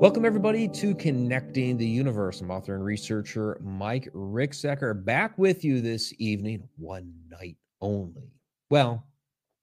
Welcome, 0.00 0.24
everybody, 0.24 0.66
to 0.66 0.94
Connecting 0.94 1.76
the 1.76 1.86
Universe. 1.86 2.40
I'm 2.40 2.50
author 2.50 2.74
and 2.74 2.82
researcher 2.82 3.60
Mike 3.62 4.08
Ricksecker 4.14 5.04
back 5.04 5.36
with 5.36 5.62
you 5.62 5.82
this 5.82 6.14
evening, 6.16 6.66
one 6.78 7.12
night 7.28 7.58
only. 7.82 8.32
Well, 8.70 9.06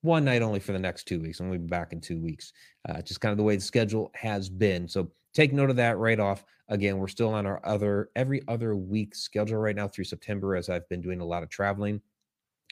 one 0.01 0.23
night 0.23 0.43
only 0.43 0.59
for 0.59 0.73
the 0.73 0.79
next 0.79 1.05
two 1.05 1.19
weeks. 1.19 1.39
I'm 1.39 1.47
going 1.47 1.57
to 1.57 1.65
be 1.65 1.67
back 1.67 1.91
in 1.91 2.01
two 2.01 2.21
weeks. 2.21 2.53
Uh, 2.87 3.01
just 3.01 3.19
kind 3.19 3.31
of 3.31 3.39
the 3.39 3.43
way 3.43 3.55
the 3.55 3.63
schedule 3.63 4.11
has 4.13 4.47
been. 4.47 4.87
So 4.87 5.09
take 5.33 5.53
note 5.53 5.71
of 5.71 5.75
that 5.77 5.97
right 5.97 6.19
off. 6.19 6.45
Again, 6.69 6.99
we're 6.99 7.07
still 7.07 7.33
on 7.33 7.47
our 7.47 7.59
other 7.65 8.11
every 8.15 8.43
other 8.47 8.75
week 8.75 9.15
schedule 9.15 9.57
right 9.57 9.75
now 9.75 9.87
through 9.87 10.05
September 10.05 10.55
as 10.55 10.69
I've 10.69 10.87
been 10.87 11.01
doing 11.01 11.19
a 11.19 11.25
lot 11.25 11.41
of 11.41 11.49
traveling. 11.49 11.99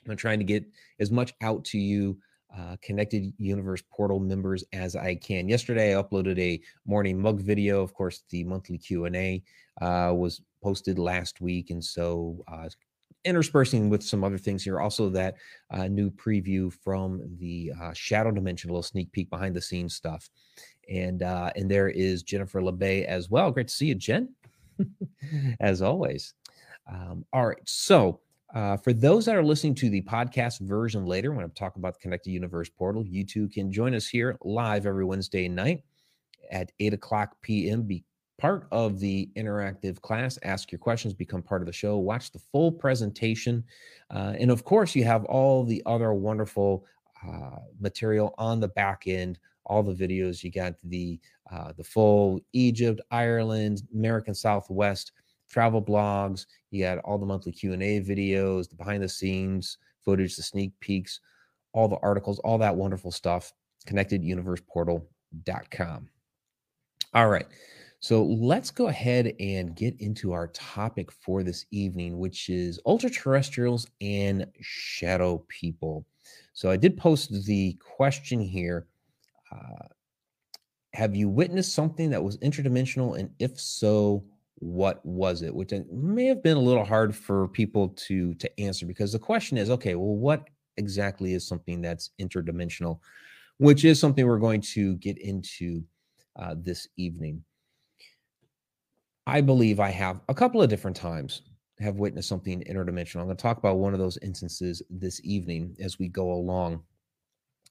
I'm 0.08 0.18
trying 0.18 0.38
to 0.38 0.46
get 0.46 0.66
as 1.00 1.10
much 1.10 1.34
out 1.42 1.66
to 1.66 1.80
you 1.80 2.20
uh, 2.58 2.78
connected 2.82 3.34
universe 3.38 3.84
portal 3.92 4.20
members 4.20 4.64
as 4.74 4.96
i 4.96 5.16
can. 5.16 5.48
Yesterday 5.50 5.96
i 5.96 6.02
uploaded 6.02 6.40
a 6.40 6.62
morning 6.86 7.20
mug 7.20 7.42
video. 7.42 7.82
Of 7.82 7.94
course 7.94 8.24
the 8.30 8.44
monthly 8.44 8.78
q&a 8.78 9.44
uh, 9.82 10.14
was 10.14 10.42
posted 10.64 10.98
last 10.98 11.42
week 11.42 11.70
and 11.70 11.84
so 11.84 12.44
uh, 12.48 12.70
interspersing 13.26 13.90
with 13.90 14.04
some 14.04 14.24
other 14.24 14.38
things 14.38 14.64
here. 14.64 14.80
Also 14.80 15.10
that 15.10 15.36
uh, 15.72 15.88
new 15.88 16.10
preview 16.12 16.72
from 16.72 17.22
the 17.40 17.74
uh, 17.82 17.92
shadow 17.94 18.32
dimension 18.32 18.70
a 18.70 18.74
little 18.74 18.84
sneak 18.84 19.12
peek 19.12 19.30
behind 19.30 19.56
the 19.56 19.62
scenes 19.62 19.96
stuff. 19.96 20.30
And 20.90 21.24
uh, 21.24 21.52
and 21.56 21.70
there 21.70 21.90
is 21.90 22.24
jennifer 22.24 22.62
lebay 22.62 23.06
as 23.06 23.30
well. 23.30 23.52
Great 23.52 23.68
to 23.68 23.74
see 23.74 23.88
you 23.88 23.96
jen 23.96 24.30
as 25.60 25.82
always. 25.82 26.34
Um, 26.88 27.26
all 27.34 27.48
right 27.48 27.58
so 27.66 28.20
uh, 28.56 28.78
for 28.78 28.94
those 28.94 29.26
that 29.26 29.36
are 29.36 29.44
listening 29.44 29.76
to 29.76 29.90
the 29.90 30.02
podcast 30.04 30.62
version 30.62 31.06
later, 31.06 31.34
when 31.34 31.44
I'm 31.44 31.52
talking 31.52 31.82
about 31.82 31.96
the 31.96 32.00
Connected 32.00 32.32
Universe 32.32 32.70
portal, 32.70 33.06
you 33.06 33.26
too 33.26 33.50
can 33.50 33.72
join 33.72 33.94
us 33.94 34.08
here 34.08 34.38
live 34.44 34.86
every 34.86 35.04
Wednesday 35.04 35.48
night 35.50 35.84
at 36.52 36.72
8 36.80 36.94
o'clock 36.94 37.36
p.m. 37.42 37.84
Be 37.84 38.04
part 38.38 38.68
of 38.72 39.00
the 39.00 39.30
interactive 39.36 40.02
class, 40.02 40.40
ask 40.44 40.72
your 40.72 40.80
questions, 40.80 41.14
become 41.14 41.44
part 41.44 41.62
of 41.62 41.66
the 41.66 41.74
show, 41.74 41.98
watch 41.98 42.32
the 42.32 42.40
full 42.40 42.72
presentation. 42.72 43.64
Uh, 44.10 44.34
and 44.40 44.50
of 44.50 44.64
course, 44.64 44.96
you 44.96 45.04
have 45.04 45.26
all 45.26 45.66
the 45.66 45.84
other 45.86 46.14
wonderful 46.14 46.86
uh, 47.28 47.60
material 47.80 48.34
on 48.38 48.60
the 48.60 48.70
back 48.70 49.04
end 49.06 49.38
all 49.66 49.84
the 49.84 49.94
videos 49.94 50.44
you 50.44 50.52
got 50.52 50.74
the 50.84 51.20
uh, 51.52 51.72
the 51.78 51.84
full 51.84 52.40
egypt 52.54 53.02
ireland 53.12 53.84
american 53.94 54.34
southwest 54.34 55.12
travel 55.50 55.82
blogs. 55.82 56.46
You 56.72 56.84
got 56.84 57.00
all 57.00 57.18
the 57.18 57.26
monthly 57.26 57.52
Q 57.52 57.74
and 57.74 57.84
A 57.84 58.00
videos, 58.02 58.70
the 58.70 58.76
behind 58.76 59.04
the 59.04 59.10
scenes 59.10 59.78
footage, 60.04 60.36
the 60.36 60.44
sneak 60.44 60.72
peeks, 60.80 61.20
all 61.74 61.88
the 61.88 61.98
articles, 61.98 62.40
all 62.40 62.58
that 62.60 62.76
wonderful 62.76 63.12
stuff. 63.12 63.52
ConnectedUniversePortal.com. 63.88 66.10
All 67.14 67.30
right. 67.30 67.48
So 68.00 68.24
let's 68.24 68.72
go 68.72 68.88
ahead 68.88 69.34
and 69.40 69.76
get 69.76 70.00
into 70.00 70.32
our 70.32 70.48
topic 70.50 71.12
for 71.12 71.44
this 71.44 71.66
evening, 71.72 72.20
which 72.20 72.50
is 72.50 72.80
ultra 72.86 73.10
terrestrials 73.10 73.88
and 74.02 74.46
shadow 74.62 75.44
people. 75.48 76.06
So 76.54 76.70
I 76.70 76.78
did 76.78 76.98
post 76.98 77.32
the 77.46 77.78
question 77.80 78.40
here. 78.40 78.86
Uh, 79.52 79.88
have 80.94 81.16
you 81.16 81.30
witnessed 81.30 81.74
something 81.74 82.12
that 82.12 82.24
was 82.24 82.38
interdimensional? 82.38 83.18
And 83.18 83.32
if 83.40 83.60
so, 83.60 84.24
what 84.60 85.06
was 85.06 85.42
it 85.42 85.54
which 85.54 85.74
may 85.92 86.26
have 86.26 86.42
been 86.42 86.56
a 86.58 86.62
little 86.62 86.86
hard 86.86 87.14
for 87.14 87.48
people 87.50 87.90
to 87.90 88.34
to 88.36 88.60
answer 88.60 88.86
because 88.86 89.12
the 89.12 89.20
question 89.20 89.58
is 89.58 89.70
okay 89.70 89.96
well 89.96 90.16
what 90.16 90.50
exactly 90.78 91.34
is 91.34 91.48
something 91.48 91.82
that's 91.82 92.12
interdimensional? 92.20 93.00
which 93.58 93.86
is 93.86 94.00
something 94.00 94.28
we're 94.28 94.40
going 94.40 94.62
to 94.62 94.96
get 94.98 95.18
into 95.20 95.84
uh, 96.38 96.56
this 96.58 96.88
evening. 96.98 97.44
I 99.28 99.42
believe 99.42 99.80
i 99.80 99.90
have 99.90 100.22
a 100.30 100.34
couple 100.34 100.62
of 100.62 100.70
different 100.70 100.96
times 100.96 101.42
have 101.80 101.96
witnessed 101.96 102.30
something 102.30 102.64
interdimensional. 102.64 103.20
I'm 103.20 103.26
going 103.26 103.38
to 103.38 103.42
talk 103.42 103.58
about 103.58 103.78
one 103.78 103.94
of 103.94 104.00
those 104.00 104.18
instances 104.22 104.82
this 104.90 105.20
evening 105.26 105.76
as 105.80 106.00
we 106.00 106.08
go 106.08 106.32
along. 106.32 106.82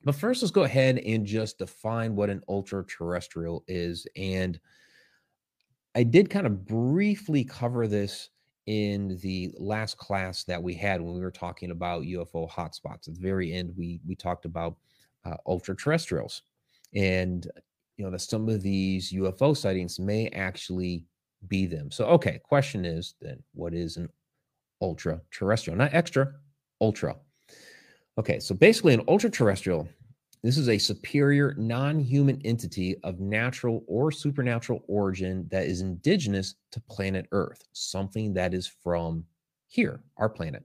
But 0.04 0.14
first 0.14 0.42
let's 0.42 0.50
go 0.50 0.64
ahead 0.64 0.98
and 0.98 1.24
just 1.24 1.58
define 1.58 2.14
what 2.14 2.28
an 2.28 2.42
ultra 2.48 2.84
terrestrial 2.84 3.64
is 3.66 4.06
and 4.16 4.60
I 5.94 6.02
did 6.02 6.30
kind 6.30 6.46
of 6.46 6.66
briefly 6.66 7.44
cover 7.44 7.86
this 7.86 8.30
in 8.66 9.18
the 9.22 9.54
last 9.58 9.98
class 9.98 10.44
that 10.44 10.62
we 10.62 10.74
had 10.74 11.00
when 11.00 11.14
we 11.14 11.20
were 11.20 11.30
talking 11.30 11.70
about 11.70 12.02
UFO 12.02 12.50
hotspots. 12.50 13.08
At 13.08 13.14
the 13.14 13.20
very 13.20 13.52
end, 13.52 13.72
we 13.76 14.00
we 14.06 14.14
talked 14.14 14.44
about 14.44 14.76
uh, 15.24 15.36
ultra 15.46 15.76
terrestrials, 15.76 16.42
and 16.94 17.46
you 17.96 18.04
know 18.04 18.10
that 18.10 18.20
some 18.20 18.48
of 18.48 18.62
these 18.62 19.12
UFO 19.12 19.56
sightings 19.56 19.98
may 19.98 20.28
actually 20.28 21.04
be 21.48 21.66
them. 21.66 21.90
So, 21.90 22.06
okay, 22.06 22.40
question 22.42 22.84
is 22.84 23.14
then, 23.20 23.42
what 23.52 23.74
is 23.74 23.96
an 23.96 24.08
ultra 24.80 25.20
terrestrial? 25.30 25.76
Not 25.76 25.94
extra, 25.94 26.32
ultra. 26.80 27.16
Okay, 28.18 28.38
so 28.38 28.54
basically, 28.54 28.94
an 28.94 29.02
ultra 29.08 29.30
terrestrial 29.30 29.88
this 30.44 30.58
is 30.58 30.68
a 30.68 30.76
superior 30.76 31.54
non 31.56 31.98
human 31.98 32.38
entity 32.44 32.96
of 33.02 33.18
natural 33.18 33.82
or 33.86 34.12
supernatural 34.12 34.84
origin 34.88 35.48
that 35.50 35.64
is 35.64 35.80
indigenous 35.80 36.56
to 36.70 36.80
planet 36.82 37.26
Earth, 37.32 37.64
something 37.72 38.34
that 38.34 38.52
is 38.52 38.66
from 38.66 39.24
here, 39.68 40.02
our 40.18 40.28
planet. 40.28 40.62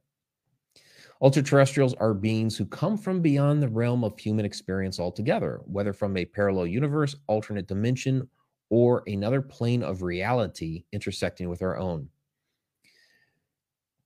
Ultra 1.22 1.42
terrestrials 1.42 1.94
are 1.94 2.14
beings 2.14 2.58
who 2.58 2.66
come 2.66 2.98
from 2.98 3.22
beyond 3.22 3.64
the 3.64 3.70
realm 3.70 4.04
of 4.04 4.20
human 4.20 4.44
experience 4.44 5.00
altogether, 5.00 5.62
whether 5.64 5.94
from 5.94 6.18
a 6.18 6.26
parallel 6.26 6.68
universe, 6.68 7.16
alternate 7.28 7.68
dimension, 7.68 8.28
or 8.70 9.04
another 9.08 9.42
plane 9.42 9.82
of 9.82 10.02
reality 10.02 10.84
intersecting 10.92 11.48
with 11.48 11.62
our 11.62 11.78
own. 11.78 12.10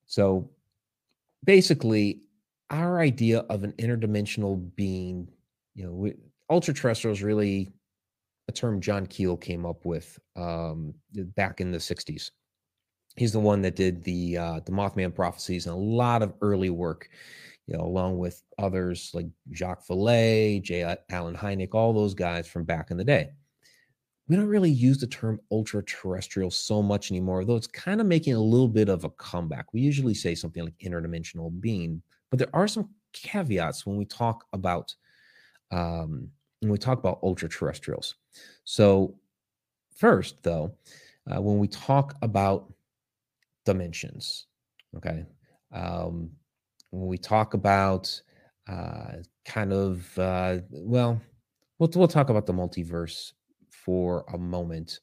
So 0.06 0.52
basically, 1.44 2.22
our 2.70 3.00
idea 3.00 3.40
of 3.50 3.64
an 3.64 3.72
interdimensional 3.74 4.70
being 4.76 5.28
you 5.76 5.86
know, 5.86 6.12
ultra 6.50 6.74
terrestrial 6.74 7.14
is 7.14 7.24
really 7.24 7.72
a 8.48 8.52
term 8.52 8.82
John 8.82 9.06
Keel 9.06 9.38
came 9.38 9.66
up 9.66 9.86
with 9.86 10.20
um, 10.36 10.94
back 11.36 11.62
in 11.62 11.72
the 11.72 11.78
60s. 11.78 12.32
He's 13.16 13.32
the 13.32 13.40
one 13.40 13.62
that 13.62 13.76
did 13.76 14.04
the 14.04 14.38
uh, 14.38 14.60
the 14.66 14.72
Mothman 14.72 15.14
prophecies 15.14 15.68
and 15.68 15.76
a 15.76 15.78
lot 15.78 16.24
of 16.24 16.34
early 16.42 16.72
work, 16.72 17.10
you 17.68 17.78
know, 17.78 17.84
along 17.84 18.18
with 18.18 18.42
others 18.58 19.12
like 19.14 19.28
Jacques 19.54 19.86
Vallée, 19.88 20.62
J. 20.62 20.96
Allen 21.12 21.36
Hynek, 21.36 21.76
all 21.76 21.94
those 21.94 22.16
guys 22.16 22.48
from 22.48 22.64
back 22.64 22.90
in 22.90 22.98
the 22.98 23.04
day. 23.04 23.30
We 24.28 24.36
don't 24.36 24.48
really 24.48 24.72
use 24.72 24.98
the 24.98 25.08
term 25.08 25.40
ultra 25.52 25.84
terrestrial 25.84 26.50
so 26.50 26.82
much 26.82 27.12
anymore, 27.12 27.46
though 27.46 27.58
it's 27.58 27.68
kind 27.68 28.02
of 28.02 28.08
making 28.08 28.34
a 28.34 28.42
little 28.42 28.70
bit 28.70 28.90
of 28.90 29.04
a 29.04 29.10
comeback. 29.10 29.74
We 29.74 29.82
usually 29.82 30.16
say 30.16 30.34
something 30.34 30.64
like 30.64 30.78
interdimensional 30.80 31.60
being, 31.62 32.02
but 32.32 32.40
there 32.40 32.50
are 32.54 32.68
some 32.68 32.90
caveats 33.12 33.86
when 33.86 33.96
we 33.96 34.06
talk 34.06 34.46
about 34.54 34.96
um, 35.74 36.30
when 36.60 36.72
we 36.72 36.78
talk 36.78 37.00
about 37.00 37.20
ultra 37.24 37.50
terrestrials. 37.50 38.16
So, 38.64 39.16
first, 39.98 40.42
though, 40.44 40.76
uh, 41.30 41.42
when 41.42 41.58
we 41.58 41.68
talk 41.68 42.16
about 42.22 42.72
dimensions, 43.66 44.46
okay, 44.96 45.26
um, 45.74 46.30
when 46.92 47.08
we 47.08 47.18
talk 47.18 47.56
about 47.56 48.22
uh, 48.70 49.14
kind 49.46 49.74
of, 49.74 50.18
uh, 50.18 50.60
well, 50.70 51.20
we'll, 51.80 51.90
we'll 51.96 52.08
talk 52.08 52.30
about 52.30 52.46
the 52.46 52.54
multiverse 52.54 53.34
for 53.70 54.26
a 54.34 54.38
moment. 54.38 55.00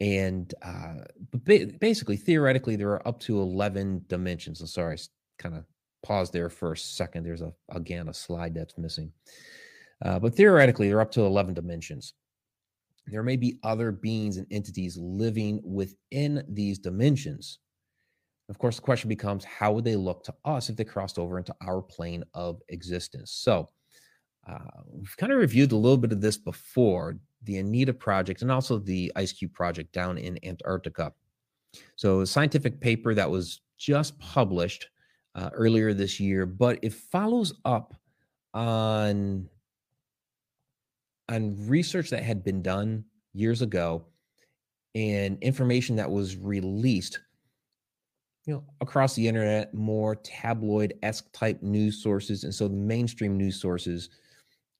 And 0.00 0.52
uh, 0.62 1.04
but 1.30 1.44
ba- 1.44 1.70
basically, 1.80 2.16
theoretically, 2.16 2.76
there 2.76 2.90
are 2.90 3.06
up 3.06 3.20
to 3.20 3.40
11 3.40 4.06
dimensions. 4.08 4.60
I'm 4.60 4.66
sorry, 4.66 4.98
kind 5.38 5.54
of 5.54 5.64
pause 6.04 6.30
there 6.30 6.50
for 6.50 6.72
a 6.72 6.76
second. 6.76 7.24
There's 7.24 7.42
a 7.42 7.52
again 7.70 8.08
a 8.08 8.14
slide 8.14 8.54
that's 8.54 8.78
missing. 8.78 9.10
Uh, 10.04 10.18
but 10.18 10.34
theoretically, 10.34 10.88
they're 10.88 11.00
up 11.00 11.10
to 11.12 11.22
11 11.22 11.54
dimensions. 11.54 12.14
There 13.06 13.22
may 13.22 13.36
be 13.36 13.58
other 13.62 13.90
beings 13.90 14.36
and 14.36 14.46
entities 14.50 14.96
living 14.96 15.60
within 15.64 16.44
these 16.48 16.78
dimensions. 16.78 17.58
Of 18.48 18.58
course, 18.58 18.76
the 18.76 18.82
question 18.82 19.08
becomes 19.08 19.44
how 19.44 19.72
would 19.72 19.84
they 19.84 19.96
look 19.96 20.22
to 20.24 20.34
us 20.44 20.68
if 20.68 20.76
they 20.76 20.84
crossed 20.84 21.18
over 21.18 21.38
into 21.38 21.54
our 21.62 21.80
plane 21.80 22.24
of 22.34 22.60
existence? 22.68 23.32
So, 23.32 23.70
uh, 24.46 24.82
we've 24.86 25.16
kind 25.16 25.32
of 25.32 25.38
reviewed 25.38 25.72
a 25.72 25.76
little 25.76 25.96
bit 25.96 26.12
of 26.12 26.20
this 26.20 26.36
before 26.36 27.18
the 27.44 27.58
Anita 27.58 27.94
project 27.94 28.42
and 28.42 28.50
also 28.50 28.78
the 28.78 29.10
Ice 29.16 29.32
Cube 29.32 29.54
project 29.54 29.92
down 29.92 30.18
in 30.18 30.38
Antarctica. 30.44 31.12
So, 31.96 32.20
a 32.20 32.26
scientific 32.26 32.80
paper 32.80 33.14
that 33.14 33.30
was 33.30 33.62
just 33.78 34.18
published 34.18 34.88
uh, 35.34 35.50
earlier 35.52 35.94
this 35.94 36.20
year, 36.20 36.46
but 36.46 36.78
it 36.82 36.92
follows 36.92 37.54
up 37.64 37.94
on 38.52 39.48
on 41.30 41.66
research 41.66 42.10
that 42.10 42.22
had 42.22 42.44
been 42.44 42.62
done 42.62 43.04
years 43.32 43.62
ago 43.62 44.04
and 44.94 45.42
information 45.42 45.96
that 45.96 46.10
was 46.10 46.36
released 46.36 47.18
you 48.44 48.52
know 48.52 48.62
across 48.82 49.14
the 49.14 49.26
internet 49.26 49.72
more 49.72 50.16
tabloid-esque 50.16 51.26
type 51.32 51.62
news 51.62 52.02
sources 52.02 52.44
and 52.44 52.54
so 52.54 52.68
the 52.68 52.74
mainstream 52.74 53.38
news 53.38 53.58
sources 53.58 54.10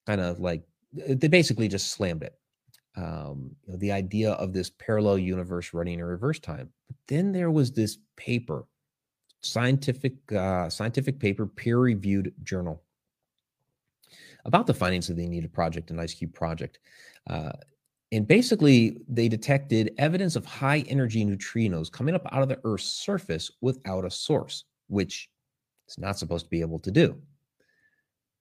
kind 0.07 0.21
of 0.21 0.39
like 0.39 0.63
they 0.93 1.29
basically 1.29 1.67
just 1.67 1.91
slammed 1.93 2.23
it 2.23 2.39
um, 2.97 3.51
you 3.65 3.73
know, 3.73 3.79
the 3.79 3.93
idea 3.93 4.33
of 4.33 4.53
this 4.53 4.71
parallel 4.71 5.19
universe 5.19 5.75
running 5.75 5.99
in 5.99 6.05
reverse 6.05 6.39
time. 6.39 6.71
But 6.89 6.97
then 7.09 7.33
there 7.33 7.51
was 7.51 7.73
this 7.73 7.99
paper, 8.17 8.67
scientific 9.45 10.15
uh, 10.33 10.69
scientific 10.69 11.19
paper, 11.19 11.47
peer 11.47 11.79
reviewed 11.79 12.33
journal 12.43 12.83
about 14.45 14.67
the 14.67 14.75
findings 14.75 15.09
of 15.09 15.17
the 15.17 15.25
Anita 15.25 15.49
Project 15.49 15.91
and 15.91 15.99
IceCube 15.99 16.35
Project. 16.35 16.79
Uh, 17.29 17.53
and 18.13 18.29
basically, 18.29 18.99
they 19.09 19.29
detected 19.29 19.95
evidence 19.99 20.37
of 20.37 20.45
high 20.45 20.85
energy 20.89 21.25
neutrinos 21.25 21.91
coming 21.91 22.15
up 22.15 22.27
out 22.33 22.43
of 22.43 22.49
the 22.49 22.61
Earth's 22.65 22.85
surface 22.85 23.51
without 23.61 24.05
a 24.05 24.11
source, 24.11 24.65
which 24.89 25.29
it's 25.87 25.99
not 25.99 26.19
supposed 26.19 26.47
to 26.47 26.51
be 26.51 26.61
able 26.61 26.79
to 26.81 26.91
do. 26.91 27.17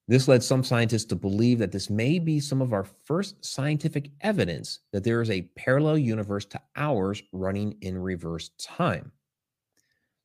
This 0.07 0.27
led 0.27 0.43
some 0.43 0.63
scientists 0.63 1.05
to 1.05 1.15
believe 1.15 1.59
that 1.59 1.71
this 1.71 1.89
may 1.89 2.19
be 2.19 2.39
some 2.39 2.61
of 2.61 2.73
our 2.73 2.83
first 2.83 3.43
scientific 3.43 4.11
evidence 4.21 4.79
that 4.91 5.03
there 5.03 5.21
is 5.21 5.29
a 5.29 5.49
parallel 5.55 5.97
universe 5.97 6.45
to 6.47 6.61
ours 6.75 7.23
running 7.31 7.77
in 7.81 7.97
reverse 7.97 8.49
time. 8.59 9.11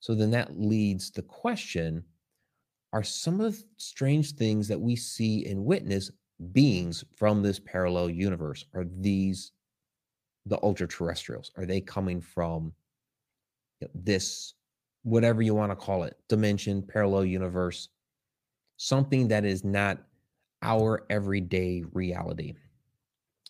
So 0.00 0.14
then 0.14 0.30
that 0.32 0.58
leads 0.58 1.10
the 1.10 1.22
question 1.22 2.04
are 2.94 3.02
some 3.02 3.40
of 3.40 3.54
the 3.54 3.64
strange 3.76 4.32
things 4.32 4.66
that 4.68 4.80
we 4.80 4.96
see 4.96 5.44
and 5.44 5.62
witness 5.62 6.10
beings 6.52 7.04
from 7.16 7.42
this 7.42 7.58
parallel 7.58 8.08
universe? 8.08 8.64
Are 8.74 8.86
these 9.00 9.52
the 10.46 10.58
ultra 10.62 10.88
terrestrials? 10.88 11.50
Are 11.56 11.66
they 11.66 11.82
coming 11.82 12.22
from 12.22 12.72
this, 13.94 14.54
whatever 15.02 15.42
you 15.42 15.54
want 15.54 15.70
to 15.70 15.76
call 15.76 16.04
it, 16.04 16.16
dimension, 16.28 16.82
parallel 16.82 17.26
universe? 17.26 17.90
something 18.78 19.28
that 19.28 19.44
is 19.44 19.64
not 19.64 19.98
our 20.62 21.04
everyday 21.10 21.84
reality. 21.92 22.54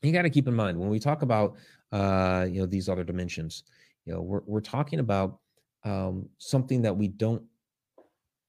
You 0.03 0.13
got 0.13 0.23
to 0.23 0.31
keep 0.31 0.49
in 0.49 0.55
mind 0.55 0.79
when 0.79 0.89
we 0.89 0.99
talk 0.99 1.23
about 1.23 1.57
uh, 1.93 2.47
you 2.51 2.61
know 2.61 2.67
these 2.67 2.89
other 2.89 3.05
dimensions, 3.05 3.63
you 4.05 4.13
know 4.13 4.21
we're 4.21 4.43
we're 4.47 4.61
talking 4.61 4.99
about 4.99 5.39
um, 5.85 6.29
something 6.39 6.83
that 6.83 6.97
we 6.97 7.09
don't 7.09 7.43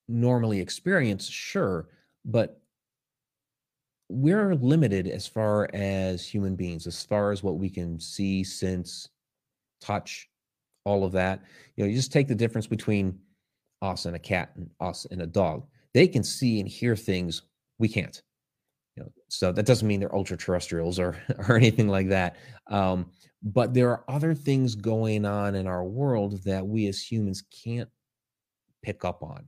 normally 0.08 0.60
experience, 0.60 1.28
sure, 1.28 1.90
but 2.26 2.62
we're 4.10 4.56
limited 4.56 5.08
as 5.08 5.28
far 5.28 5.70
as 5.74 6.26
human 6.26 6.56
beings, 6.56 6.88
as 6.88 7.04
far 7.04 7.31
as 7.31 7.44
what 7.44 7.58
we 7.58 7.70
can 7.70 8.00
see, 8.00 8.44
sense, 8.44 9.10
touch, 9.81 10.30
all 10.84 11.04
of 11.04 11.12
that. 11.12 11.44
You 11.76 11.84
know, 11.84 11.90
you 11.90 11.96
just 11.96 12.12
take 12.12 12.28
the 12.28 12.36
difference 12.36 12.66
between 12.66 13.20
us 13.81 14.06
and 14.06 14.16
a 14.16 14.20
cat 14.20 14.52
and 14.56 14.70
us 14.80 15.06
and 15.12 15.22
a 15.22 15.28
dog 15.28 15.66
they 15.94 16.08
can 16.08 16.24
see 16.24 16.60
and 16.60 16.70
hear 16.70 16.96
things 16.96 17.44
we 17.78 17.88
can't. 17.88 18.22
You 19.00 19.06
know, 19.06 19.12
so 19.30 19.54
that 19.54 19.66
doesn't 19.66 19.88
mean 19.88 20.01
they're 20.01 20.13
ultra 20.13 20.38
terrestrials 20.38 21.00
or 21.00 21.16
or 21.48 21.56
anything 21.56 21.88
like 21.88 22.10
that. 22.10 22.36
Um, 22.68 23.12
but 23.42 23.74
there 23.74 23.90
are 23.90 24.04
other 24.10 24.34
things 24.34 24.75
going 24.75 25.25
on 25.25 25.56
in 25.56 25.68
our 25.68 25.86
world 25.86 26.44
that 26.44 26.68
we 26.68 26.88
as 26.88 27.01
humans 27.01 27.44
can't 27.63 27.90
pick 28.84 29.06
up 29.06 29.24
on. 29.24 29.46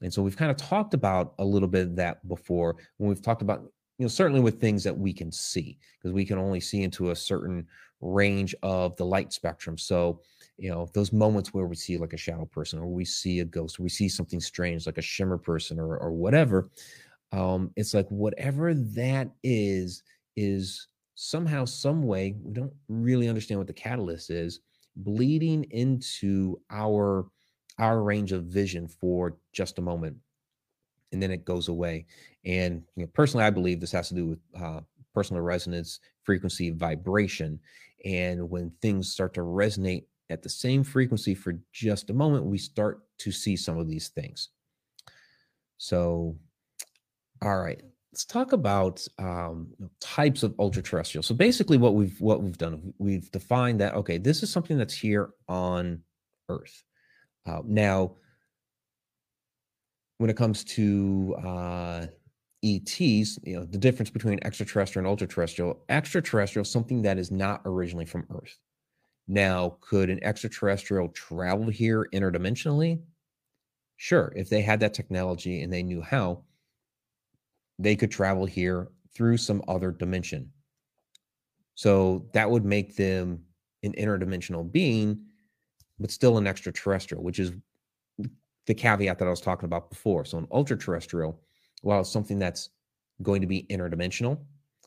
And 0.00 0.12
so 0.12 0.22
we've 0.22 0.36
kind 0.36 0.50
of 0.50 0.56
talked 0.56 0.94
about 0.94 1.34
a 1.40 1.44
little 1.44 1.68
bit 1.68 1.88
of 1.88 1.96
that 1.96 2.26
before 2.28 2.76
when 2.98 3.08
we've 3.08 3.22
talked 3.22 3.42
about, 3.42 3.62
you 3.98 4.04
know, 4.04 4.08
certainly 4.08 4.40
with 4.40 4.60
things 4.60 4.84
that 4.84 4.96
we 4.96 5.12
can 5.12 5.32
see, 5.32 5.78
because 5.98 6.12
we 6.12 6.24
can 6.24 6.38
only 6.38 6.60
see 6.60 6.82
into 6.82 7.10
a 7.10 7.16
certain 7.16 7.66
range 8.00 8.54
of 8.62 8.96
the 8.96 9.04
light 9.04 9.32
spectrum. 9.32 9.76
So 9.76 10.20
you 10.58 10.70
know 10.70 10.88
those 10.94 11.12
moments 11.12 11.52
where 11.52 11.66
we 11.66 11.74
see 11.74 11.96
like 11.96 12.12
a 12.12 12.16
shadow 12.18 12.44
person 12.44 12.78
or 12.78 12.86
we 12.86 13.04
see 13.04 13.40
a 13.40 13.44
ghost 13.44 13.80
or 13.80 13.82
we 13.82 13.88
see 13.88 14.08
something 14.08 14.38
strange 14.38 14.86
like 14.86 14.98
a 14.98 15.02
shimmer 15.02 15.38
person 15.38 15.80
or, 15.80 15.96
or 15.96 16.12
whatever 16.12 16.68
um 17.32 17.70
it's 17.76 17.94
like 17.94 18.08
whatever 18.08 18.74
that 18.74 19.30
is 19.42 20.02
is 20.36 20.88
somehow 21.14 21.64
some 21.64 22.02
way 22.02 22.36
we 22.42 22.52
don't 22.52 22.72
really 22.88 23.28
understand 23.28 23.58
what 23.58 23.66
the 23.66 23.72
catalyst 23.72 24.30
is 24.30 24.60
bleeding 24.96 25.64
into 25.70 26.60
our 26.70 27.26
our 27.78 28.02
range 28.02 28.32
of 28.32 28.44
vision 28.44 28.86
for 28.86 29.36
just 29.52 29.78
a 29.78 29.82
moment 29.82 30.16
and 31.12 31.22
then 31.22 31.30
it 31.30 31.44
goes 31.44 31.68
away 31.68 32.06
and 32.44 32.82
you 32.96 33.04
know 33.04 33.10
personally 33.14 33.44
i 33.44 33.50
believe 33.50 33.80
this 33.80 33.92
has 33.92 34.08
to 34.08 34.14
do 34.14 34.26
with 34.26 34.38
uh, 34.60 34.80
personal 35.14 35.42
resonance 35.42 36.00
frequency 36.22 36.70
vibration 36.70 37.58
and 38.04 38.48
when 38.50 38.70
things 38.82 39.12
start 39.12 39.34
to 39.34 39.40
resonate 39.40 40.04
at 40.30 40.42
the 40.42 40.48
same 40.48 40.82
frequency 40.82 41.34
for 41.34 41.54
just 41.72 42.10
a 42.10 42.14
moment, 42.14 42.46
we 42.46 42.58
start 42.58 43.02
to 43.18 43.30
see 43.30 43.56
some 43.56 43.78
of 43.78 43.86
these 43.86 44.08
things. 44.08 44.48
So, 45.76 46.36
all 47.42 47.58
right, 47.58 47.82
let's 48.12 48.24
talk 48.24 48.52
about 48.52 49.04
um, 49.18 49.68
types 50.00 50.42
of 50.42 50.54
ultra 50.58 50.82
terrestrial. 50.82 51.22
So 51.22 51.34
basically, 51.34 51.76
what 51.76 51.94
we've 51.94 52.20
what 52.20 52.42
we've 52.42 52.58
done, 52.58 52.94
we've 52.98 53.30
defined 53.32 53.80
that 53.80 53.94
okay, 53.94 54.18
this 54.18 54.42
is 54.42 54.50
something 54.50 54.78
that's 54.78 54.94
here 54.94 55.30
on 55.48 56.00
Earth. 56.48 56.84
Uh, 57.44 57.60
now, 57.66 58.16
when 60.18 60.30
it 60.30 60.36
comes 60.36 60.62
to 60.64 61.34
uh, 61.44 62.06
ETs, 62.62 63.38
you 63.42 63.56
know, 63.56 63.64
the 63.64 63.78
difference 63.78 64.10
between 64.10 64.38
extraterrestrial 64.44 65.04
and 65.04 65.10
ultra 65.10 65.26
terrestrial, 65.26 65.82
extraterrestrial, 65.88 66.64
something 66.64 67.02
that 67.02 67.18
is 67.18 67.32
not 67.32 67.60
originally 67.64 68.06
from 68.06 68.24
Earth. 68.30 68.56
Now, 69.26 69.78
could 69.80 70.10
an 70.10 70.22
extraterrestrial 70.22 71.08
travel 71.08 71.68
here 71.68 72.08
interdimensionally? 72.12 73.00
Sure, 73.96 74.32
if 74.36 74.48
they 74.48 74.62
had 74.62 74.80
that 74.80 74.94
technology 74.94 75.62
and 75.62 75.72
they 75.72 75.82
knew 75.82 76.02
how, 76.02 76.42
they 77.82 77.96
could 77.96 78.10
travel 78.10 78.46
here 78.46 78.88
through 79.14 79.36
some 79.36 79.62
other 79.68 79.90
dimension. 79.90 80.50
So 81.74 82.26
that 82.32 82.50
would 82.50 82.64
make 82.64 82.96
them 82.96 83.42
an 83.82 83.92
interdimensional 83.92 84.70
being, 84.70 85.24
but 85.98 86.10
still 86.10 86.38
an 86.38 86.46
extraterrestrial, 86.46 87.22
which 87.22 87.38
is 87.38 87.52
the 88.66 88.74
caveat 88.74 89.18
that 89.18 89.26
I 89.26 89.30
was 89.30 89.40
talking 89.40 89.66
about 89.66 89.90
before. 89.90 90.24
So 90.24 90.38
an 90.38 90.46
ultra 90.50 90.78
terrestrial, 90.78 91.40
while 91.82 92.00
it's 92.00 92.12
something 92.12 92.38
that's 92.38 92.70
going 93.22 93.40
to 93.40 93.46
be 93.46 93.66
interdimensional, 93.70 94.38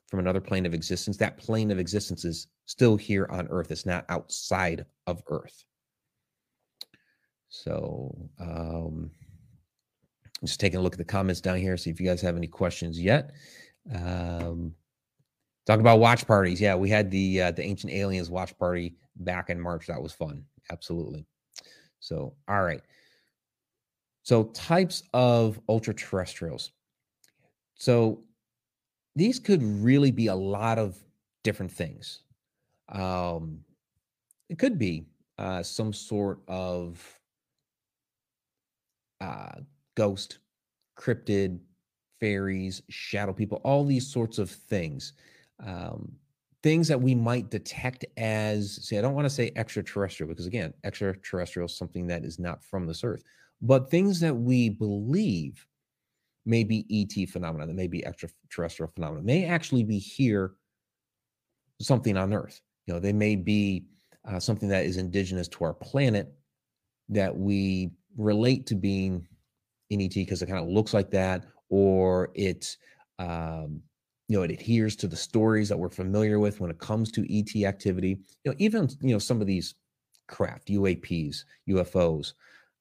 from 0.08 0.20
another 0.20 0.40
plane 0.40 0.66
of 0.66 0.74
existence, 0.74 1.18
that 1.18 1.38
plane 1.38 1.72
of 1.72 1.80
existence 1.80 2.25
is 2.25 2.48
still 2.66 2.96
here 2.96 3.28
on 3.32 3.48
Earth. 3.50 3.72
It's 3.72 3.86
not 3.86 4.06
outside 4.10 4.86
of 5.08 5.22
Earth. 5.28 5.66
So, 7.50 8.16
um, 8.40 9.12
just 10.46 10.60
taking 10.60 10.80
a 10.80 10.82
look 10.82 10.94
at 10.94 10.98
the 10.98 11.06
comments 11.06 11.42
down 11.42 11.58
here, 11.58 11.78
see 11.78 11.90
if 11.90 12.00
you 12.00 12.08
guys 12.08 12.22
have 12.22 12.38
any 12.38 12.48
questions 12.48 13.00
yet. 13.00 13.32
Um, 13.94 14.74
talk 15.66 15.80
about 15.80 16.00
watch 16.00 16.25
parties. 16.28 16.60
Yeah, 16.62 16.75
we 16.75 16.90
had 16.90 17.12
the 17.12 17.42
uh, 17.42 17.52
the 17.52 17.64
Ancient 17.64 17.94
Aliens 17.94 18.30
watch 18.30 18.58
party 18.58 18.96
back 19.18 19.50
in 19.50 19.60
March. 19.60 19.88
That 19.88 20.02
was 20.02 20.14
fun. 20.14 20.44
Absolutely. 20.72 21.25
So, 22.00 22.36
all 22.48 22.64
right. 22.64 22.82
So, 24.24 24.46
types 24.46 25.04
of 25.14 25.60
ultra 25.70 25.94
terrestrials. 25.94 26.72
So, 27.75 28.24
these 29.16 29.40
could 29.40 29.64
really 29.64 30.12
be 30.12 30.28
a 30.28 30.36
lot 30.36 30.78
of 30.78 30.98
different 31.44 31.72
things. 31.72 32.22
Um, 32.90 33.60
it 34.50 34.60
could 34.60 34.78
be 34.78 35.06
uh, 35.38 35.64
some 35.64 35.94
sort 35.94 36.40
of 36.48 37.04
uh, 39.22 39.60
ghost, 39.96 40.40
cryptid, 40.98 41.60
fairies, 42.20 42.82
shadow 42.90 43.34
people, 43.34 43.62
all 43.64 43.84
these 43.84 44.08
sorts 44.08 44.38
of 44.38 44.50
things. 44.50 45.14
Um, 45.66 46.12
things 46.64 46.88
that 46.88 47.00
we 47.00 47.14
might 47.14 47.52
detect 47.52 48.06
as, 48.18 48.80
see, 48.88 48.98
I 48.98 49.02
don't 49.02 49.14
want 49.14 49.25
to 49.25 49.34
say 49.34 49.52
extraterrestrial 49.56 50.30
because, 50.30 50.48
again, 50.48 50.74
extraterrestrial 50.84 51.68
is 51.68 51.78
something 51.78 52.08
that 52.08 52.25
is 52.25 52.40
not 52.40 52.64
from 52.64 52.88
this 52.88 53.04
earth, 53.04 53.24
but 53.62 53.90
things 53.90 54.20
that 54.22 54.36
we 54.36 54.70
believe 54.70 55.66
may 56.46 56.64
be 56.64 56.86
ET 56.90 57.30
phenomena, 57.30 57.68
that 57.68 57.74
may 57.74 57.88
be 57.88 58.06
extraterrestrial 58.06 58.92
phenomena, 58.94 59.24
may 59.24 59.46
actually 59.46 59.84
be 59.84 59.98
here, 59.98 60.54
something 61.82 62.18
on 62.18 62.34
Earth. 62.34 62.62
You 62.86 62.94
know, 62.94 63.00
they 63.00 63.14
may 63.14 63.36
be 63.36 63.86
uh, 64.28 64.40
something 64.40 64.70
that 64.70 64.86
is 64.86 64.98
indigenous 64.98 65.48
to 65.50 65.64
our 65.64 65.74
planet 65.74 66.34
that 67.10 67.36
we 67.36 67.92
relate 68.18 68.66
to 68.68 68.75
being 68.75 69.28
in 69.89 70.01
ET 70.01 70.13
because 70.13 70.42
it 70.42 70.48
kind 70.48 70.60
of 70.60 70.68
looks 70.68 70.94
like 70.94 71.12
that, 71.12 71.46
or 71.70 72.32
it, 72.34 72.77
um, 73.20 73.82
you 74.27 74.38
know, 74.38 74.44
it 74.44 74.51
adheres 74.51 74.96
to 74.98 75.08
the 75.08 75.15
stories 75.15 75.70
that 75.70 75.77
we're 75.77 75.89
familiar 75.89 76.39
with 76.39 76.60
when 76.60 76.72
it 76.72 76.80
comes 76.80 77.12
to 77.12 77.25
ET 77.32 77.68
activity. 77.68 78.18
You 78.44 78.51
know, 78.51 78.56
even 78.58 78.89
you 79.01 79.13
know 79.13 79.20
some 79.20 79.42
of 79.42 79.48
these 79.48 79.75
craft, 80.27 80.68
UAPs, 80.70 81.44
UFOs 81.70 82.34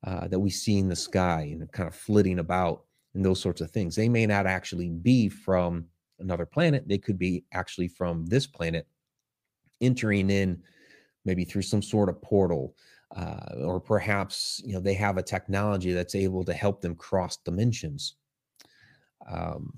uh, 0.07 0.29
that 0.29 0.39
we 0.39 0.51
see 0.51 0.79
in 0.79 0.89
the 0.89 0.97
sky 0.97 1.49
and 1.53 1.71
kind 1.73 1.89
of 1.89 1.95
flitting 1.95 2.39
about 2.39 2.85
and 3.15 3.25
those 3.25 3.41
sorts 3.41 3.61
of 3.61 3.71
things. 3.71 3.95
They 3.95 4.09
may 4.09 4.27
not 4.27 4.47
actually 4.47 4.91
be 4.91 5.29
from 5.29 5.87
another 6.19 6.47
planet. 6.47 6.89
They 6.89 6.99
could 6.99 7.19
be 7.19 7.45
actually 7.53 7.89
from 7.89 8.27
this 8.27 8.47
planet 8.47 8.87
entering 9.81 10.31
in 10.31 10.63
maybe 11.25 11.45
through 11.45 11.63
some 11.63 11.83
sort 11.83 12.09
of 12.09 12.21
portal 12.23 12.75
uh, 13.15 13.55
or 13.63 13.81
perhaps 13.81 14.61
you 14.65 14.73
know 14.73 14.81
they 14.81 14.95
have 14.95 15.17
a 15.17 15.23
technology 15.23 15.93
that's 15.93 16.15
able 16.15 16.45
to 16.45 16.53
help 16.53 16.81
them 16.81 16.95
cross 16.95 17.37
dimensions 17.39 18.17
um, 19.31 19.73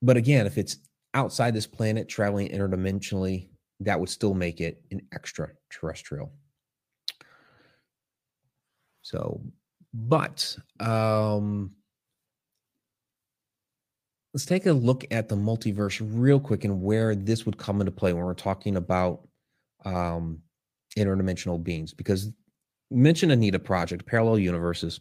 but 0.00 0.16
again 0.16 0.46
if 0.46 0.56
it's 0.56 0.78
outside 1.14 1.54
this 1.54 1.66
planet 1.66 2.08
traveling 2.08 2.48
interdimensionally, 2.48 3.48
that 3.80 3.98
would 3.98 4.08
still 4.08 4.34
make 4.34 4.60
it 4.60 4.82
an 4.90 5.00
extraterrestrial. 5.12 6.32
So, 9.02 9.40
but 9.94 10.56
um, 10.80 11.72
let's 14.34 14.44
take 14.44 14.66
a 14.66 14.72
look 14.72 15.06
at 15.10 15.28
the 15.28 15.36
multiverse 15.36 16.00
real 16.12 16.40
quick 16.40 16.64
and 16.64 16.82
where 16.82 17.14
this 17.14 17.46
would 17.46 17.56
come 17.56 17.80
into 17.80 17.92
play 17.92 18.12
when 18.12 18.24
we're 18.24 18.34
talking 18.34 18.76
about 18.76 19.26
um, 19.84 20.42
interdimensional 20.98 21.62
beings. 21.62 21.94
Because 21.94 22.32
mention 22.90 23.30
Anita 23.30 23.58
Project, 23.58 24.06
parallel 24.06 24.38
universes. 24.38 25.00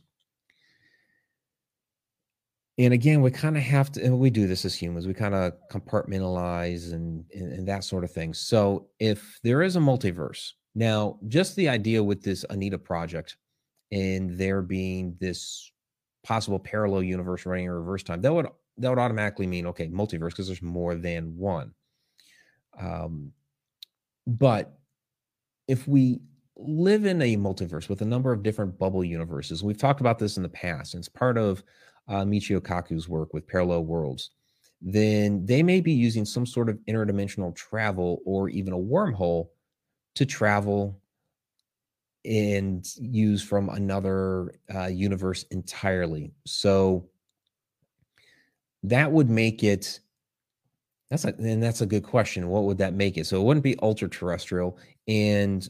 And 2.80 2.94
again, 2.94 3.22
we 3.22 3.32
kind 3.32 3.58
of 3.58 3.63
have 3.63 3.92
to, 3.94 4.04
and 4.04 4.20
we 4.20 4.30
do 4.30 4.46
this 4.48 4.63
as 4.63 4.75
humans, 4.75 5.08
we 5.08 5.13
kind 5.13 5.34
of 5.34 5.54
compartmentalize 5.72 6.94
and, 6.94 7.25
and, 7.34 7.51
and 7.51 7.68
that 7.68 7.84
sort 7.84 8.04
of 8.04 8.12
thing. 8.12 8.34
So 8.36 8.88
if 9.00 9.39
there 9.44 9.63
is 9.63 9.75
a 9.75 9.80
multiverse, 9.80 10.51
now 10.75 11.18
just 11.27 11.56
the 11.56 11.70
idea 11.70 12.04
with 12.04 12.22
this 12.22 12.46
Anita 12.51 12.77
Project 12.77 13.38
and 13.92 14.38
there 14.38 14.62
being 14.62 15.16
this 15.20 15.72
possible 16.24 16.60
parallel 16.60 17.01
universe 17.01 17.48
running 17.48 17.66
in 17.66 17.72
reverse 17.72 18.04
time, 18.04 18.22
that 18.22 18.34
would 18.34 18.48
that 18.80 18.89
would 18.89 19.00
automatically 19.00 19.48
mean 19.48 19.66
okay, 19.68 19.88
multiverse 19.88 20.30
because 20.30 20.46
there's 20.46 20.62
more 20.62 20.94
than 20.94 21.36
one. 21.36 21.74
Um, 22.80 23.32
but 24.27 24.77
if 25.67 25.88
we 25.88 26.19
live 26.55 27.05
in 27.05 27.21
a 27.21 27.38
multiverse 27.38 27.89
with 27.89 28.01
a 28.01 28.05
number 28.05 28.31
of 28.31 28.43
different 28.43 28.77
bubble 28.77 29.03
universes, 29.03 29.63
we've 29.63 29.77
talked 29.77 30.01
about 30.01 30.19
this 30.19 30.38
in 30.38 30.43
the 30.43 30.50
past, 30.50 30.93
and 30.93 31.01
it's 31.01 31.09
part 31.09 31.38
of 31.38 31.63
uh, 32.07 32.24
Michio 32.24 32.59
Kaku's 32.59 33.09
work 33.09 33.33
with 33.33 33.47
parallel 33.47 33.83
worlds, 33.83 34.31
then 34.81 35.45
they 35.45 35.63
may 35.63 35.81
be 35.81 35.91
using 35.91 36.25
some 36.25 36.45
sort 36.45 36.69
of 36.69 36.77
interdimensional 36.88 37.55
travel 37.55 38.21
or 38.25 38.50
even 38.50 38.74
a 38.74 38.77
wormhole 38.77 39.50
to 40.15 40.25
travel 40.25 41.00
and 42.25 42.88
use 43.00 43.41
from 43.41 43.69
another 43.69 44.53
uh, 44.74 44.88
universe 44.88 45.43
entirely. 45.51 46.31
So 46.45 47.07
that 48.83 49.12
would 49.12 49.29
make 49.29 49.63
it 49.63 50.00
that's 51.09 51.25
a 51.25 51.33
and 51.37 51.63
that's 51.63 51.81
a 51.81 51.85
good 51.85 52.03
question. 52.03 52.49
What 52.49 52.63
would 52.63 52.77
that 52.79 52.93
make 52.93 53.17
it? 53.17 53.25
So 53.25 53.39
it 53.39 53.43
wouldn't 53.43 53.63
be 53.63 53.77
ultra 53.81 54.09
terrestrial, 54.09 54.77
and 55.07 55.67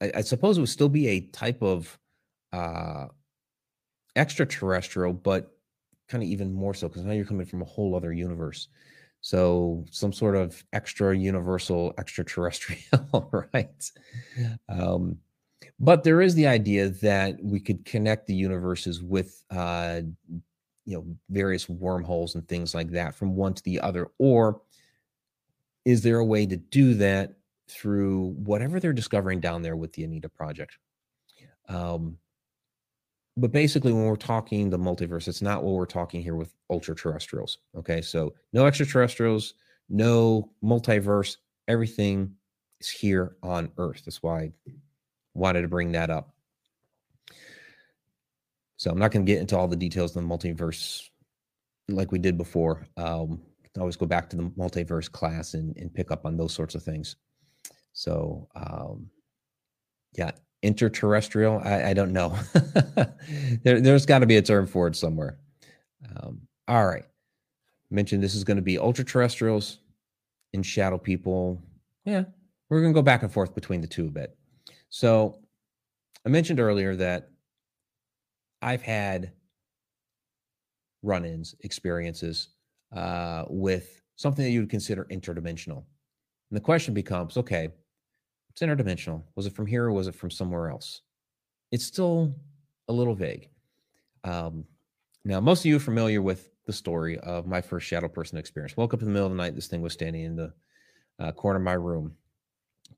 I, 0.00 0.12
I, 0.16 0.20
suppose 0.22 0.56
it 0.56 0.60
would 0.60 0.70
still 0.70 0.88
be 0.88 1.08
a 1.08 1.20
type 1.20 1.62
of 1.62 1.98
uh 2.52 3.06
extraterrestrial, 4.16 5.12
but 5.12 5.52
kind 6.08 6.22
of 6.22 6.28
even 6.28 6.52
more 6.52 6.72
so 6.72 6.88
because 6.88 7.04
now 7.04 7.12
you're 7.12 7.26
coming 7.26 7.46
from 7.46 7.62
a 7.62 7.66
whole 7.66 7.94
other 7.94 8.12
universe. 8.12 8.68
So 9.20 9.84
some 9.90 10.12
sort 10.12 10.36
of 10.36 10.62
extra 10.72 11.16
universal 11.16 11.92
extraterrestrial, 11.98 13.30
right? 13.52 13.90
Um, 14.68 15.18
but 15.80 16.02
there 16.02 16.20
is 16.20 16.34
the 16.34 16.46
idea 16.46 16.88
that 16.88 17.36
we 17.42 17.60
could 17.60 17.84
connect 17.84 18.26
the 18.26 18.34
universes 18.34 19.02
with 19.02 19.44
uh, 19.50 20.00
you 20.84 20.96
know 20.96 21.04
various 21.28 21.68
wormholes 21.68 22.34
and 22.34 22.48
things 22.48 22.74
like 22.74 22.90
that 22.90 23.14
from 23.14 23.36
one 23.36 23.54
to 23.54 23.62
the 23.64 23.78
other 23.80 24.08
or 24.18 24.62
is 25.88 26.02
there 26.02 26.18
a 26.18 26.24
way 26.24 26.44
to 26.44 26.56
do 26.56 26.92
that 26.92 27.34
through 27.66 28.34
whatever 28.44 28.78
they're 28.78 28.92
discovering 28.92 29.40
down 29.40 29.62
there 29.62 29.74
with 29.74 29.90
the 29.94 30.04
anita 30.04 30.28
project? 30.28 30.76
Um, 31.66 32.18
but 33.38 33.52
basically 33.52 33.92
when 33.92 34.04
we're 34.04 34.16
talking 34.16 34.68
the 34.68 34.78
multiverse 34.78 35.28
it's 35.28 35.42
not 35.42 35.62
what 35.62 35.74
we're 35.74 35.86
talking 35.86 36.22
here 36.22 36.34
with 36.34 36.54
ultra 36.70 36.94
terrestrials 36.94 37.58
okay? 37.76 38.02
So 38.02 38.34
no 38.52 38.66
extraterrestrials 38.66 39.54
no 39.88 40.50
multiverse 40.62 41.36
everything 41.68 42.34
is 42.80 42.88
here 42.88 43.36
on 43.42 43.70
earth. 43.78 44.02
That's 44.04 44.22
why 44.22 44.40
i 44.40 44.52
wanted 45.34 45.62
to 45.62 45.68
bring 45.68 45.92
that 45.92 46.10
up. 46.10 46.34
So 48.76 48.90
I'm 48.90 48.98
not 48.98 49.10
going 49.10 49.24
to 49.24 49.32
get 49.32 49.40
into 49.40 49.56
all 49.56 49.68
the 49.68 49.76
details 49.76 50.14
of 50.14 50.22
the 50.22 50.28
multiverse 50.28 51.08
like 51.88 52.12
we 52.12 52.18
did 52.18 52.36
before. 52.36 52.86
Um, 52.96 53.40
always 53.78 53.96
go 53.96 54.06
back 54.06 54.30
to 54.30 54.36
the 54.36 54.44
multiverse 54.44 55.10
class 55.10 55.54
and, 55.54 55.76
and 55.76 55.92
pick 55.92 56.10
up 56.10 56.24
on 56.24 56.36
those 56.36 56.52
sorts 56.52 56.74
of 56.74 56.82
things. 56.82 57.16
So, 57.92 58.48
um, 58.54 59.10
yeah, 60.14 60.30
interterrestrial. 60.62 61.60
I, 61.64 61.90
I 61.90 61.94
don't 61.94 62.12
know. 62.12 62.36
there, 63.62 63.80
has 63.80 64.06
got 64.06 64.20
to 64.20 64.26
be 64.26 64.36
a 64.36 64.42
term 64.42 64.66
for 64.66 64.86
it 64.86 64.96
somewhere. 64.96 65.38
Um, 66.16 66.42
all 66.66 66.86
right. 66.86 67.04
Mentioned 67.90 68.22
this 68.22 68.34
is 68.34 68.44
going 68.44 68.56
to 68.56 68.62
be 68.62 68.78
ultra 68.78 69.04
terrestrials 69.04 69.78
and 70.52 70.64
shadow 70.64 70.98
people. 70.98 71.62
Yeah, 72.04 72.24
we're 72.68 72.80
going 72.80 72.92
to 72.92 72.98
go 72.98 73.02
back 73.02 73.22
and 73.22 73.32
forth 73.32 73.54
between 73.54 73.80
the 73.80 73.86
two 73.86 74.06
a 74.06 74.10
bit. 74.10 74.36
So, 74.90 75.40
I 76.26 76.28
mentioned 76.28 76.60
earlier 76.60 76.94
that 76.96 77.30
I've 78.60 78.82
had 78.82 79.32
run 81.02 81.24
ins, 81.24 81.54
experiences 81.60 82.48
uh, 82.92 83.44
with 83.48 84.02
something 84.16 84.44
that 84.44 84.50
you 84.50 84.60
would 84.60 84.70
consider 84.70 85.06
interdimensional. 85.10 85.84
And 86.50 86.56
the 86.56 86.60
question 86.60 86.94
becomes 86.94 87.36
okay, 87.36 87.68
it's 88.50 88.62
interdimensional. 88.62 89.22
Was 89.36 89.46
it 89.46 89.54
from 89.54 89.66
here 89.66 89.84
or 89.84 89.92
was 89.92 90.08
it 90.08 90.14
from 90.14 90.30
somewhere 90.30 90.70
else? 90.70 91.02
It's 91.70 91.84
still 91.84 92.34
a 92.88 92.92
little 92.92 93.14
vague. 93.14 93.50
Um, 94.24 94.64
now, 95.24 95.40
most 95.40 95.60
of 95.60 95.66
you 95.66 95.76
are 95.76 95.80
familiar 95.80 96.22
with 96.22 96.50
the 96.64 96.72
story 96.72 97.18
of 97.20 97.46
my 97.46 97.60
first 97.60 97.86
shadow 97.86 98.08
person 98.08 98.38
experience. 98.38 98.76
Woke 98.76 98.94
up 98.94 99.00
in 99.00 99.06
the 99.06 99.12
middle 99.12 99.26
of 99.26 99.32
the 99.32 99.36
night, 99.36 99.54
this 99.54 99.66
thing 99.66 99.82
was 99.82 99.92
standing 99.92 100.24
in 100.24 100.36
the 100.36 100.52
uh, 101.18 101.32
corner 101.32 101.58
of 101.58 101.64
my 101.64 101.74
room. 101.74 102.14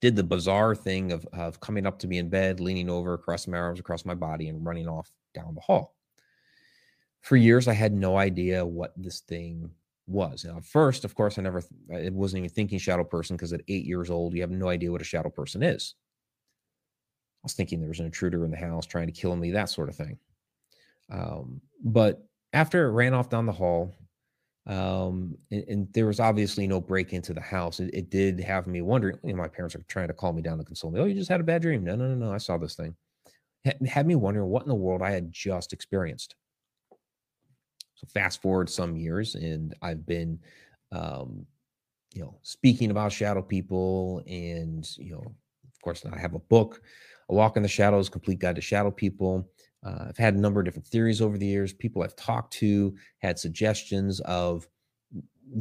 Did 0.00 0.16
the 0.16 0.24
bizarre 0.24 0.74
thing 0.74 1.12
of, 1.12 1.26
of 1.32 1.60
coming 1.60 1.86
up 1.86 1.98
to 2.00 2.06
me 2.06 2.18
in 2.18 2.28
bed, 2.28 2.60
leaning 2.60 2.88
over, 2.88 3.18
crossing 3.18 3.52
my 3.52 3.58
arms 3.58 3.80
across 3.80 4.04
my 4.04 4.14
body, 4.14 4.48
and 4.48 4.64
running 4.64 4.88
off 4.88 5.12
down 5.34 5.54
the 5.54 5.60
hall. 5.60 5.94
For 7.20 7.36
years, 7.36 7.68
I 7.68 7.74
had 7.74 7.92
no 7.92 8.16
idea 8.16 8.64
what 8.64 8.94
this 8.96 9.20
thing 9.20 9.70
was. 10.10 10.44
Now, 10.44 10.60
first, 10.62 11.04
of 11.04 11.14
course, 11.14 11.38
I 11.38 11.42
never, 11.42 11.62
it 11.90 12.12
wasn't 12.12 12.38
even 12.38 12.50
thinking 12.50 12.78
shadow 12.78 13.04
person 13.04 13.36
because 13.36 13.52
at 13.52 13.62
eight 13.68 13.84
years 13.84 14.10
old, 14.10 14.34
you 14.34 14.40
have 14.40 14.50
no 14.50 14.68
idea 14.68 14.90
what 14.90 15.00
a 15.00 15.04
shadow 15.04 15.30
person 15.30 15.62
is. 15.62 15.94
I 17.42 17.44
was 17.44 17.54
thinking 17.54 17.80
there 17.80 17.88
was 17.88 18.00
an 18.00 18.06
intruder 18.06 18.44
in 18.44 18.50
the 18.50 18.56
house 18.56 18.86
trying 18.86 19.06
to 19.06 19.12
kill 19.12 19.34
me, 19.36 19.50
that 19.52 19.70
sort 19.70 19.88
of 19.88 19.96
thing. 19.96 20.18
Um, 21.10 21.60
but 21.82 22.22
after 22.52 22.86
it 22.86 22.92
ran 22.92 23.14
off 23.14 23.30
down 23.30 23.46
the 23.46 23.52
hall, 23.52 23.94
um, 24.66 25.36
and, 25.50 25.64
and, 25.68 25.92
there 25.94 26.06
was 26.06 26.20
obviously 26.20 26.66
no 26.66 26.80
break 26.80 27.14
into 27.14 27.32
the 27.32 27.40
house. 27.40 27.80
It, 27.80 27.90
it 27.94 28.10
did 28.10 28.38
have 28.40 28.66
me 28.66 28.82
wondering. 28.82 29.18
You 29.24 29.32
know, 29.32 29.38
my 29.38 29.48
parents 29.48 29.74
are 29.74 29.82
trying 29.88 30.08
to 30.08 30.14
call 30.14 30.34
me 30.34 30.42
down 30.42 30.58
to 30.58 30.64
console 30.64 30.90
me. 30.90 31.00
Oh, 31.00 31.06
you 31.06 31.14
just 31.14 31.30
had 31.30 31.40
a 31.40 31.44
bad 31.44 31.62
dream. 31.62 31.82
No, 31.82 31.96
no, 31.96 32.06
no, 32.06 32.14
no. 32.14 32.32
I 32.32 32.36
saw 32.36 32.58
this 32.58 32.76
thing 32.76 32.94
had 33.64 34.06
me 34.06 34.14
wondering 34.14 34.48
what 34.48 34.62
in 34.62 34.68
the 34.68 34.74
world 34.74 35.02
I 35.02 35.10
had 35.10 35.32
just 35.32 35.72
experienced. 35.72 36.34
So 38.00 38.06
fast 38.06 38.40
forward 38.40 38.70
some 38.70 38.96
years, 38.96 39.34
and 39.34 39.74
I've 39.82 40.06
been, 40.06 40.38
um, 40.90 41.44
you 42.14 42.22
know, 42.22 42.38
speaking 42.42 42.90
about 42.90 43.12
shadow 43.12 43.42
people, 43.42 44.22
and 44.26 44.88
you 44.96 45.12
know, 45.12 45.20
of 45.22 45.82
course, 45.82 46.04
I 46.10 46.18
have 46.18 46.34
a 46.34 46.38
book, 46.38 46.80
"A 47.28 47.34
Walk 47.34 47.58
in 47.58 47.62
the 47.62 47.68
Shadows: 47.68 48.08
Complete 48.08 48.38
Guide 48.38 48.56
to 48.56 48.62
Shadow 48.62 48.90
People." 48.90 49.50
Uh, 49.84 50.06
I've 50.08 50.16
had 50.16 50.34
a 50.34 50.40
number 50.40 50.60
of 50.60 50.64
different 50.64 50.86
theories 50.86 51.20
over 51.20 51.36
the 51.36 51.46
years. 51.46 51.74
People 51.74 52.02
I've 52.02 52.16
talked 52.16 52.54
to 52.54 52.94
had 53.18 53.38
suggestions 53.38 54.20
of 54.20 54.66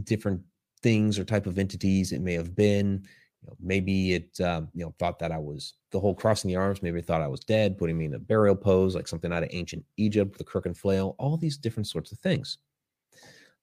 different 0.03 0.41
things 0.81 1.19
or 1.19 1.25
type 1.25 1.45
of 1.45 1.59
entities 1.59 2.13
it 2.13 2.21
may 2.21 2.33
have 2.33 2.55
been. 2.55 3.03
You 3.41 3.47
know, 3.47 3.57
maybe 3.59 4.13
it, 4.13 4.39
um, 4.41 4.67
you 4.73 4.83
know, 4.83 4.93
thought 4.99 5.19
that 5.19 5.31
I 5.31 5.37
was 5.37 5.75
the 5.91 5.99
whole 5.99 6.13
crossing 6.13 6.49
the 6.49 6.57
arms. 6.57 6.81
Maybe 6.81 7.01
thought 7.01 7.21
I 7.21 7.27
was 7.27 7.39
dead, 7.39 7.77
putting 7.77 7.97
me 7.97 8.05
in 8.05 8.13
a 8.13 8.19
burial 8.19 8.55
pose, 8.55 8.95
like 8.95 9.07
something 9.07 9.31
out 9.31 9.43
of 9.43 9.49
ancient 9.51 9.83
Egypt 9.97 10.33
with 10.33 10.41
a 10.41 10.43
crook 10.43 10.65
and 10.65 10.77
flail. 10.77 11.15
All 11.19 11.37
these 11.37 11.57
different 11.57 11.87
sorts 11.87 12.11
of 12.11 12.19
things. 12.19 12.57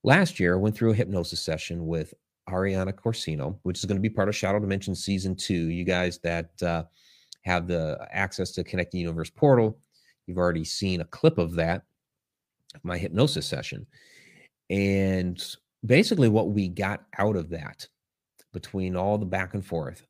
Last 0.03 0.39
year, 0.41 0.55
I 0.55 0.59
went 0.59 0.77
through 0.77 0.93
a 0.93 0.95
hypnosis 0.95 1.41
session 1.41 1.87
with 1.87 2.15
Ariana 2.49 2.93
Corsino, 2.95 3.59
which 3.65 3.79
is 3.79 3.85
going 3.85 3.97
to 3.97 4.03
be 4.03 4.09
part 4.09 4.29
of 4.29 4.37
Shadow 4.37 4.61
Dimension 4.61 4.95
season 4.95 5.35
two. 5.35 5.69
You 5.69 5.85
guys 5.85 6.19
that 6.19 6.63
uh, 6.63 6.85
have 7.43 7.67
the 7.67 8.07
access 8.13 8.53
to 8.53 8.65
Connect 8.65 8.93
the 8.93 8.99
Universe 8.99 9.31
portal, 9.31 9.79
you've 10.27 10.39
already 10.39 10.65
seen 10.65 11.01
a 11.01 11.07
clip 11.07 11.39
of 11.39 11.55
that, 11.57 11.83
my 12.83 12.97
hypnosis 12.97 13.47
session. 13.47 13.87
And 14.71 15.43
basically, 15.85 16.29
what 16.29 16.51
we 16.51 16.69
got 16.69 17.05
out 17.19 17.37
of 17.37 17.51
that 17.51 17.87
between 18.57 18.97
all 18.97 19.19
the 19.19 19.27
back 19.27 19.53
and 19.53 19.63
forth 19.63 20.07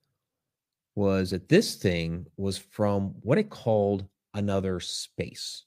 was 0.95 1.31
that 1.31 1.49
this 1.49 1.75
thing 1.75 2.27
was 2.37 2.57
from 2.57 3.13
what 3.23 3.39
it 3.39 3.51
called 3.51 4.07
another 4.35 4.79
space. 4.79 5.65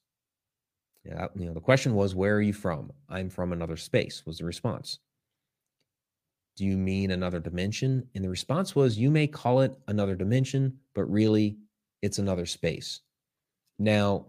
Yeah, 1.03 1.27
you 1.35 1.45
know, 1.45 1.53
the 1.53 1.59
question 1.59 1.93
was, 1.93 2.15
where 2.15 2.37
are 2.37 2.41
you 2.41 2.53
from? 2.53 2.93
I'm 3.09 3.29
from 3.29 3.51
another 3.51 3.75
space, 3.75 4.23
was 4.25 4.37
the 4.37 4.45
response. 4.45 4.99
Do 6.55 6.63
you 6.63 6.77
mean 6.77 7.11
another 7.11 7.41
dimension? 7.41 8.07
And 8.15 8.23
the 8.23 8.29
response 8.29 8.77
was, 8.77 8.97
you 8.97 9.11
may 9.11 9.27
call 9.27 9.59
it 9.59 9.77
another 9.89 10.15
dimension, 10.15 10.77
but 10.95 11.03
really 11.11 11.57
it's 12.01 12.19
another 12.19 12.45
space. 12.45 13.01
Now, 13.77 14.27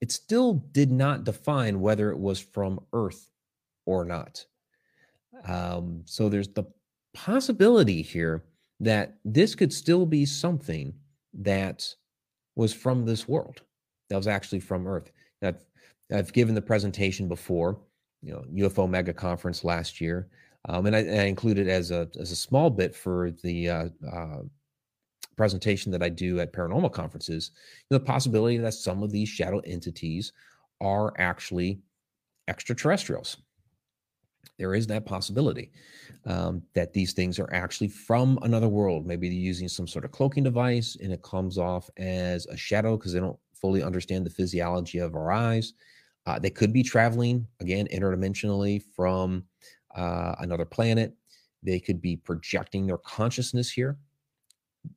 it 0.00 0.10
still 0.10 0.54
did 0.72 0.90
not 0.90 1.22
define 1.22 1.80
whether 1.80 2.10
it 2.10 2.18
was 2.18 2.40
from 2.40 2.80
Earth 2.92 3.30
or 3.86 4.04
not. 4.04 4.44
Um, 5.46 6.02
so 6.04 6.28
there's 6.28 6.48
the 6.48 6.64
possibility 7.14 8.02
here 8.02 8.44
that 8.80 9.16
this 9.24 9.54
could 9.54 9.72
still 9.72 10.06
be 10.06 10.26
something 10.26 10.92
that 11.34 11.86
was 12.56 12.72
from 12.72 13.06
this 13.06 13.28
world, 13.28 13.62
that 14.08 14.16
was 14.16 14.26
actually 14.26 14.60
from 14.60 14.86
Earth. 14.86 15.10
I've, 15.42 15.64
I've 16.12 16.32
given 16.32 16.54
the 16.54 16.62
presentation 16.62 17.28
before, 17.28 17.78
you 18.22 18.32
know, 18.32 18.68
UFO 18.68 18.88
mega 18.88 19.12
conference 19.12 19.64
last 19.64 20.00
year. 20.00 20.28
Um, 20.68 20.86
and 20.86 20.94
I, 20.94 21.00
I 21.00 21.24
included 21.24 21.68
as 21.68 21.90
a 21.90 22.08
as 22.20 22.30
a 22.30 22.36
small 22.36 22.70
bit 22.70 22.94
for 22.94 23.32
the 23.42 23.68
uh, 23.68 23.88
uh, 24.10 24.42
presentation 25.36 25.90
that 25.92 26.02
I 26.02 26.08
do 26.08 26.38
at 26.40 26.52
paranormal 26.52 26.92
conferences, 26.92 27.50
the 27.90 27.98
possibility 27.98 28.58
that 28.58 28.74
some 28.74 29.02
of 29.02 29.10
these 29.10 29.28
shadow 29.28 29.58
entities 29.60 30.32
are 30.80 31.12
actually 31.18 31.80
extraterrestrials. 32.48 33.38
There 34.58 34.74
is 34.74 34.86
that 34.88 35.06
possibility 35.06 35.72
um, 36.24 36.62
that 36.74 36.92
these 36.92 37.12
things 37.12 37.38
are 37.38 37.52
actually 37.52 37.88
from 37.88 38.38
another 38.42 38.68
world. 38.68 39.06
Maybe 39.06 39.28
they're 39.28 39.38
using 39.38 39.68
some 39.68 39.86
sort 39.86 40.04
of 40.04 40.12
cloaking 40.12 40.44
device 40.44 40.96
and 41.02 41.12
it 41.12 41.22
comes 41.22 41.58
off 41.58 41.88
as 41.96 42.46
a 42.46 42.56
shadow 42.56 42.96
because 42.96 43.12
they 43.12 43.20
don't 43.20 43.38
fully 43.54 43.82
understand 43.82 44.26
the 44.26 44.30
physiology 44.30 44.98
of 44.98 45.14
our 45.14 45.32
eyes. 45.32 45.72
Uh, 46.26 46.38
they 46.38 46.50
could 46.50 46.72
be 46.72 46.82
traveling 46.82 47.46
again 47.60 47.88
interdimensionally 47.92 48.82
from 48.94 49.44
uh, 49.96 50.34
another 50.38 50.64
planet. 50.64 51.14
They 51.62 51.80
could 51.80 52.00
be 52.00 52.16
projecting 52.16 52.86
their 52.86 52.98
consciousness 52.98 53.70
here, 53.70 53.98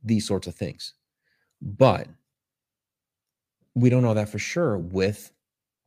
these 0.03 0.27
sorts 0.27 0.47
of 0.47 0.55
things. 0.55 0.93
But 1.61 2.07
we 3.75 3.89
don't 3.89 4.03
know 4.03 4.13
that 4.13 4.29
for 4.29 4.39
sure 4.39 4.77
with 4.77 5.31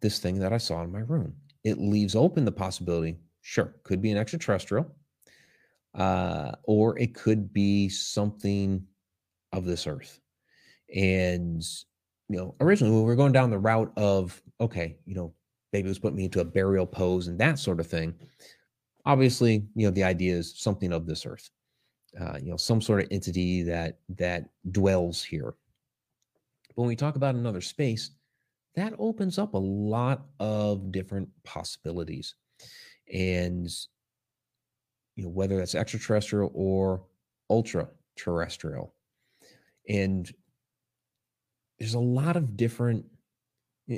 this 0.00 0.19
thing 0.19 0.38
that 0.41 0.53
I 0.53 0.59
saw 0.59 0.83
in 0.83 0.93
my 0.93 1.00
room. 1.00 1.35
It 1.65 1.79
leaves 1.79 2.15
open 2.15 2.45
the 2.45 2.53
possibility 2.53 3.19
sure, 3.49 3.76
could 3.83 4.02
be 4.02 4.11
an 4.11 4.19
extraterrestrial, 4.19 4.95
uh, 5.95 6.52
or 6.64 6.99
it 6.99 7.14
could 7.14 7.52
be 7.52 7.88
something 7.88 8.85
of 9.52 9.64
this 9.64 9.87
earth. 9.87 10.21
And, 10.95 11.62
you 12.28 12.37
know, 12.37 12.55
originally 12.61 12.93
when 12.93 13.02
we 13.02 13.07
were 13.07 13.17
going 13.17 13.33
down 13.33 13.50
the 13.50 13.59
route 13.59 13.93
of, 13.97 14.40
okay, 14.61 14.99
you 15.07 15.14
know, 15.14 15.33
maybe 15.73 15.87
it 15.87 15.90
was 15.90 15.99
put 15.99 16.14
me 16.14 16.25
into 16.25 16.40
a 16.40 16.45
burial 16.45 16.87
pose 16.87 17.28
and 17.28 17.38
that 17.40 17.59
sort 17.59 17.81
of 17.81 17.87
thing 17.87 18.14
obviously, 19.09 19.64
you 19.75 19.87
know, 19.87 19.90
the 19.90 20.05
idea 20.05 20.35
is 20.37 20.55
something 20.59 20.93
of 20.93 21.07
this 21.07 21.25
earth, 21.25 21.50
uh, 22.21 22.38
you 22.40 22.50
know, 22.50 22.57
some 22.57 22.81
sort 22.81 23.00
of 23.00 23.09
entity 23.11 23.62
that 23.62 23.99
that 24.11 24.50
dwells 24.71 25.25
here. 25.25 25.55
But 26.69 26.83
when 26.83 26.88
we 26.88 26.97
talk 26.97 27.17
about 27.17 27.35
another 27.35 27.62
space, 27.62 28.11
that 28.76 28.93
opens 28.99 29.38
up 29.38 29.55
a 29.55 29.59
lot 29.59 30.26
of 30.38 30.93
different 30.93 31.28
possibilities, 31.43 32.35
and 33.12 33.69
you 35.17 35.25
know, 35.25 35.31
whether 35.31 35.57
that's 35.57 35.75
extraterrestrial 35.75 36.50
or 36.55 37.03
ultra 37.50 37.88
terrestrial, 38.17 38.95
and 39.88 40.33
there's 41.79 41.95
a 41.95 42.00
lot 42.00 42.37
of 42.37 42.57
different 42.57 43.05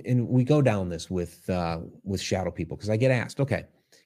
and 0.06 0.28
we 0.28 0.44
go 0.44 0.62
down 0.62 0.88
this 0.88 1.10
with 1.10 1.48
uh 1.50 1.80
with 2.04 2.20
shadow 2.20 2.50
people 2.50 2.76
because 2.76 2.90
i 2.90 2.96
get 2.96 3.10
asked 3.10 3.40
okay 3.40 3.64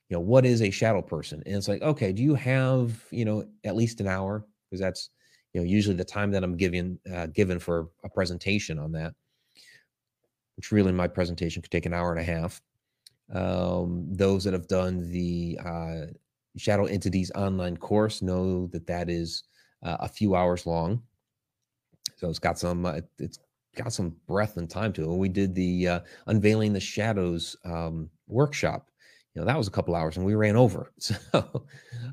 you 0.08 0.16
know 0.16 0.20
what 0.20 0.44
is 0.44 0.62
a 0.62 0.70
shadow 0.70 1.02
person? 1.02 1.42
And 1.46 1.56
it's 1.56 1.68
like 1.68 1.82
okay 1.82 2.12
do 2.12 2.22
you 2.22 2.35
have 2.35 3.05
you 3.11 3.24
know 3.24 3.44
at 3.64 3.76
least 3.76 4.00
an 4.00 4.07
hour? 4.07 4.44
Because 4.70 4.81
that's 4.81 5.11
you 5.52 5.61
know 5.61 5.66
usually 5.66 5.96
the 5.96 6.05
time 6.05 6.31
that 6.33 6.44
i'm 6.44 6.57
giving 6.57 6.98
uh, 7.12 7.26
given 7.26 7.59
for 7.59 7.88
a 8.05 8.09
presentation 8.09 8.78
on 8.78 8.92
that 8.92 9.14
which 10.57 10.72
really 10.72 10.92
my 10.92 11.09
presentation 11.09 11.62
could 11.62 11.70
take 11.70 11.87
an 11.87 11.94
hour 11.94 12.12
and 12.12 12.20
a 12.20 12.24
half 12.24 12.61
um, 13.32 14.06
those 14.10 14.44
that 14.44 14.52
have 14.52 14.68
done 14.68 15.10
the 15.10 15.58
uh, 15.64 16.00
shadow 16.56 16.87
entities 16.87 17.30
online 17.34 17.76
course 17.76 18.22
know 18.22 18.66
that 18.68 18.87
that 18.87 19.08
is 19.08 19.44
uh, 19.82 19.96
a 20.00 20.08
few 20.08 20.34
hours 20.34 20.66
long. 20.66 21.02
So 22.16 22.28
it's 22.28 22.38
got 22.38 22.58
some 22.58 22.87
uh, 22.87 23.00
it's 23.18 23.38
got 23.76 23.92
some 23.92 24.16
breadth 24.26 24.56
and 24.56 24.70
time 24.70 24.92
to 24.94 25.02
it. 25.02 25.08
When 25.08 25.18
we 25.18 25.28
did 25.28 25.54
the 25.54 25.88
uh, 25.88 26.00
unveiling 26.26 26.72
the 26.72 26.80
shadows 26.80 27.56
um, 27.64 28.10
workshop 28.26 28.90
you 29.34 29.40
know 29.40 29.46
that 29.46 29.58
was 29.58 29.66
a 29.66 29.70
couple 29.72 29.96
hours 29.96 30.16
and 30.16 30.24
we 30.24 30.34
ran 30.34 30.56
over. 30.56 30.92
So 31.00 31.16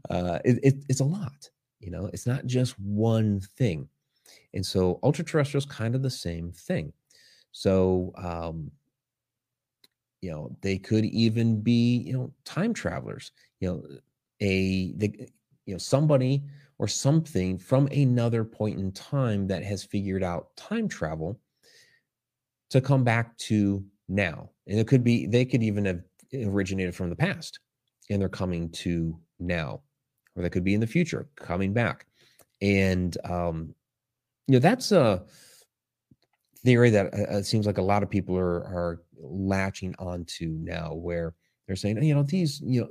uh, 0.09 0.39
it, 0.43 0.59
it, 0.63 0.85
it's 0.89 1.01
a 1.01 1.05
lot 1.05 1.49
you 1.81 1.91
know? 1.91 2.09
It's 2.13 2.27
not 2.27 2.45
just 2.45 2.79
one 2.79 3.41
thing. 3.41 3.89
And 4.53 4.65
so 4.65 4.99
ultra 5.03 5.25
terrestrial 5.25 5.59
is 5.59 5.65
kind 5.65 5.95
of 5.95 6.03
the 6.03 6.09
same 6.09 6.51
thing. 6.51 6.93
So 7.51 8.13
um 8.15 8.71
you 10.21 10.31
know 10.31 10.55
they 10.61 10.77
could 10.77 11.05
even 11.05 11.59
be 11.61 11.97
you 11.97 12.13
know 12.13 12.31
time 12.45 12.73
travelers 12.73 13.31
you 13.59 13.67
know 13.67 13.83
a 14.39 14.93
the, 14.93 15.29
you 15.65 15.73
know 15.73 15.77
somebody 15.77 16.43
or 16.79 16.87
something 16.87 17.57
from 17.57 17.87
another 17.87 18.43
point 18.43 18.79
in 18.79 18.91
time 18.91 19.47
that 19.47 19.63
has 19.63 19.83
figured 19.83 20.23
out 20.23 20.55
time 20.55 20.87
travel 20.87 21.39
to 22.69 22.79
come 22.79 23.03
back 23.03 23.35
to 23.37 23.83
now 24.07 24.49
and 24.67 24.79
it 24.79 24.87
could 24.87 25.03
be 25.03 25.25
they 25.25 25.45
could 25.45 25.63
even 25.63 25.85
have 25.85 26.01
originated 26.45 26.95
from 26.95 27.09
the 27.09 27.15
past 27.15 27.59
and 28.09 28.21
they're 28.21 28.29
coming 28.29 28.69
to 28.69 29.19
now 29.39 29.81
or 30.35 30.43
they 30.43 30.49
could 30.49 30.63
be 30.63 30.73
in 30.73 30.79
the 30.79 30.87
future 30.87 31.27
coming 31.35 31.73
back 31.73 32.05
and 32.61 33.17
um 33.25 33.73
you 34.47 34.53
know 34.53 34.59
that's 34.59 34.91
a 34.91 35.23
theory 36.63 36.89
that 36.89 37.07
uh, 37.13 37.37
it 37.37 37.45
seems 37.45 37.65
like 37.65 37.77
a 37.77 37.83
lot 37.83 38.03
of 38.03 38.09
people 38.09 38.37
are 38.37 38.63
are 38.65 39.01
latching 39.17 39.95
onto 39.99 40.57
now 40.61 40.93
where 40.93 41.35
they're 41.67 41.75
saying 41.75 42.01
you 42.03 42.13
know 42.13 42.23
these 42.23 42.61
you 42.61 42.81
know 42.81 42.89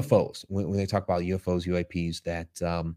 ufos 0.00 0.44
when, 0.48 0.68
when 0.68 0.78
they 0.78 0.86
talk 0.86 1.04
about 1.04 1.22
ufos 1.22 1.66
uaps 1.66 2.22
that 2.22 2.62
um 2.62 2.96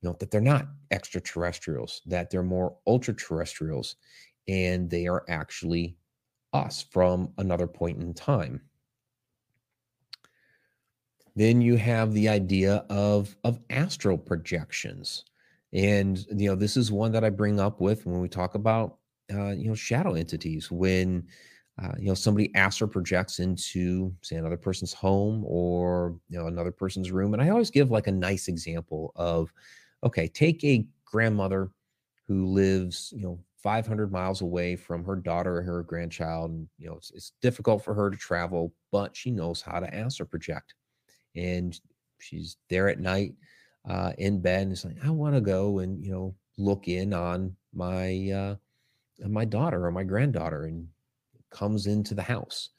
you 0.00 0.08
know 0.08 0.16
that 0.18 0.30
they're 0.30 0.40
not 0.40 0.66
extraterrestrials 0.90 2.00
that 2.06 2.30
they're 2.30 2.42
more 2.42 2.76
ultra 2.86 3.14
terrestrials 3.14 3.96
and 4.48 4.88
they 4.90 5.06
are 5.06 5.24
actually 5.28 5.96
us 6.52 6.82
from 6.90 7.32
another 7.38 7.66
point 7.66 8.00
in 8.00 8.14
time. 8.14 8.60
Then 11.36 11.60
you 11.60 11.76
have 11.76 12.12
the 12.12 12.28
idea 12.28 12.84
of 12.90 13.36
of 13.44 13.60
astral 13.70 14.18
projections, 14.18 15.24
and 15.72 16.18
you 16.36 16.48
know 16.48 16.56
this 16.56 16.76
is 16.76 16.90
one 16.90 17.12
that 17.12 17.24
I 17.24 17.30
bring 17.30 17.60
up 17.60 17.80
with 17.80 18.04
when 18.04 18.20
we 18.20 18.28
talk 18.28 18.54
about 18.56 18.98
uh, 19.32 19.50
you 19.50 19.68
know 19.68 19.74
shadow 19.74 20.14
entities. 20.14 20.70
When 20.70 21.26
uh, 21.82 21.92
you 21.98 22.06
know 22.06 22.14
somebody 22.14 22.54
asks 22.54 22.82
or 22.82 22.86
projects 22.86 23.38
into 23.38 24.12
say 24.22 24.36
another 24.36 24.56
person's 24.56 24.92
home 24.92 25.44
or 25.46 26.16
you 26.28 26.38
know 26.38 26.46
another 26.46 26.72
person's 26.72 27.10
room, 27.10 27.34
and 27.34 27.42
I 27.42 27.50
always 27.50 27.70
give 27.70 27.90
like 27.90 28.06
a 28.06 28.12
nice 28.12 28.48
example 28.48 29.12
of 29.16 29.52
okay, 30.04 30.28
take 30.28 30.64
a 30.64 30.86
grandmother 31.04 31.70
who 32.30 32.46
lives 32.46 33.12
you 33.16 33.22
know 33.22 33.38
500 33.62 34.10
miles 34.10 34.40
away 34.40 34.76
from 34.76 35.04
her 35.04 35.16
daughter 35.16 35.58
or 35.58 35.62
her 35.62 35.82
grandchild 35.82 36.50
and 36.52 36.68
you 36.78 36.88
know 36.88 36.94
it's, 36.94 37.10
it's 37.10 37.32
difficult 37.42 37.84
for 37.84 37.92
her 37.92 38.08
to 38.08 38.16
travel 38.16 38.72
but 38.92 39.16
she 39.16 39.30
knows 39.30 39.60
how 39.60 39.80
to 39.80 39.94
ask 39.94 40.20
or 40.20 40.24
project 40.24 40.74
and 41.34 41.80
she's 42.20 42.56
there 42.68 42.88
at 42.88 43.00
night 43.00 43.34
uh, 43.88 44.12
in 44.18 44.40
bed 44.40 44.62
and 44.62 44.72
it's 44.72 44.84
like 44.84 44.96
i 45.04 45.10
want 45.10 45.34
to 45.34 45.40
go 45.40 45.80
and 45.80 46.02
you 46.04 46.12
know 46.12 46.34
look 46.56 46.88
in 46.88 47.12
on 47.12 47.54
my 47.74 48.30
uh, 48.30 48.54
my 49.28 49.44
daughter 49.44 49.84
or 49.84 49.90
my 49.90 50.02
granddaughter 50.02 50.64
and 50.64 50.86
comes 51.50 51.86
into 51.86 52.14
the 52.14 52.22
house 52.22 52.70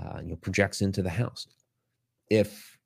uh, 0.00 0.18
you 0.22 0.30
know 0.30 0.36
projects 0.36 0.82
into 0.82 1.02
the 1.02 1.10
house 1.10 1.46
if 2.30 2.78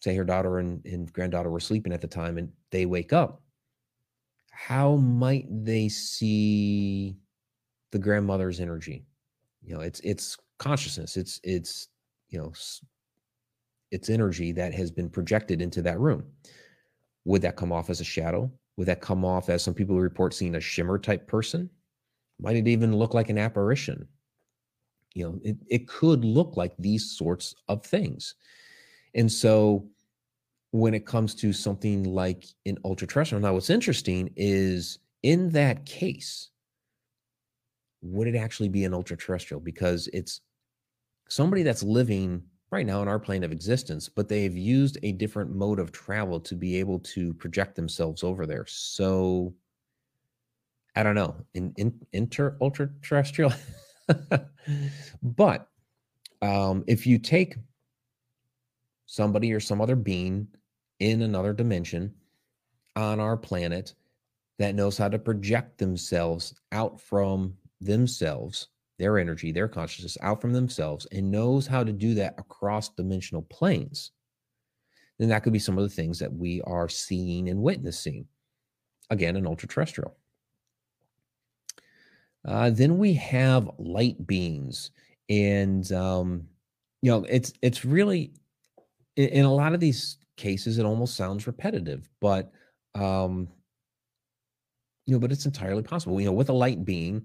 say 0.00 0.14
her 0.14 0.24
daughter 0.24 0.58
and, 0.58 0.84
and 0.84 1.12
granddaughter 1.12 1.50
were 1.50 1.60
sleeping 1.60 1.92
at 1.92 2.00
the 2.00 2.06
time 2.06 2.38
and 2.38 2.50
they 2.70 2.86
wake 2.86 3.12
up 3.12 3.42
how 4.50 4.96
might 4.96 5.46
they 5.50 5.88
see 5.88 7.16
the 7.92 7.98
grandmother's 7.98 8.60
energy 8.60 9.04
you 9.62 9.74
know 9.74 9.80
it's 9.80 10.00
it's 10.00 10.36
consciousness 10.58 11.16
it's 11.16 11.40
it's 11.44 11.88
you 12.28 12.38
know 12.38 12.52
its 13.90 14.10
energy 14.10 14.52
that 14.52 14.74
has 14.74 14.90
been 14.90 15.08
projected 15.08 15.62
into 15.62 15.82
that 15.82 15.98
room. 15.98 16.24
Would 17.24 17.42
that 17.42 17.56
come 17.56 17.72
off 17.72 17.90
as 17.90 18.00
a 18.00 18.04
shadow? 18.04 18.50
Would 18.76 18.86
that 18.86 19.00
come 19.00 19.24
off 19.24 19.48
as 19.48 19.62
some 19.62 19.74
people 19.74 19.98
report 19.98 20.34
seeing 20.34 20.54
a 20.54 20.60
shimmer 20.60 20.98
type 20.98 21.26
person? 21.26 21.70
Might 22.40 22.56
it 22.56 22.68
even 22.68 22.96
look 22.96 23.14
like 23.14 23.30
an 23.30 23.38
apparition? 23.38 24.06
You 25.14 25.24
know, 25.24 25.40
it, 25.42 25.56
it 25.68 25.88
could 25.88 26.24
look 26.24 26.56
like 26.56 26.74
these 26.78 27.10
sorts 27.10 27.54
of 27.68 27.84
things. 27.84 28.34
And 29.14 29.30
so 29.30 29.88
when 30.70 30.94
it 30.94 31.06
comes 31.06 31.34
to 31.36 31.52
something 31.52 32.04
like 32.04 32.44
an 32.66 32.78
ultra 32.84 33.06
terrestrial, 33.06 33.42
now 33.42 33.54
what's 33.54 33.70
interesting 33.70 34.30
is 34.36 34.98
in 35.22 35.48
that 35.50 35.86
case, 35.86 36.50
would 38.02 38.28
it 38.28 38.36
actually 38.36 38.68
be 38.68 38.84
an 38.84 38.94
ultra 38.94 39.16
terrestrial? 39.16 39.60
Because 39.60 40.08
it's 40.12 40.40
somebody 41.28 41.62
that's 41.62 41.82
living 41.82 42.42
right 42.70 42.86
now 42.86 43.02
in 43.02 43.08
our 43.08 43.18
plane 43.18 43.42
of 43.42 43.50
existence, 43.50 44.08
but 44.08 44.28
they've 44.28 44.56
used 44.56 44.98
a 45.02 45.12
different 45.12 45.54
mode 45.54 45.78
of 45.78 45.90
travel 45.90 46.38
to 46.38 46.54
be 46.54 46.76
able 46.76 46.98
to 47.00 47.32
project 47.34 47.74
themselves 47.74 48.22
over 48.22 48.46
there. 48.46 48.66
So 48.68 49.54
I 50.98 51.04
don't 51.04 51.14
know, 51.14 51.36
in, 51.54 51.72
in 51.76 51.94
inter 52.12 52.56
ultra 52.60 52.90
terrestrial. 53.02 53.52
but 55.22 55.68
um, 56.42 56.82
if 56.88 57.06
you 57.06 57.20
take 57.20 57.54
somebody 59.06 59.52
or 59.52 59.60
some 59.60 59.80
other 59.80 59.94
being 59.94 60.48
in 60.98 61.22
another 61.22 61.52
dimension 61.52 62.12
on 62.96 63.20
our 63.20 63.36
planet 63.36 63.94
that 64.58 64.74
knows 64.74 64.98
how 64.98 65.08
to 65.08 65.20
project 65.20 65.78
themselves 65.78 66.52
out 66.72 67.00
from 67.00 67.54
themselves, 67.80 68.66
their 68.98 69.20
energy, 69.20 69.52
their 69.52 69.68
consciousness 69.68 70.18
out 70.20 70.40
from 70.40 70.52
themselves, 70.52 71.06
and 71.12 71.30
knows 71.30 71.64
how 71.64 71.84
to 71.84 71.92
do 71.92 72.12
that 72.14 72.34
across 72.38 72.88
dimensional 72.88 73.42
planes, 73.42 74.10
then 75.20 75.28
that 75.28 75.44
could 75.44 75.52
be 75.52 75.60
some 75.60 75.78
of 75.78 75.84
the 75.84 75.94
things 75.94 76.18
that 76.18 76.32
we 76.32 76.60
are 76.62 76.88
seeing 76.88 77.50
and 77.50 77.62
witnessing. 77.62 78.26
Again, 79.10 79.36
an 79.36 79.46
ultra 79.46 79.68
terrestrial. 79.68 80.16
Uh, 82.48 82.70
then 82.70 82.96
we 82.96 83.12
have 83.12 83.70
light 83.78 84.26
beings, 84.26 84.90
and 85.28 85.92
um, 85.92 86.46
you 87.02 87.10
know, 87.10 87.24
it's 87.28 87.52
it's 87.60 87.84
really 87.84 88.32
in, 89.16 89.28
in, 89.28 89.44
a 89.44 89.52
lot 89.52 89.74
of 89.74 89.80
these 89.80 90.16
cases, 90.38 90.78
it 90.78 90.86
almost 90.86 91.14
sounds 91.14 91.46
repetitive, 91.46 92.08
but 92.22 92.50
um, 92.94 93.48
you 95.04 95.12
know, 95.14 95.18
but 95.18 95.30
it's 95.30 95.44
entirely 95.44 95.82
possible. 95.82 96.18
You 96.18 96.26
know, 96.26 96.32
with 96.32 96.48
a 96.48 96.54
light 96.54 96.86
being, 96.86 97.22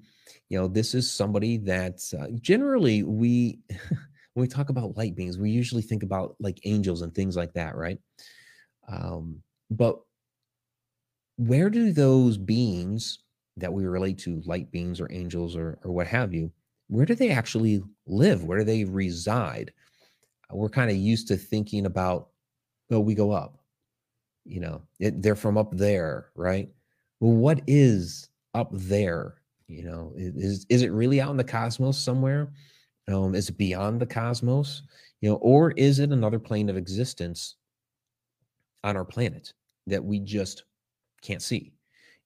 you 0.50 0.60
know, 0.60 0.68
this 0.68 0.94
is 0.94 1.10
somebody 1.10 1.56
that 1.60 2.02
uh, 2.20 2.28
generally 2.42 3.04
we 3.04 3.60
when 3.70 4.42
we 4.42 4.48
talk 4.48 4.68
about 4.68 4.98
light 4.98 5.16
beings, 5.16 5.38
we 5.38 5.52
usually 5.52 5.84
think 5.84 6.04
about 6.04 6.36
like 6.42 6.60
angels 6.66 7.02
and 7.02 7.16
things 7.16 7.38
like 7.38 7.54
that, 7.54 7.78
right? 7.78 7.98
Um, 8.92 9.42
but 9.72 10.02
where 11.38 11.70
do 11.70 11.94
those 11.94 12.38
beings 12.38 13.20
that 13.58 13.72
we 13.72 13.86
relate 13.86 14.18
to, 14.20 14.42
light 14.46 14.72
beings 14.72 15.00
or 15.00 15.12
angels 15.12 15.56
or, 15.56 15.78
or 15.84 15.92
what 15.92 16.08
have 16.08 16.34
you, 16.34 16.52
where 16.88 17.06
do 17.06 17.16
they 17.16 17.30
actually 17.30 17.84
live? 18.08 18.44
Where 18.44 18.60
do 18.60 18.64
they 18.64 18.84
reside? 18.84 19.72
Uh, 20.52 20.58
we're 20.58 20.70
kind 20.70 20.90
of 20.90 20.98
used 20.98 21.28
to 21.28 21.38
thinking 21.38 21.86
about, 21.86 22.30
oh, 22.92 23.00
we 23.00 23.16
go 23.16 23.32
up, 23.32 23.60
you 24.46 24.60
know, 24.60 24.82
it, 25.00 25.22
they're 25.22 25.36
from 25.36 25.58
up 25.58 25.76
there, 25.76 26.30
right? 26.36 26.70
Well, 27.20 27.34
what 27.34 27.62
is 27.68 28.30
up 28.54 28.70
there? 28.72 29.36
You 29.68 29.84
know, 29.84 30.14
is 30.16 30.66
is 30.70 30.82
it 30.82 30.92
really 30.92 31.22
out 31.22 31.32
in 31.32 31.38
the 31.38 31.44
cosmos 31.44 31.98
somewhere? 31.98 32.52
Um, 33.08 33.34
is 33.34 33.50
it 33.50 33.58
beyond 33.58 34.00
the 34.00 34.06
cosmos? 34.06 34.84
You 35.22 35.30
know, 35.30 35.36
or 35.38 35.72
is 35.72 36.00
it 36.00 36.12
another 36.12 36.40
plane 36.40 36.70
of 36.70 36.78
existence 36.78 37.56
on 38.84 38.98
our 38.98 39.06
planet 39.06 39.54
that 39.88 40.04
we 40.04 40.20
just 40.20 40.66
can't 41.22 41.42
see? 41.42 41.72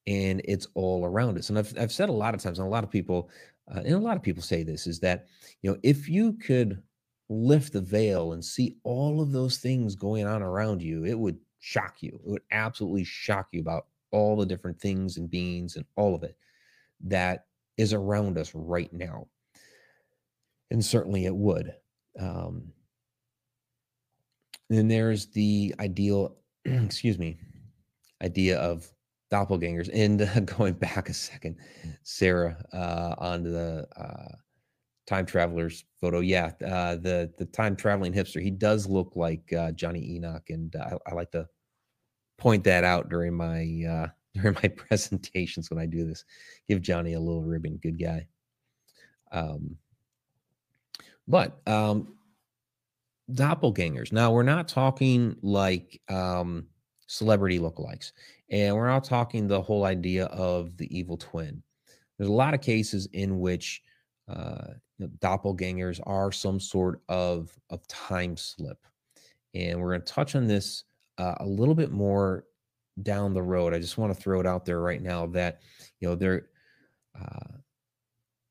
And 0.07 0.41
it's 0.45 0.67
all 0.73 1.05
around 1.05 1.37
us. 1.37 1.49
And 1.49 1.59
I've, 1.59 1.77
I've 1.77 1.91
said 1.91 2.09
a 2.09 2.13
lot 2.13 2.33
of 2.33 2.41
times, 2.41 2.59
and 2.59 2.67
a 2.67 2.71
lot 2.71 2.83
of 2.83 2.89
people, 2.89 3.29
uh, 3.69 3.79
and 3.79 3.93
a 3.93 3.99
lot 3.99 4.17
of 4.17 4.23
people 4.23 4.41
say 4.41 4.63
this, 4.63 4.87
is 4.87 4.99
that, 5.01 5.27
you 5.61 5.69
know, 5.69 5.77
if 5.83 6.07
you 6.09 6.33
could 6.33 6.81
lift 7.29 7.73
the 7.73 7.81
veil 7.81 8.31
and 8.33 8.43
see 8.43 8.77
all 8.83 9.21
of 9.21 9.31
those 9.33 9.57
things 9.57 9.95
going 9.95 10.25
on 10.25 10.41
around 10.41 10.81
you, 10.81 11.03
it 11.05 11.19
would 11.19 11.37
shock 11.59 11.97
you. 11.99 12.19
It 12.25 12.29
would 12.29 12.41
absolutely 12.51 13.03
shock 13.03 13.47
you 13.51 13.59
about 13.59 13.87
all 14.11 14.37
the 14.37 14.45
different 14.45 14.79
things 14.79 15.17
and 15.17 15.29
beings 15.29 15.75
and 15.75 15.85
all 15.97 16.15
of 16.15 16.23
it 16.23 16.37
that 17.03 17.45
is 17.75 17.93
around 17.93 18.37
us 18.37 18.55
right 18.55 18.91
now 18.93 19.27
and 20.71 20.83
certainly 20.83 21.25
it 21.25 21.35
would. 21.35 21.73
Um, 22.19 22.71
then 24.69 24.87
there's 24.87 25.27
the 25.27 25.73
ideal, 25.79 26.35
excuse 26.65 27.17
me, 27.17 27.37
idea 28.21 28.59
of 28.59 28.87
doppelgangers. 29.31 29.89
And 29.93 30.21
uh, 30.21 30.39
going 30.57 30.73
back 30.73 31.09
a 31.09 31.13
second, 31.13 31.57
Sarah, 32.03 32.57
uh, 32.73 33.15
on 33.17 33.43
the 33.43 33.87
uh, 33.95 34.35
time 35.05 35.25
travelers 35.25 35.85
photo, 35.99 36.19
yeah, 36.19 36.51
uh, 36.65 36.95
the 36.95 37.31
the 37.37 37.45
time 37.45 37.75
traveling 37.75 38.13
hipster, 38.13 38.41
he 38.41 38.51
does 38.51 38.87
look 38.87 39.13
like 39.15 39.51
uh, 39.53 39.71
Johnny 39.71 40.15
Enoch, 40.15 40.49
and 40.49 40.75
uh, 40.75 40.97
I, 41.05 41.11
I, 41.11 41.15
like 41.15 41.31
to 41.31 41.47
point 42.37 42.63
that 42.65 42.83
out 42.83 43.09
during 43.09 43.33
my 43.33 43.83
uh, 43.89 44.07
during 44.33 44.57
my 44.61 44.67
presentations 44.75 45.69
when 45.69 45.79
I 45.79 45.85
do 45.85 46.05
this. 46.05 46.25
Give 46.67 46.81
Johnny 46.81 47.13
a 47.13 47.19
little 47.19 47.43
ribbon, 47.43 47.77
good 47.77 47.99
guy. 47.99 48.27
Um, 49.31 49.77
but 51.27 51.59
um, 51.67 52.15
doppelgangers. 53.31 54.11
Now 54.11 54.31
we're 54.31 54.43
not 54.43 54.67
talking 54.67 55.35
like 55.41 56.01
um, 56.09 56.67
celebrity 57.07 57.59
lookalikes, 57.59 58.11
and 58.49 58.75
we're 58.75 58.87
not 58.87 59.03
talking 59.03 59.47
the 59.47 59.61
whole 59.61 59.85
idea 59.85 60.25
of 60.25 60.77
the 60.77 60.97
evil 60.97 61.17
twin. 61.17 61.61
There's 62.17 62.29
a 62.29 62.33
lot 62.33 62.53
of 62.53 62.61
cases 62.61 63.07
in 63.13 63.39
which 63.39 63.81
uh, 64.27 64.73
you 64.97 65.07
know, 65.07 65.11
doppelgangers 65.19 65.99
are 66.05 66.31
some 66.31 66.59
sort 66.59 67.01
of 67.09 67.57
of 67.69 67.85
time 67.87 68.37
slip, 68.37 68.79
and 69.53 69.79
we're 69.79 69.89
going 69.89 70.01
to 70.01 70.13
touch 70.13 70.35
on 70.35 70.47
this 70.47 70.83
uh, 71.17 71.35
a 71.39 71.45
little 71.45 71.75
bit 71.75 71.91
more 71.91 72.45
down 73.03 73.33
the 73.33 73.41
road. 73.41 73.73
I 73.73 73.79
just 73.79 73.97
want 73.97 74.13
to 74.13 74.21
throw 74.21 74.39
it 74.39 74.47
out 74.47 74.65
there 74.65 74.81
right 74.81 75.01
now 75.01 75.27
that 75.27 75.61
you 75.99 76.07
know 76.07 76.15
there 76.15 76.47
uh, 77.19 77.57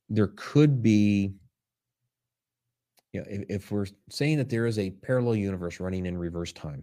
there 0.09 0.33
could 0.37 0.83
be 0.83 1.35
you 3.13 3.21
know, 3.21 3.27
if, 3.29 3.45
if 3.49 3.71
we're 3.71 3.87
saying 4.11 4.39
that 4.39 4.49
there 4.49 4.67
is 4.67 4.79
a 4.79 4.91
parallel 4.91 5.37
universe 5.37 5.81
running 5.81 6.07
in 6.07 6.19
reverse 6.19 6.53
time, 6.53 6.83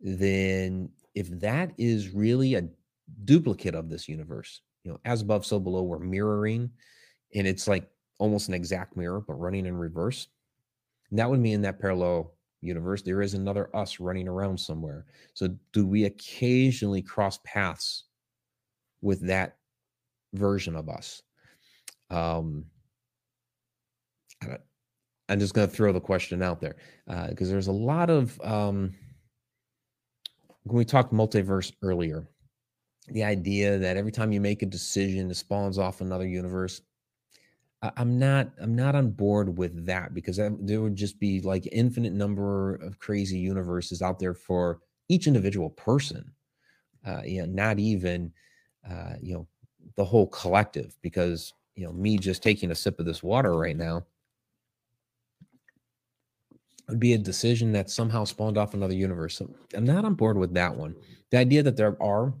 then 0.00 0.90
if 1.14 1.28
that 1.40 1.72
is 1.78 2.10
really 2.10 2.54
a 2.54 2.68
duplicate 3.24 3.74
of 3.74 3.88
this 3.88 4.08
universe, 4.08 4.60
you 4.84 4.92
know, 4.92 5.00
as 5.04 5.22
above, 5.22 5.44
so 5.44 5.58
below, 5.58 5.82
we're 5.82 5.98
mirroring, 5.98 6.70
and 7.34 7.46
it's 7.46 7.66
like 7.66 7.88
almost 8.18 8.48
an 8.48 8.54
exact 8.54 8.96
mirror, 8.96 9.20
but 9.20 9.34
running 9.34 9.66
in 9.66 9.76
reverse. 9.76 10.28
that 11.12 11.28
would 11.28 11.40
mean 11.40 11.62
that 11.62 11.80
parallel 11.80 12.34
universe, 12.60 13.02
there 13.02 13.22
is 13.22 13.34
another 13.34 13.74
us 13.74 14.00
running 14.00 14.28
around 14.28 14.58
somewhere. 14.58 15.06
So, 15.34 15.56
do 15.72 15.86
we 15.86 16.04
occasionally 16.04 17.02
cross 17.02 17.38
paths 17.44 18.04
with 19.00 19.26
that 19.26 19.56
version 20.34 20.74
of 20.76 20.88
us? 20.88 21.22
Um, 22.10 22.64
I'm 25.28 25.38
just 25.38 25.54
going 25.54 25.68
to 25.68 25.74
throw 25.74 25.92
the 25.92 26.00
question 26.00 26.42
out 26.42 26.60
there 26.60 26.76
because 27.06 27.48
uh, 27.48 27.52
there's 27.52 27.66
a 27.66 27.72
lot 27.72 28.10
of 28.10 28.40
um, 28.40 28.94
when 30.68 30.78
we 30.78 30.84
talked 30.84 31.12
multiverse 31.12 31.72
earlier, 31.82 32.28
the 33.08 33.24
idea 33.24 33.78
that 33.78 33.96
every 33.96 34.12
time 34.12 34.32
you 34.32 34.40
make 34.40 34.62
a 34.62 34.66
decision, 34.66 35.30
it 35.30 35.34
spawns 35.34 35.78
off 35.78 36.00
another 36.00 36.26
universe. 36.26 36.82
I, 37.82 37.90
am 37.96 38.18
not 38.18 38.50
I'm 38.60 38.74
not 38.74 38.94
on 38.94 39.10
board 39.10 39.56
with 39.56 39.86
that 39.86 40.12
because 40.12 40.36
there 40.36 40.80
would 40.80 40.96
just 40.96 41.18
be 41.18 41.40
like 41.40 41.68
infinite 41.72 42.12
number 42.12 42.74
of 42.76 42.98
crazy 42.98 43.38
universes 43.38 44.02
out 44.02 44.18
there 44.18 44.34
for 44.34 44.80
each 45.08 45.26
individual 45.26 45.70
person. 45.70 46.32
Uh, 47.06 47.22
you 47.24 47.40
know, 47.40 47.46
not 47.46 47.78
even 47.78 48.32
uh, 48.88 49.14
you 49.22 49.34
know 49.34 49.46
the 49.96 50.04
whole 50.04 50.26
collective 50.26 50.96
because 51.02 51.54
you 51.76 51.86
know 51.86 51.92
me 51.92 52.18
just 52.18 52.42
taking 52.42 52.72
a 52.72 52.74
sip 52.74 52.98
of 52.98 53.06
this 53.06 53.22
water 53.22 53.56
right 53.56 53.76
now 53.76 54.04
would 56.88 57.00
be 57.00 57.12
a 57.12 57.18
decision 57.18 57.72
that 57.72 57.90
somehow 57.90 58.24
spawned 58.24 58.56
off 58.56 58.74
another 58.74 58.94
universe. 58.94 59.36
So 59.36 59.50
I'm 59.74 59.84
not 59.84 60.04
on 60.04 60.14
board 60.14 60.38
with 60.38 60.54
that 60.54 60.74
one. 60.74 60.94
The 61.30 61.38
idea 61.38 61.62
that 61.62 61.76
there 61.76 62.00
are 62.02 62.32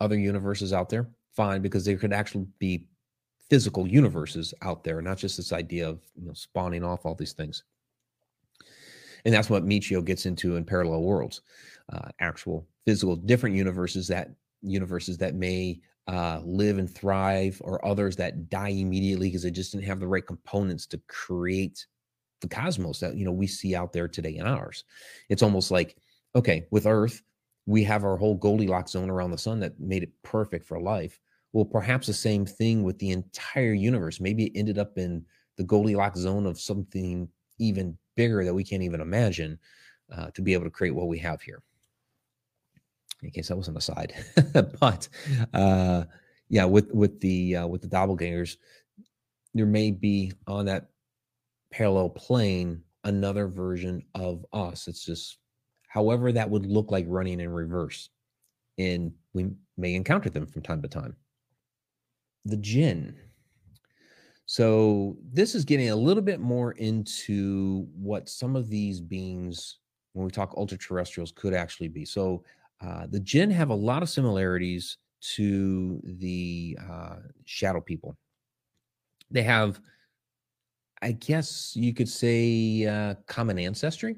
other 0.00 0.18
universes 0.18 0.72
out 0.72 0.88
there, 0.88 1.08
fine, 1.34 1.62
because 1.62 1.84
there 1.84 1.96
could 1.96 2.12
actually 2.12 2.46
be 2.58 2.86
physical 3.48 3.88
universes 3.88 4.52
out 4.62 4.84
there, 4.84 5.00
not 5.00 5.16
just 5.16 5.36
this 5.36 5.52
idea 5.52 5.88
of 5.88 6.00
you 6.14 6.26
know, 6.26 6.34
spawning 6.34 6.84
off 6.84 7.06
all 7.06 7.14
these 7.14 7.32
things. 7.32 7.64
And 9.24 9.34
that's 9.34 9.50
what 9.50 9.66
Michio 9.66 10.04
gets 10.04 10.26
into 10.26 10.56
in 10.56 10.64
Parallel 10.64 11.02
Worlds, 11.02 11.40
uh, 11.92 12.08
actual 12.20 12.66
physical 12.84 13.16
different 13.16 13.56
universes 13.56 14.06
that 14.08 14.30
universes 14.62 15.18
that 15.18 15.34
may 15.34 15.80
uh, 16.06 16.40
live 16.44 16.78
and 16.78 16.92
thrive, 16.92 17.60
or 17.64 17.84
others 17.84 18.16
that 18.16 18.48
die 18.48 18.70
immediately 18.70 19.28
because 19.28 19.42
they 19.42 19.50
just 19.50 19.72
didn't 19.72 19.84
have 19.84 20.00
the 20.00 20.06
right 20.06 20.26
components 20.26 20.86
to 20.86 20.98
create 21.06 21.86
the 22.40 22.48
cosmos 22.48 23.00
that 23.00 23.16
you 23.16 23.24
know 23.24 23.32
we 23.32 23.46
see 23.46 23.74
out 23.74 23.92
there 23.92 24.08
today 24.08 24.36
in 24.36 24.46
ours. 24.46 24.84
It's 25.28 25.42
almost 25.42 25.70
like 25.70 25.96
okay, 26.34 26.66
with 26.70 26.86
Earth, 26.86 27.22
we 27.66 27.82
have 27.84 28.04
our 28.04 28.16
whole 28.16 28.34
Goldilocks 28.34 28.92
zone 28.92 29.10
around 29.10 29.30
the 29.30 29.38
sun 29.38 29.60
that 29.60 29.78
made 29.80 30.02
it 30.02 30.12
perfect 30.22 30.66
for 30.66 30.80
life. 30.80 31.18
Well, 31.52 31.64
perhaps 31.64 32.06
the 32.06 32.14
same 32.14 32.44
thing 32.46 32.82
with 32.82 32.98
the 32.98 33.10
entire 33.10 33.72
universe. 33.72 34.20
Maybe 34.20 34.46
it 34.46 34.58
ended 34.58 34.78
up 34.78 34.98
in 34.98 35.24
the 35.56 35.64
Goldilocks 35.64 36.20
zone 36.20 36.46
of 36.46 36.60
something 36.60 37.28
even 37.58 37.96
bigger 38.16 38.44
that 38.44 38.54
we 38.54 38.64
can't 38.64 38.82
even 38.82 39.00
imagine 39.00 39.58
uh, 40.14 40.30
to 40.30 40.42
be 40.42 40.52
able 40.52 40.64
to 40.64 40.70
create 40.70 40.94
what 40.94 41.08
we 41.08 41.18
have 41.18 41.42
here. 41.42 41.62
In 43.22 43.30
case 43.30 43.48
that 43.48 43.56
was 43.56 43.68
an 43.68 43.76
aside, 43.76 44.14
but 44.80 45.08
uh, 45.52 46.04
yeah, 46.48 46.64
with 46.64 46.92
with 46.92 47.18
the 47.20 47.56
uh, 47.56 47.66
with 47.66 47.82
the 47.82 47.88
doppelgangers, 47.88 48.56
there 49.54 49.66
may 49.66 49.90
be 49.90 50.32
on 50.46 50.66
that 50.66 50.90
parallel 51.70 52.10
plane 52.10 52.82
another 53.04 53.48
version 53.48 54.02
of 54.14 54.44
us. 54.52 54.88
It's 54.88 55.04
just 55.04 55.38
however 55.88 56.32
that 56.32 56.48
would 56.48 56.66
look 56.66 56.90
like 56.90 57.06
running 57.08 57.40
in 57.40 57.50
reverse. 57.50 58.10
And 58.78 59.12
we 59.32 59.50
may 59.76 59.94
encounter 59.94 60.30
them 60.30 60.46
from 60.46 60.62
time 60.62 60.82
to 60.82 60.88
time. 60.88 61.16
The 62.44 62.56
jinn. 62.56 63.16
So 64.46 65.18
this 65.30 65.54
is 65.54 65.64
getting 65.64 65.90
a 65.90 65.96
little 65.96 66.22
bit 66.22 66.40
more 66.40 66.72
into 66.72 67.86
what 67.94 68.28
some 68.28 68.56
of 68.56 68.70
these 68.70 69.00
beings 69.00 69.78
when 70.14 70.24
we 70.24 70.30
talk 70.30 70.54
ultra 70.56 70.78
terrestrials 70.78 71.32
could 71.32 71.54
actually 71.54 71.88
be. 71.88 72.04
So 72.04 72.42
uh, 72.80 73.06
the 73.08 73.20
Jinn 73.20 73.50
have 73.50 73.70
a 73.70 73.74
lot 73.74 74.02
of 74.02 74.08
similarities 74.08 74.98
to 75.34 76.00
the 76.02 76.78
uh, 76.90 77.16
shadow 77.44 77.80
people. 77.80 78.16
They 79.30 79.42
have, 79.42 79.80
I 81.02 81.12
guess 81.12 81.74
you 81.76 81.94
could 81.94 82.08
say, 82.08 82.86
uh, 82.86 83.14
common 83.26 83.58
ancestry 83.58 84.16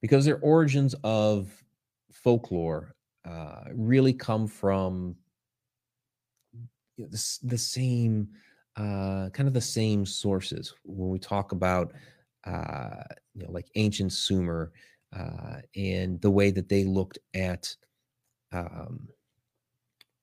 because 0.00 0.24
their 0.24 0.38
origins 0.40 0.94
of 1.04 1.50
folklore 2.12 2.94
uh, 3.28 3.64
really 3.72 4.12
come 4.12 4.46
from 4.46 5.14
you 6.96 7.04
know, 7.04 7.10
the, 7.10 7.38
the 7.44 7.58
same 7.58 8.28
uh, 8.76 9.28
kind 9.30 9.46
of 9.48 9.54
the 9.54 9.60
same 9.60 10.06
sources 10.06 10.74
when 10.84 11.10
we 11.10 11.18
talk 11.18 11.52
about 11.52 11.92
uh, 12.44 13.02
you 13.34 13.44
know 13.44 13.50
like 13.50 13.66
ancient 13.74 14.12
Sumer 14.12 14.72
uh, 15.16 15.56
and 15.76 16.20
the 16.20 16.30
way 16.30 16.50
that 16.50 16.68
they 16.68 16.84
looked 16.84 17.18
at 17.34 17.74
um, 18.52 19.08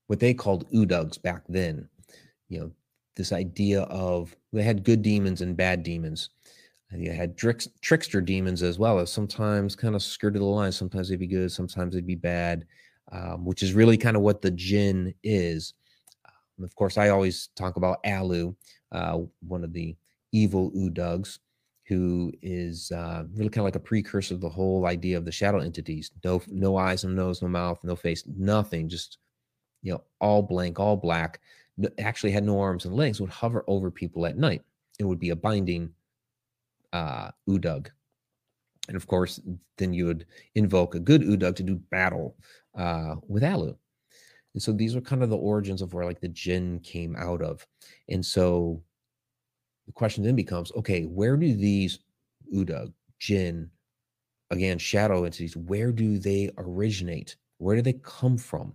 what 0.07 0.19
they 0.19 0.33
called 0.33 0.69
udugs 0.71 1.21
back 1.21 1.43
then. 1.49 1.87
You 2.49 2.59
know, 2.59 2.71
this 3.17 3.33
idea 3.33 3.81
of 3.83 4.35
they 4.53 4.63
had 4.63 4.85
good 4.85 5.01
demons 5.01 5.41
and 5.41 5.57
bad 5.57 5.83
demons. 5.83 6.29
They 6.91 7.13
had 7.13 7.37
tricks, 7.37 7.67
trickster 7.81 8.21
demons 8.21 8.63
as 8.63 8.79
well 8.79 8.99
as 8.99 9.11
sometimes 9.11 9.75
kind 9.75 9.95
of 9.95 10.01
skirted 10.01 10.41
the 10.41 10.45
line. 10.45 10.71
Sometimes 10.71 11.09
they'd 11.09 11.19
be 11.19 11.27
good, 11.27 11.51
sometimes 11.51 11.93
they'd 11.93 12.07
be 12.07 12.15
bad, 12.15 12.65
um, 13.11 13.43
which 13.43 13.61
is 13.61 13.73
really 13.73 13.97
kind 13.97 14.15
of 14.15 14.23
what 14.23 14.41
the 14.41 14.51
jinn 14.51 15.13
is. 15.21 15.73
Um, 16.25 16.63
of 16.63 16.73
course, 16.75 16.97
I 16.97 17.09
always 17.09 17.49
talk 17.57 17.75
about 17.75 17.99
Alu, 18.05 18.55
uh, 18.93 19.19
one 19.45 19.65
of 19.65 19.73
the 19.73 19.97
evil 20.31 20.71
udugs, 20.71 21.39
who 21.87 22.31
is 22.41 22.91
uh, 22.91 23.23
really 23.33 23.49
kind 23.49 23.63
of 23.63 23.65
like 23.65 23.75
a 23.75 23.79
precursor 23.79 24.35
of 24.35 24.41
the 24.41 24.49
whole 24.49 24.85
idea 24.85 25.17
of 25.17 25.25
the 25.25 25.31
shadow 25.31 25.59
entities. 25.59 26.11
No, 26.23 26.41
no 26.47 26.77
eyes, 26.77 27.03
no 27.03 27.09
nose, 27.09 27.41
no 27.41 27.49
mouth, 27.49 27.79
no 27.83 27.97
face, 27.97 28.23
nothing. 28.27 28.87
Just 28.87 29.17
you 29.81 29.93
know, 29.93 30.03
all 30.19 30.41
blank, 30.41 30.79
all 30.79 30.97
black. 30.97 31.39
Actually, 31.99 32.31
had 32.31 32.43
no 32.43 32.59
arms 32.59 32.85
and 32.85 32.95
legs. 32.95 33.21
Would 33.21 33.29
hover 33.29 33.63
over 33.67 33.91
people 33.91 34.25
at 34.25 34.37
night. 34.37 34.63
It 34.99 35.03
would 35.03 35.19
be 35.19 35.29
a 35.29 35.35
binding 35.35 35.91
uh, 36.93 37.31
udug. 37.47 37.89
And 38.87 38.95
of 38.95 39.05
course, 39.07 39.39
then 39.77 39.93
you 39.93 40.05
would 40.05 40.25
invoke 40.55 40.95
a 40.95 40.99
good 40.99 41.21
udug 41.21 41.55
to 41.57 41.63
do 41.63 41.75
battle 41.75 42.35
uh, 42.75 43.15
with 43.27 43.43
Alu. 43.43 43.75
And 44.53 44.61
so 44.63 44.71
these 44.71 44.95
are 44.95 45.01
kind 45.01 45.21
of 45.21 45.29
the 45.29 45.37
origins 45.37 45.81
of 45.81 45.93
where 45.93 46.05
like 46.05 46.21
the 46.21 46.29
jinn 46.29 46.79
came 46.79 47.15
out 47.15 47.41
of. 47.41 47.67
And 48.09 48.25
so 48.25 48.81
the 49.85 49.91
question 49.91 50.23
then 50.23 50.35
becomes 50.35 50.71
okay, 50.71 51.03
where 51.03 51.37
do 51.37 51.53
these 51.53 51.99
udug, 52.53 52.93
jinn, 53.19 53.69
again, 54.51 54.77
shadow 54.77 55.25
entities, 55.25 55.55
where 55.55 55.91
do 55.91 56.17
they 56.17 56.49
originate? 56.57 57.35
Where 57.57 57.75
do 57.75 57.81
they 57.81 57.99
come 58.03 58.37
from? 58.37 58.73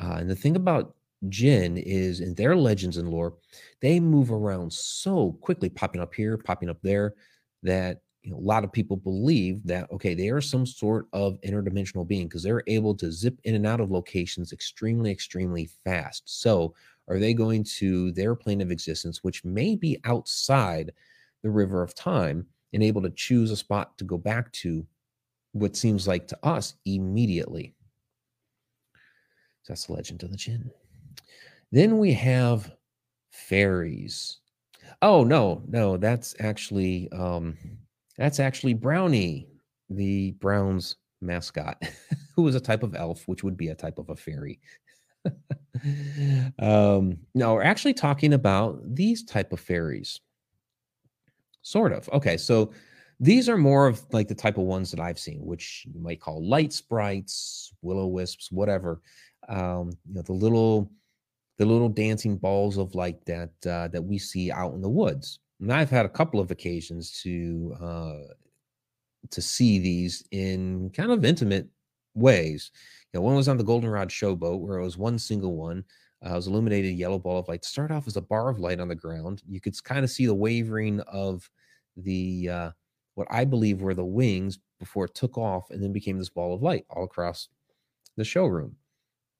Uh, 0.00 0.16
and 0.18 0.30
the 0.30 0.36
thing 0.36 0.56
about 0.56 0.94
jinn 1.28 1.76
is 1.76 2.20
in 2.20 2.34
their 2.34 2.56
legends 2.56 2.96
and 2.96 3.08
lore, 3.08 3.34
they 3.80 4.00
move 4.00 4.32
around 4.32 4.72
so 4.72 5.32
quickly, 5.40 5.68
popping 5.68 6.00
up 6.00 6.14
here, 6.14 6.36
popping 6.36 6.68
up 6.68 6.80
there, 6.82 7.14
that 7.62 8.02
you 8.22 8.30
know, 8.30 8.38
a 8.38 8.40
lot 8.40 8.64
of 8.64 8.72
people 8.72 8.96
believe 8.96 9.64
that 9.64 9.90
okay, 9.90 10.14
they 10.14 10.28
are 10.28 10.40
some 10.40 10.64
sort 10.64 11.06
of 11.12 11.40
interdimensional 11.40 12.06
being 12.06 12.28
because 12.28 12.42
they're 12.42 12.62
able 12.66 12.94
to 12.94 13.10
zip 13.10 13.38
in 13.44 13.54
and 13.54 13.66
out 13.66 13.80
of 13.80 13.90
locations 13.90 14.52
extremely, 14.52 15.10
extremely 15.10 15.68
fast. 15.84 16.22
So, 16.26 16.74
are 17.08 17.18
they 17.18 17.34
going 17.34 17.64
to 17.64 18.12
their 18.12 18.34
plane 18.34 18.60
of 18.60 18.70
existence, 18.70 19.24
which 19.24 19.44
may 19.44 19.74
be 19.74 19.98
outside 20.04 20.92
the 21.42 21.50
river 21.50 21.82
of 21.82 21.94
time, 21.94 22.46
and 22.72 22.82
able 22.82 23.02
to 23.02 23.10
choose 23.10 23.50
a 23.50 23.56
spot 23.56 23.98
to 23.98 24.04
go 24.04 24.16
back 24.16 24.52
to 24.52 24.86
what 25.52 25.76
seems 25.76 26.06
like 26.06 26.28
to 26.28 26.38
us 26.44 26.74
immediately? 26.84 27.74
So 29.62 29.72
that's 29.72 29.86
the 29.86 29.92
legend 29.92 30.22
of 30.22 30.30
the 30.30 30.36
jinn. 30.36 30.70
Then 31.72 31.98
we 31.98 32.12
have 32.12 32.70
fairies. 33.30 34.38
Oh 35.00 35.24
no, 35.24 35.62
no, 35.66 35.96
that's 35.96 36.34
actually 36.38 37.10
um 37.12 37.56
that's 38.16 38.38
actually 38.38 38.74
Brownie, 38.74 39.48
the 39.88 40.32
Browns 40.32 40.96
mascot, 41.22 41.82
who 42.36 42.46
is 42.46 42.54
a 42.54 42.60
type 42.60 42.82
of 42.82 42.94
elf, 42.94 43.26
which 43.26 43.42
would 43.42 43.56
be 43.56 43.68
a 43.68 43.74
type 43.74 43.98
of 43.98 44.10
a 44.10 44.16
fairy. 44.16 44.60
um 46.58 47.16
no, 47.34 47.54
we're 47.54 47.62
actually 47.62 47.94
talking 47.94 48.34
about 48.34 48.80
these 48.94 49.24
type 49.24 49.52
of 49.52 49.60
fairies. 49.60 50.20
Sort 51.62 51.92
of. 51.92 52.08
Okay, 52.12 52.36
so 52.36 52.72
these 53.18 53.48
are 53.48 53.56
more 53.56 53.86
of 53.86 54.02
like 54.12 54.28
the 54.28 54.34
type 54.34 54.58
of 54.58 54.64
ones 54.64 54.90
that 54.90 55.00
I've 55.00 55.18
seen, 55.18 55.40
which 55.46 55.86
you 55.92 56.00
might 56.00 56.20
call 56.20 56.46
light 56.46 56.72
sprites, 56.72 57.72
willow 57.80 58.08
wisps, 58.08 58.50
whatever 58.52 59.00
um, 59.48 59.90
you 60.06 60.14
know, 60.14 60.22
the 60.22 60.32
little 60.32 60.90
the 61.62 61.68
little 61.68 61.88
dancing 61.88 62.36
balls 62.36 62.76
of 62.76 62.96
light 62.96 63.24
that 63.24 63.52
uh, 63.66 63.86
that 63.88 64.02
we 64.02 64.18
see 64.18 64.50
out 64.50 64.74
in 64.74 64.82
the 64.82 64.88
woods. 64.88 65.38
And 65.60 65.72
I've 65.72 65.90
had 65.90 66.04
a 66.04 66.08
couple 66.08 66.40
of 66.40 66.50
occasions 66.50 67.20
to 67.22 67.76
uh, 67.80 68.34
to 69.30 69.40
see 69.40 69.78
these 69.78 70.24
in 70.32 70.90
kind 70.90 71.12
of 71.12 71.24
intimate 71.24 71.68
ways. 72.14 72.72
You 73.12 73.20
know, 73.20 73.24
one 73.24 73.36
was 73.36 73.46
on 73.46 73.58
the 73.58 73.64
Goldenrod 73.64 74.08
Showboat 74.08 74.58
where 74.58 74.78
it 74.78 74.82
was 74.82 74.98
one 74.98 75.20
single 75.20 75.54
one. 75.54 75.84
Uh, 76.26 76.30
it 76.30 76.34
was 76.34 76.48
illuminated 76.48 76.98
yellow 76.98 77.18
ball 77.18 77.38
of 77.38 77.48
light. 77.48 77.64
Start 77.64 77.92
off 77.92 78.08
as 78.08 78.16
a 78.16 78.22
bar 78.22 78.48
of 78.48 78.58
light 78.58 78.80
on 78.80 78.88
the 78.88 78.96
ground. 78.96 79.42
You 79.48 79.60
could 79.60 79.80
kind 79.84 80.04
of 80.04 80.10
see 80.10 80.26
the 80.26 80.34
wavering 80.34 80.98
of 81.02 81.48
the 81.96 82.48
uh, 82.48 82.70
what 83.14 83.28
I 83.30 83.44
believe 83.44 83.82
were 83.82 83.94
the 83.94 84.04
wings 84.04 84.58
before 84.80 85.04
it 85.04 85.14
took 85.14 85.38
off 85.38 85.70
and 85.70 85.80
then 85.80 85.92
became 85.92 86.18
this 86.18 86.28
ball 86.28 86.54
of 86.54 86.62
light 86.62 86.86
all 86.90 87.04
across 87.04 87.48
the 88.16 88.24
showroom. 88.24 88.74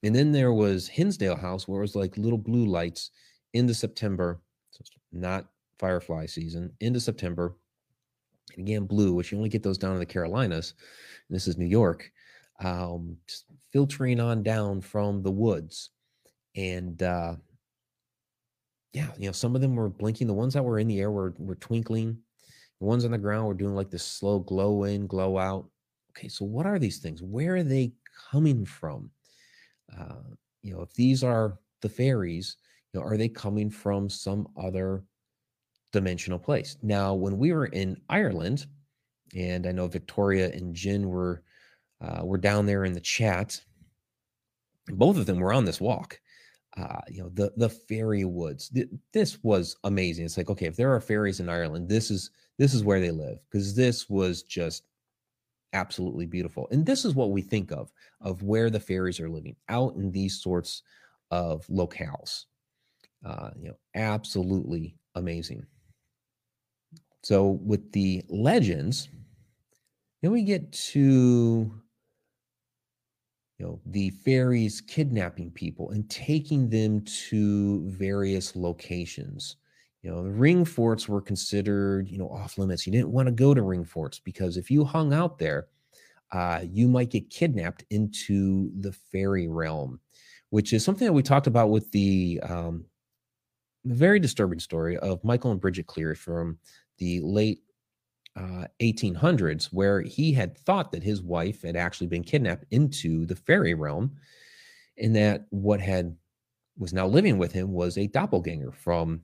And 0.02 0.14
then 0.14 0.32
there 0.32 0.52
was 0.52 0.88
Hinsdale 0.88 1.36
House, 1.36 1.68
where 1.68 1.80
it 1.80 1.82
was 1.82 1.94
like 1.94 2.16
little 2.16 2.38
blue 2.38 2.66
lights 2.66 3.10
into 3.54 3.74
September, 3.74 4.40
so 4.70 4.82
not 5.12 5.46
firefly 5.78 6.26
season, 6.26 6.72
into 6.80 7.00
September. 7.00 7.54
And 8.56 8.66
again, 8.66 8.84
blue, 8.84 9.14
which 9.14 9.30
you 9.30 9.38
only 9.38 9.48
get 9.48 9.62
those 9.62 9.78
down 9.78 9.92
in 9.92 9.98
the 9.98 10.06
Carolinas. 10.06 10.74
And 11.28 11.36
this 11.36 11.46
is 11.46 11.56
New 11.56 11.66
York, 11.66 12.10
um, 12.60 13.16
just 13.28 13.46
filtering 13.72 14.20
on 14.20 14.42
down 14.42 14.80
from 14.80 15.22
the 15.22 15.30
woods. 15.30 15.90
And 16.56 17.02
uh, 17.02 17.36
yeah, 18.92 19.08
you 19.18 19.26
know, 19.26 19.32
some 19.32 19.54
of 19.54 19.60
them 19.60 19.74
were 19.74 19.88
blinking. 19.88 20.26
The 20.26 20.34
ones 20.34 20.54
that 20.54 20.64
were 20.64 20.78
in 20.78 20.88
the 20.88 21.00
air 21.00 21.10
were, 21.10 21.34
were 21.38 21.54
twinkling. 21.54 22.18
The 22.80 22.86
ones 22.86 23.04
on 23.04 23.12
the 23.12 23.18
ground 23.18 23.46
were 23.46 23.54
doing 23.54 23.74
like 23.74 23.90
this 23.90 24.04
slow 24.04 24.40
glow 24.40 24.84
in, 24.84 25.06
glow 25.06 25.38
out. 25.38 25.68
Okay, 26.10 26.28
so 26.28 26.44
what 26.44 26.66
are 26.66 26.78
these 26.78 26.98
things? 26.98 27.22
Where 27.22 27.56
are 27.56 27.62
they 27.62 27.92
coming 28.30 28.66
from? 28.66 29.10
Uh, 29.98 30.34
you 30.62 30.74
know, 30.74 30.82
if 30.82 30.92
these 30.94 31.24
are 31.24 31.58
the 31.80 31.88
fairies, 31.88 32.56
you 32.92 33.00
know, 33.00 33.06
are 33.06 33.16
they 33.16 33.28
coming 33.28 33.70
from 33.70 34.08
some 34.08 34.48
other 34.56 35.04
dimensional 35.92 36.38
place? 36.38 36.76
Now, 36.82 37.14
when 37.14 37.38
we 37.38 37.52
were 37.52 37.66
in 37.66 38.00
Ireland, 38.08 38.66
and 39.34 39.66
I 39.66 39.72
know 39.72 39.88
Victoria 39.88 40.50
and 40.52 40.74
Jin 40.74 41.08
were 41.08 41.42
uh, 42.00 42.24
were 42.24 42.38
down 42.38 42.66
there 42.66 42.84
in 42.84 42.92
the 42.92 43.00
chat. 43.00 43.60
Both 44.88 45.16
of 45.16 45.26
them 45.26 45.38
were 45.38 45.52
on 45.52 45.64
this 45.64 45.80
walk. 45.80 46.20
Uh, 46.76 47.00
you 47.08 47.22
know, 47.22 47.30
the 47.30 47.52
the 47.56 47.68
fairy 47.68 48.24
woods. 48.24 48.68
Th- 48.70 48.88
this 49.12 49.42
was 49.42 49.76
amazing. 49.84 50.24
It's 50.24 50.36
like, 50.36 50.50
okay, 50.50 50.66
if 50.66 50.76
there 50.76 50.92
are 50.92 51.00
fairies 51.00 51.40
in 51.40 51.48
Ireland, 51.48 51.88
this 51.88 52.10
is 52.10 52.30
this 52.58 52.74
is 52.74 52.84
where 52.84 53.00
they 53.00 53.10
live 53.10 53.38
because 53.50 53.74
this 53.74 54.08
was 54.08 54.42
just 54.42 54.84
absolutely 55.72 56.26
beautiful. 56.26 56.68
And 56.70 56.84
this 56.84 57.04
is 57.04 57.14
what 57.14 57.30
we 57.30 57.42
think 57.42 57.72
of 57.72 57.92
of 58.20 58.42
where 58.42 58.70
the 58.70 58.80
fairies 58.80 59.20
are 59.20 59.30
living 59.30 59.56
out 59.68 59.94
in 59.96 60.10
these 60.10 60.40
sorts 60.40 60.82
of 61.30 61.66
locales. 61.66 62.46
Uh, 63.24 63.50
you 63.56 63.68
know, 63.68 63.76
absolutely 63.94 64.96
amazing. 65.14 65.64
So 67.22 67.50
with 67.64 67.92
the 67.92 68.22
legends, 68.28 69.08
then 70.22 70.32
we 70.32 70.42
get 70.42 70.72
to 70.72 71.72
you 73.58 73.66
know 73.66 73.80
the 73.86 74.10
fairies 74.10 74.80
kidnapping 74.80 75.50
people 75.50 75.90
and 75.90 76.08
taking 76.10 76.68
them 76.68 77.02
to 77.02 77.88
various 77.90 78.56
locations 78.56 79.56
you 80.02 80.10
know, 80.10 80.24
the 80.24 80.30
ring 80.30 80.64
forts 80.64 81.08
were 81.08 81.20
considered, 81.20 82.08
you 82.08 82.18
know, 82.18 82.28
off 82.28 82.58
limits. 82.58 82.86
You 82.86 82.92
didn't 82.92 83.12
want 83.12 83.26
to 83.26 83.32
go 83.32 83.54
to 83.54 83.62
ring 83.62 83.84
forts 83.84 84.18
because 84.18 84.56
if 84.56 84.70
you 84.70 84.84
hung 84.84 85.12
out 85.14 85.38
there, 85.38 85.68
uh, 86.32 86.64
you 86.68 86.88
might 86.88 87.10
get 87.10 87.30
kidnapped 87.30 87.84
into 87.90 88.70
the 88.80 88.92
fairy 88.92 89.46
realm, 89.46 90.00
which 90.50 90.72
is 90.72 90.84
something 90.84 91.06
that 91.06 91.12
we 91.12 91.22
talked 91.22 91.46
about 91.46 91.70
with 91.70 91.90
the 91.92 92.40
um, 92.42 92.84
very 93.84 94.18
disturbing 94.18 94.58
story 94.58 94.96
of 94.98 95.22
Michael 95.22 95.52
and 95.52 95.60
Bridget 95.60 95.86
Cleary 95.86 96.16
from 96.16 96.58
the 96.98 97.20
late 97.20 97.60
uh, 98.34 98.64
1800s, 98.80 99.66
where 99.66 100.00
he 100.00 100.32
had 100.32 100.56
thought 100.56 100.90
that 100.90 101.02
his 101.02 101.22
wife 101.22 101.62
had 101.62 101.76
actually 101.76 102.06
been 102.08 102.24
kidnapped 102.24 102.64
into 102.70 103.26
the 103.26 103.36
fairy 103.36 103.74
realm, 103.74 104.10
and 104.98 105.14
that 105.14 105.46
what 105.50 105.80
had 105.80 106.16
was 106.78 106.92
now 106.92 107.06
living 107.06 107.38
with 107.38 107.52
him 107.52 107.72
was 107.72 107.98
a 107.98 108.06
doppelganger 108.08 108.72
from 108.72 109.20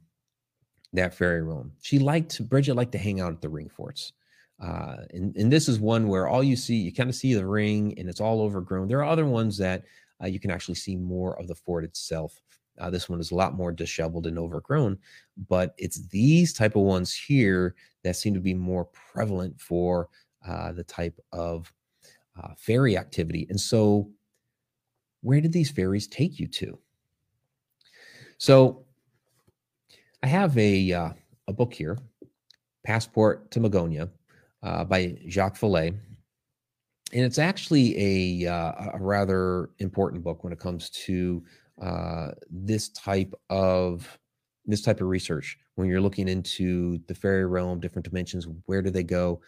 that 0.92 1.14
fairy 1.14 1.42
room. 1.42 1.72
She 1.82 1.98
liked 1.98 2.46
Bridget 2.48 2.74
liked 2.74 2.92
to 2.92 2.98
hang 2.98 3.20
out 3.20 3.32
at 3.32 3.40
the 3.40 3.48
ring 3.48 3.68
forts. 3.68 4.12
Uh, 4.60 4.96
and, 5.10 5.36
and 5.36 5.52
this 5.52 5.68
is 5.68 5.78
one 5.78 6.08
where 6.08 6.26
all 6.26 6.42
you 6.42 6.56
see, 6.56 6.76
you 6.76 6.92
kind 6.92 7.08
of 7.08 7.14
see 7.14 7.34
the 7.34 7.46
ring 7.46 7.94
and 7.98 8.08
it's 8.08 8.20
all 8.20 8.40
overgrown. 8.40 8.88
There 8.88 8.98
are 8.98 9.10
other 9.10 9.26
ones 9.26 9.56
that 9.58 9.84
uh, 10.22 10.26
you 10.26 10.40
can 10.40 10.50
actually 10.50 10.74
see 10.74 10.96
more 10.96 11.38
of 11.38 11.46
the 11.46 11.54
fort 11.54 11.84
itself. 11.84 12.40
Uh, 12.80 12.90
this 12.90 13.08
one 13.08 13.20
is 13.20 13.30
a 13.30 13.34
lot 13.34 13.54
more 13.54 13.72
disheveled 13.72 14.26
and 14.26 14.38
overgrown, 14.38 14.98
but 15.48 15.74
it's 15.78 16.06
these 16.08 16.52
type 16.52 16.76
of 16.76 16.82
ones 16.82 17.14
here 17.14 17.74
that 18.04 18.16
seem 18.16 18.34
to 18.34 18.40
be 18.40 18.54
more 18.54 18.84
prevalent 18.84 19.60
for 19.60 20.08
uh, 20.46 20.72
the 20.72 20.84
type 20.84 21.18
of 21.32 21.72
uh, 22.40 22.54
fairy 22.56 22.96
activity. 22.96 23.46
And 23.50 23.60
so, 23.60 24.10
where 25.22 25.40
did 25.40 25.52
these 25.52 25.70
fairies 25.70 26.06
take 26.06 26.38
you 26.38 26.46
to? 26.46 26.78
So, 28.38 28.84
I 30.22 30.26
have 30.26 30.56
a 30.58 30.92
uh, 30.92 31.10
a 31.46 31.52
book 31.52 31.72
here, 31.72 31.98
Passport 32.84 33.50
to 33.52 33.60
Magonia, 33.60 34.10
uh, 34.62 34.84
by 34.84 35.16
Jacques 35.28 35.58
Vallée. 35.58 35.98
And 37.10 37.24
it's 37.24 37.38
actually 37.38 38.44
a, 38.44 38.52
uh, 38.52 38.90
a 38.92 38.98
rather 39.00 39.70
important 39.78 40.22
book 40.22 40.44
when 40.44 40.52
it 40.52 40.58
comes 40.58 40.90
to 40.90 41.42
uh, 41.80 42.32
this 42.50 42.90
type 42.90 43.32
of 43.48 44.18
this 44.66 44.82
type 44.82 45.00
of 45.00 45.06
research 45.06 45.56
when 45.76 45.88
you're 45.88 46.00
looking 46.00 46.28
into 46.28 46.98
the 47.06 47.14
fairy 47.14 47.46
realm, 47.46 47.80
different 47.80 48.04
dimensions, 48.04 48.46
where 48.66 48.82
do 48.82 48.90
they 48.90 49.04
go? 49.04 49.40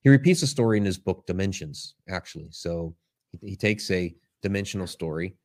He 0.00 0.08
repeats 0.08 0.40
the 0.40 0.46
story 0.48 0.78
in 0.78 0.84
his 0.84 0.98
book 0.98 1.26
Dimensions, 1.26 1.94
actually. 2.08 2.48
So 2.50 2.96
he, 3.30 3.50
he 3.50 3.56
takes 3.56 3.88
a 3.90 4.14
dimensional 4.42 4.86
story, 4.86 5.36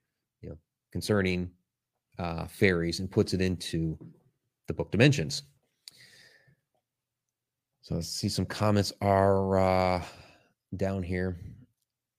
you 0.41 0.49
know, 0.49 0.57
concerning 0.91 1.51
uh, 2.17 2.47
fairies 2.47 3.01
and 3.01 3.11
puts 3.11 3.33
it 3.33 3.41
into 3.41 3.99
the 4.67 4.73
book 4.73 4.91
Dimensions. 4.91 5.43
So 7.81 7.95
let's 7.95 8.07
see 8.07 8.29
some 8.29 8.45
comments 8.45 8.93
are 9.01 9.57
uh, 9.57 10.03
down 10.77 11.03
here. 11.03 11.37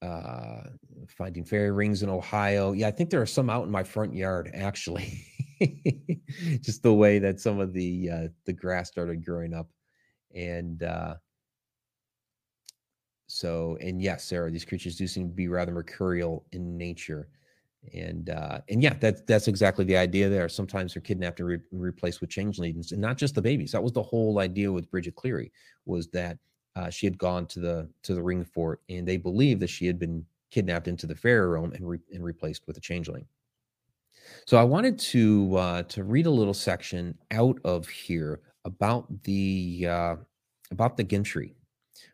Uh, 0.03 0.65
finding 1.09 1.45
fairy 1.45 1.71
rings 1.71 2.03
in 2.03 2.11
Ohio. 2.11 2.73
Yeah, 2.73 2.89
I 2.89 2.91
think 2.91 3.09
there 3.09 3.23
are 3.23 3.27
some 3.27 3.49
out 3.49 3.65
in 3.65 3.71
my 3.71 3.83
front 3.83 4.15
yard 4.15 4.51
actually. 4.53 5.25
Just 6.61 6.83
the 6.83 6.93
way 6.93 7.19
that 7.19 7.41
some 7.41 7.61
of 7.61 7.73
the 7.73 8.11
uh, 8.11 8.29
the 8.45 8.53
grass 8.53 8.89
started 8.89 9.25
growing 9.25 9.55
up, 9.55 9.71
and 10.35 10.83
uh, 10.83 11.15
so 13.27 13.79
and 13.81 14.03
yes, 14.03 14.25
Sarah, 14.25 14.51
these 14.51 14.67
creatures 14.67 14.97
do 14.97 15.07
seem 15.07 15.29
to 15.29 15.35
be 15.35 15.49
rather 15.49 15.73
mercurial 15.73 16.45
in 16.53 16.77
nature 16.77 17.29
and 17.93 18.31
uh, 18.31 18.61
and 18.69 18.83
yeah, 18.83 18.95
that's 18.95 19.23
that's 19.23 19.49
exactly 19.49 19.85
the 19.85 19.97
idea 19.97 20.29
there. 20.29 20.49
Sometimes 20.49 20.95
they're 20.95 21.03
kidnapped 21.03 21.41
and 21.41 21.49
re- 21.49 21.59
replaced 21.73 22.21
with 22.21 22.31
changelings, 22.31 22.93
and 22.93 23.01
not 23.01 23.17
just 23.17 23.35
the 23.35 23.43
babies. 23.43 23.73
That 23.73 23.83
was 23.83 23.93
the 23.93 24.03
whole 24.03 24.39
idea 24.39 24.73
with 24.73 24.91
Bridget 24.91 25.15
Cleary 25.17 25.53
was 25.87 26.09
that 26.09 26.39
uh, 26.77 26.91
she 26.91 27.07
had 27.07 27.19
gone 27.19 27.47
to 27.47 27.61
the 27.61 27.89
to 28.03 28.15
the 28.15 28.23
ring 28.23 28.45
fort, 28.45 28.81
and 28.89 29.07
they 29.07 29.17
believed 29.17 29.61
that 29.61 29.71
she 29.71 29.87
had 29.87 29.99
been 29.99 30.25
kidnapped 30.51 30.89
into 30.89 31.07
the 31.07 31.15
fairy 31.15 31.49
realm 31.49 31.73
and 31.73 31.89
re- 31.89 31.99
and 32.13 32.25
replaced 32.25 32.67
with 32.67 32.77
a 32.77 32.81
changeling. 32.81 33.27
So 34.47 34.57
I 34.57 34.65
wanted 34.65 34.99
to 34.99 35.57
uh, 35.57 35.83
to 35.85 36.05
read 36.05 36.27
a 36.27 36.31
little 36.31 36.55
section 36.55 37.17
out 37.31 37.59
of 37.65 37.89
here 37.89 38.41
about 38.65 39.23
the 39.25 39.87
uh, 39.89 40.17
about 40.71 40.97
the 40.97 41.05
gentry, 41.05 41.55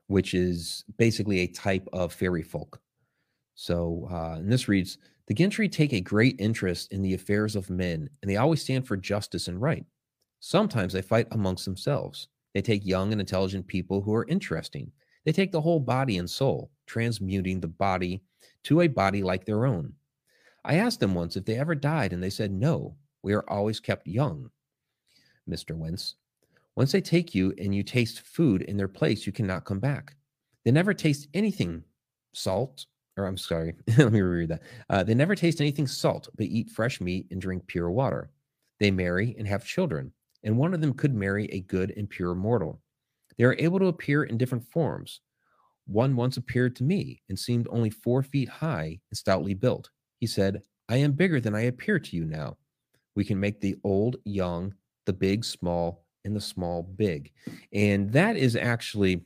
which 0.09 0.35
is 0.35 0.85
basically 0.99 1.41
a 1.41 1.47
type 1.47 1.89
of 1.93 2.13
fairy 2.13 2.43
folk. 2.43 2.81
So 3.55 4.09
uh, 4.11 4.37
and 4.37 4.51
this 4.51 4.69
reads 4.69 4.99
the 5.31 5.35
Gentry 5.35 5.69
take 5.69 5.93
a 5.93 6.01
great 6.01 6.35
interest 6.41 6.93
in 6.93 7.03
the 7.03 7.15
affairs 7.15 7.55
of 7.55 7.71
men, 7.71 8.11
and 8.21 8.29
they 8.29 8.37
always 8.37 8.63
stand 8.63 8.85
for 8.85 8.97
justice 8.97 9.47
and 9.47 9.63
right. 9.63 9.87
Sometimes 10.41 10.93
they 10.93 11.03
fight 11.03 11.29
amongst 11.31 11.65
themselves. 11.65 12.27
They 12.53 12.61
take 12.61 12.85
young 12.85 13.13
and 13.13 13.21
intelligent 13.21 13.69
people 13.69 14.03
who 14.03 14.13
are 14.13 14.27
interesting. 14.27 14.91
They 15.25 15.31
take 15.31 15.53
the 15.53 15.61
whole 15.61 15.79
body 15.79 16.19
and 16.19 16.29
soul, 16.29 16.73
transmuting 16.85 17.61
the 17.61 17.69
body 17.69 18.25
to 18.65 18.81
a 18.81 18.89
body 18.89 19.23
like 19.23 19.45
their 19.45 19.67
own. 19.67 19.93
I 20.65 20.79
asked 20.79 20.99
them 20.99 21.15
once 21.15 21.37
if 21.37 21.45
they 21.45 21.61
ever 21.61 21.77
died, 21.77 22.13
and 22.13 22.21
they 22.21 22.29
said, 22.29 22.51
No, 22.51 22.97
we 23.23 23.33
are 23.33 23.49
always 23.49 23.79
kept 23.79 24.09
young. 24.09 24.51
Mr. 25.49 25.77
Wentz, 25.77 26.17
once 26.75 26.91
they 26.91 27.01
take 27.01 27.37
you 27.37 27.55
and 27.57 27.73
you 27.73 27.85
taste 27.85 28.23
food 28.23 28.63
in 28.63 28.77
their 28.77 28.89
place, 28.89 29.29
you 29.29 29.33
cannot 29.33 29.65
come 29.65 29.79
back. 29.79 30.17
They 30.65 30.73
never 30.73 30.93
taste 30.93 31.29
anything 31.33 31.85
salt 32.33 32.87
or 33.17 33.27
I'm 33.27 33.37
sorry, 33.37 33.75
let 33.99 34.13
me 34.13 34.21
reread 34.21 34.51
that. 34.51 34.63
Uh, 34.89 35.03
they 35.03 35.15
never 35.15 35.35
taste 35.35 35.61
anything 35.61 35.87
salt, 35.87 36.29
but 36.37 36.47
eat 36.47 36.71
fresh 36.71 37.01
meat 37.01 37.27
and 37.31 37.41
drink 37.41 37.67
pure 37.67 37.91
water. 37.91 38.31
They 38.79 38.91
marry 38.91 39.35
and 39.39 39.47
have 39.47 39.65
children, 39.65 40.13
and 40.43 40.57
one 40.57 40.75
of 40.75 40.81
them 40.81 40.95
could 40.95 41.15
marry 41.15 41.47
a 41.47 41.61
good 41.61 41.93
and 41.97 42.09
pure 42.09 42.35
mortal. 42.35 42.81
They 43.37 43.45
are 43.45 43.57
able 43.59 43.79
to 43.79 43.87
appear 43.87 44.25
in 44.25 44.39
different 44.39 44.65
forms. 44.65 45.21
One 45.87 46.15
once 46.15 46.37
appeared 46.37 46.77
to 46.77 46.85
me 46.85 47.23
and 47.29 47.39
seemed 47.39 47.67
only 47.71 47.91
four 47.91 48.23
feet 48.23 48.49
high 48.49 49.01
and 49.11 49.19
stoutly 49.19 49.55
built. 49.55 49.91
He 50.19 50.27
said, 50.27 50.63
I 50.89 50.97
am 50.97 51.13
bigger 51.13 51.41
than 51.41 51.55
I 51.55 51.63
appear 51.63 51.99
to 51.99 52.17
you 52.17 52.25
now. 52.25 52.57
We 53.17 53.25
can 53.25 53.41
make 53.41 53.61
the 53.61 53.77
old 53.85 54.17
young, 54.25 54.75
the 55.07 55.13
big 55.13 55.45
small, 55.45 56.05
and 56.25 56.37
the 56.37 56.41
small 56.41 56.83
big. 56.83 57.33
And 57.73 58.13
that 58.13 58.37
is 58.37 58.57
actually 58.57 59.25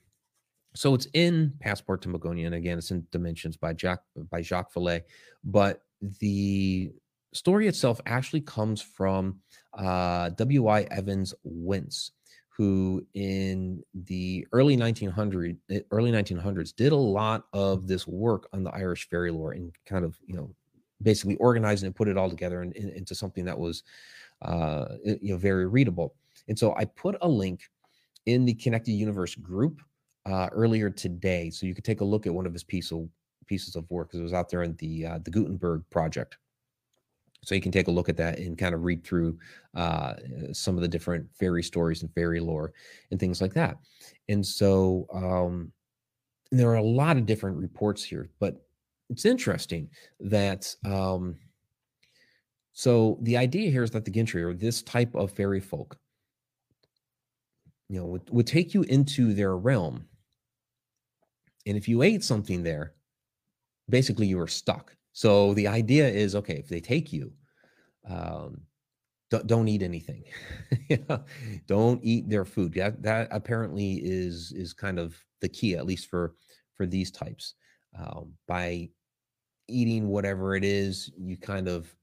so 0.75 0.95
it's 0.95 1.07
in 1.15 1.53
Passport 1.61 2.03
to 2.03 2.09
Magonia, 2.09 2.47
and 2.47 2.55
again, 2.55 2.79
it's 2.79 2.91
in 2.91 3.07
Dimensions 3.13 3.57
by 3.57 3.73
Jack 3.73 4.01
by 4.31 4.43
Jacques 4.43 4.73
Vallée. 4.73 5.03
But 5.45 5.83
the 6.21 6.93
story 7.33 7.69
itself 7.69 8.01
actually 8.07 8.41
comes 8.41 8.83
from 8.83 9.39
uh, 9.75 10.31
W.I. 10.31 10.83
Evans 10.83 11.33
Wentz, 11.45 12.13
who 12.49 13.07
in 13.15 13.83
the 13.95 14.47
early 14.53 14.77
1900 14.77 15.57
eh, 15.71 15.81
early 15.93 16.11
1900s 16.11 16.75
did 16.75 16.93
a 16.93 16.97
lot 16.97 17.45
of 17.53 17.87
this 17.87 18.07
work 18.09 18.49
on 18.53 18.65
the 18.65 18.71
Irish 18.71 19.09
fairy 19.09 19.31
lore 19.31 19.53
and 19.53 19.73
kind 19.87 20.05
of 20.05 20.19
you 20.27 20.35
know 20.35 20.53
basically 21.03 21.37
organized 21.37 21.85
and 21.85 21.95
put 21.95 22.09
it 22.09 22.17
all 22.17 22.31
together 22.31 22.63
in, 22.63 22.73
into 22.73 23.15
something 23.15 23.45
that 23.45 23.59
was 23.59 23.85
uh, 24.43 24.87
you 25.05 25.33
know 25.33 25.39
very 25.39 25.67
readable. 25.67 26.15
And 26.49 26.59
so 26.59 26.75
I 26.77 26.85
put 26.85 27.17
a 27.23 27.29
link 27.29 27.61
in 28.27 28.45
the 28.45 28.55
Connected 28.55 28.93
Universe 28.93 29.37
group 29.37 29.81
uh, 30.27 30.49
earlier 30.53 30.91
today, 30.91 31.51
so 31.51 31.67
you 31.67 31.75
could 31.75 31.85
take 31.85 32.01
a 32.01 32.05
look 32.05 32.27
at 32.27 32.35
one 32.35 32.47
of 32.47 32.53
his 32.53 32.65
piece 32.65 32.93
of, 32.93 33.09
pieces 33.47 33.77
of 33.77 33.89
work 33.91 34.09
because 34.09 34.21
it 34.21 34.25
was 34.25 34.33
out 34.33 34.49
there 34.49 34.63
in 34.63 34.75
the 34.77 35.07
uh, 35.07 35.19
the 35.23 35.31
Gutenberg 35.31 35.83
project. 35.91 36.39
So 37.43 37.55
you 37.55 37.61
can 37.61 37.73
take 37.73 37.89
a 37.89 37.91
look 37.91 38.09
at 38.09 38.17
that 38.17 38.39
and 38.39 38.57
kind 38.57 38.75
of 38.75 38.85
read 38.85 39.05
through 39.05 39.39
uh, 39.75 40.15
some 40.53 40.77
of 40.77 40.81
the 40.81 40.89
different 40.89 41.27
fairy 41.39 41.63
stories 41.63 42.01
and 42.01 42.11
fairy 42.15 42.41
lore 42.41 42.73
and 43.11 43.21
things 43.21 43.43
like 43.43 43.53
that. 43.53 43.77
And 44.31 44.45
so 44.45 45.07
um, 45.13 45.71
there 46.51 46.71
are 46.71 46.77
a 46.77 46.83
lot 46.83 47.19
of 47.19 47.27
different 47.27 47.59
reports 47.59 48.03
here, 48.03 48.31
but 48.41 48.65
it's 49.11 49.27
interesting 49.27 49.91
that. 50.21 50.75
Um, 50.87 51.37
so 52.77 53.19
the 53.23 53.37
idea 53.37 53.71
here 53.71 53.85
is 53.85 53.93
that 53.93 54.05
the 54.05 54.11
Gentry 54.11 54.43
or 54.43 54.53
this 54.53 54.83
type 54.83 55.15
of 55.15 55.31
fairy 55.31 55.61
folk, 55.61 55.97
you 57.89 58.01
know, 58.01 58.07
would, 58.07 58.29
would 58.31 58.47
take 58.49 58.75
you 58.75 58.83
into 58.83 59.33
their 59.33 59.57
realm 59.57 60.05
and 61.67 61.77
if 61.77 61.89
you 61.89 62.03
ate 62.03 62.25
something 62.25 62.63
there, 62.63 62.95
basically 63.89 64.27
you 64.27 64.39
were 64.39 64.49
stuck. 64.49 64.97
So 65.13 65.55
the 65.55 65.69
idea 65.69 66.09
is 66.09 66.35
okay, 66.35 66.55
if 66.55 66.69
they 66.69 66.81
take 66.81 67.13
you, 67.13 67.33
um, 68.09 68.63
don't, 69.31 69.47
don't 69.47 69.69
eat 69.69 69.83
anything. 69.83 70.25
don't 71.67 72.01
eat 72.03 72.29
their 72.29 72.45
food. 72.45 72.75
That, 72.75 73.03
that 73.03 73.29
apparently 73.31 73.95
is 73.95 74.53
is 74.53 74.73
kind 74.73 74.99
of 74.99 75.17
the 75.41 75.49
key, 75.49 75.75
at 75.75 75.87
least 75.87 76.09
for 76.09 76.35
for 76.75 76.87
these 76.87 77.11
types. 77.11 77.55
Um, 77.99 78.33
by 78.49 78.91
eating 79.69 80.09
whatever 80.09 80.57
it 80.57 80.65
is, 80.65 81.11
you 81.17 81.37
kind 81.37 81.69
of 81.69 81.95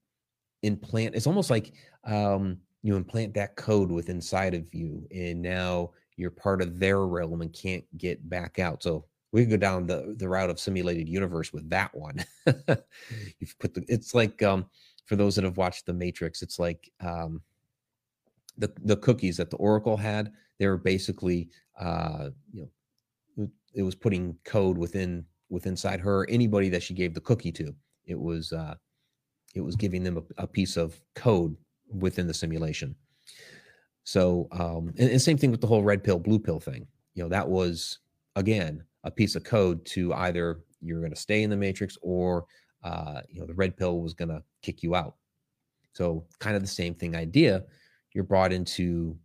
implant. 0.62 1.14
It's 1.14 1.26
almost 1.26 1.50
like 1.50 1.72
um, 2.04 2.58
you 2.82 2.96
implant 2.96 3.34
that 3.34 3.56
code 3.56 3.90
within 3.90 4.16
inside 4.16 4.54
of 4.54 4.72
you, 4.74 5.06
and 5.14 5.40
now 5.40 5.90
you're 6.16 6.30
part 6.30 6.62
of 6.62 6.78
their 6.78 7.06
realm 7.06 7.40
and 7.40 7.52
can't 7.52 7.84
get 7.96 8.28
back 8.28 8.58
out. 8.58 8.82
So 8.82 9.06
we 9.32 9.42
could 9.42 9.50
go 9.50 9.56
down 9.56 9.86
the, 9.86 10.14
the 10.18 10.28
route 10.28 10.50
of 10.50 10.60
simulated 10.60 11.08
universe 11.08 11.52
with 11.52 11.68
that 11.70 11.94
one. 11.94 12.24
You've 12.46 13.58
put 13.58 13.74
the 13.74 13.84
it's 13.88 14.14
like 14.14 14.42
um 14.42 14.66
for 15.06 15.16
those 15.16 15.34
that 15.34 15.44
have 15.44 15.56
watched 15.56 15.86
the 15.86 15.92
Matrix, 15.92 16.42
it's 16.42 16.58
like 16.58 16.90
um 17.00 17.40
the 18.58 18.72
the 18.84 18.96
cookies 18.96 19.38
that 19.38 19.50
the 19.50 19.56
Oracle 19.56 19.96
had, 19.96 20.32
they 20.58 20.66
were 20.66 20.76
basically 20.76 21.48
uh 21.80 22.28
you 22.52 22.68
know 23.36 23.48
it 23.74 23.82
was 23.82 23.94
putting 23.94 24.36
code 24.44 24.76
within 24.76 25.24
within 25.48 25.72
inside 25.72 26.00
her 26.00 26.28
anybody 26.28 26.68
that 26.68 26.82
she 26.82 26.94
gave 26.94 27.14
the 27.14 27.20
cookie 27.20 27.52
to. 27.52 27.74
It 28.04 28.18
was 28.18 28.52
uh 28.52 28.74
it 29.54 29.62
was 29.62 29.76
giving 29.76 30.02
them 30.02 30.18
a, 30.18 30.42
a 30.42 30.46
piece 30.46 30.76
of 30.76 31.00
code 31.14 31.56
within 31.88 32.26
the 32.26 32.34
simulation. 32.34 32.94
So 34.04 34.48
um 34.52 34.92
and, 34.98 35.08
and 35.10 35.22
same 35.22 35.38
thing 35.38 35.50
with 35.50 35.62
the 35.62 35.66
whole 35.66 35.82
red 35.82 36.04
pill 36.04 36.18
blue 36.18 36.38
pill 36.38 36.60
thing. 36.60 36.86
You 37.14 37.22
know, 37.22 37.28
that 37.30 37.48
was 37.48 37.98
again 38.36 38.84
a 39.04 39.10
piece 39.10 39.34
of 39.34 39.44
code 39.44 39.84
to 39.86 40.12
either 40.14 40.60
you're 40.80 41.00
going 41.00 41.12
to 41.12 41.16
stay 41.16 41.42
in 41.42 41.50
the 41.50 41.56
matrix 41.56 41.96
or 42.02 42.46
uh, 42.84 43.20
you 43.28 43.40
know 43.40 43.46
the 43.46 43.54
red 43.54 43.76
pill 43.76 44.00
was 44.00 44.14
going 44.14 44.28
to 44.28 44.42
kick 44.62 44.82
you 44.82 44.94
out. 44.94 45.16
So 45.92 46.24
kind 46.40 46.56
of 46.56 46.62
the 46.62 46.68
same 46.68 46.94
thing 46.94 47.14
idea 47.14 47.64
you're 48.12 48.24
brought 48.24 48.52
into 48.52 49.16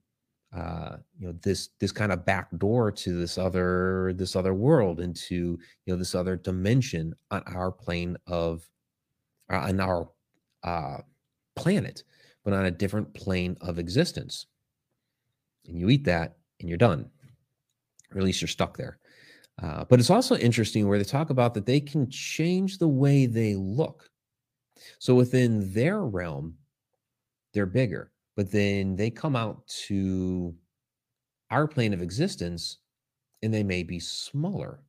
uh, 0.56 0.98
you 1.18 1.28
know 1.28 1.34
this 1.42 1.70
this 1.80 1.92
kind 1.92 2.12
of 2.12 2.26
back 2.26 2.48
door 2.58 2.92
to 2.92 3.20
this 3.20 3.38
other 3.38 4.14
this 4.16 4.36
other 4.36 4.54
world 4.54 5.00
into 5.00 5.58
you 5.86 5.94
know 5.94 5.98
this 5.98 6.16
other 6.16 6.36
dimension 6.36 7.14
on 7.32 7.44
our 7.48 7.72
plane 7.72 8.16
of 8.28 8.68
uh, 9.52 9.58
on 9.58 9.80
our 9.80 10.10
uh, 10.64 10.98
planet 11.56 12.04
but 12.48 12.54
on 12.54 12.66
a 12.66 12.72
different 12.72 13.14
plane 13.14 13.58
of 13.60 13.78
existence. 13.78 14.46
And 15.68 15.78
you 15.78 15.90
eat 15.90 16.06
that 16.06 16.38
and 16.62 16.70
you're 16.70 16.78
done. 16.78 17.10
Or 18.14 18.20
at 18.20 18.24
least 18.24 18.40
you're 18.42 18.48
stuck 18.48 18.78
there 18.78 19.00
uh, 19.62 19.84
but 19.86 20.00
it's 20.00 20.10
also 20.10 20.36
interesting 20.38 20.88
where 20.88 20.98
they 20.98 21.04
talk 21.04 21.30
about 21.30 21.54
that 21.54 21.66
they 21.66 21.80
can 21.80 22.10
change 22.10 22.78
the 22.78 22.88
way 22.88 23.26
they 23.26 23.56
look 23.56 24.10
so 25.00 25.16
within 25.16 25.74
their 25.74 26.02
realm 26.02 26.56
they're 27.54 27.66
bigger 27.66 28.12
but 28.36 28.52
then 28.52 28.96
they 28.96 29.10
come 29.10 29.36
out 29.36 29.66
to 29.68 30.54
our 31.50 31.68
plane 31.68 31.94
of 31.94 32.02
existence 32.02 32.78
and 33.42 33.54
they 33.54 33.64
may 33.64 33.84
be 33.84 34.00
smaller. 34.00 34.80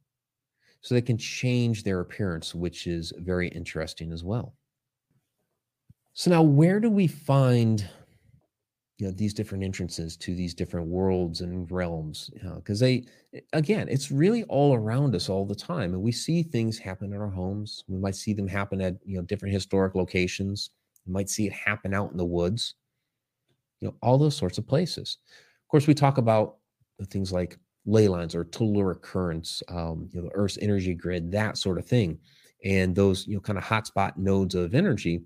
So 0.81 0.95
they 0.95 1.03
can 1.03 1.19
change 1.19 1.83
their 1.83 2.01
appearance, 2.01 2.55
which 2.55 2.87
is 2.87 3.13
very 3.19 3.49
interesting 3.49 4.13
as 4.13 4.23
well. 4.23 4.55
So 6.13 6.31
now 6.31 6.43
where 6.43 6.81
do 6.81 6.91
we 6.91 7.07
find 7.07 7.89
you 8.99 9.07
know 9.07 9.13
these 9.13 9.33
different 9.35 9.63
entrances 9.65 10.17
to 10.17 10.35
these 10.35 10.55
different 10.55 10.89
worlds 10.89 11.41
and 11.41 11.71
realms 11.71 12.31
because 12.57 12.81
you 12.83 12.89
know, 12.89 13.03
they 13.33 13.49
again 13.53 13.89
it's 13.89 14.11
really 14.11 14.45
all 14.45 14.75
around 14.75 15.15
us 15.15 15.29
all 15.29 15.47
the 15.47 15.55
time 15.55 15.95
and 15.95 16.03
we 16.03 16.13
see 16.13 16.43
things 16.43 16.79
happen 16.79 17.13
in 17.13 17.21
our 17.21 17.31
homes 17.31 17.85
we 17.89 17.99
might 17.99 18.17
see 18.17 18.33
them 18.33 18.49
happen 18.49 18.81
at 18.81 18.95
you 19.05 19.17
know 19.17 19.23
different 19.23 19.55
historic 19.55 19.95
locations 19.95 20.71
we 21.07 21.13
might 21.13 21.31
see 21.31 21.47
it 21.47 21.53
happen 21.53 21.95
out 21.95 22.11
in 22.11 22.17
the 22.17 22.25
woods 22.25 22.75
you 23.81 23.89
know, 23.89 23.95
all 24.03 24.19
those 24.19 24.37
sorts 24.37 24.59
of 24.59 24.67
places. 24.67 25.19
Of 25.65 25.69
course, 25.69 25.87
we 25.87 25.95
talk 25.95 26.19
about 26.19 26.57
things 27.11 27.33
like 27.33 27.59
ley 27.87 28.09
lines 28.09 28.35
or 28.35 28.45
telluric 28.45 29.03
currents, 29.03 29.63
um, 29.69 30.09
you 30.13 30.21
know, 30.21 30.29
the 30.29 30.35
Earth's 30.35 30.59
energy 30.61 30.95
grid, 30.95 31.31
that 31.33 31.57
sort 31.57 31.79
of 31.79 31.87
thing. 31.87 32.19
And 32.65 32.97
those, 32.97 33.27
you 33.27 33.35
know, 33.35 33.41
kind 33.41 33.57
of 33.59 33.65
hotspot 33.65 34.17
nodes 34.17 34.55
of 34.57 34.75
energy, 34.75 35.23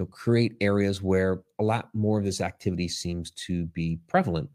you 0.00 0.06
know, 0.06 0.10
create 0.12 0.56
areas 0.62 1.02
where 1.02 1.42
a 1.58 1.62
lot 1.62 1.90
more 1.92 2.18
of 2.18 2.24
this 2.24 2.40
activity 2.40 2.88
seems 2.88 3.32
to 3.32 3.66
be 3.66 3.98
prevalent, 4.08 4.48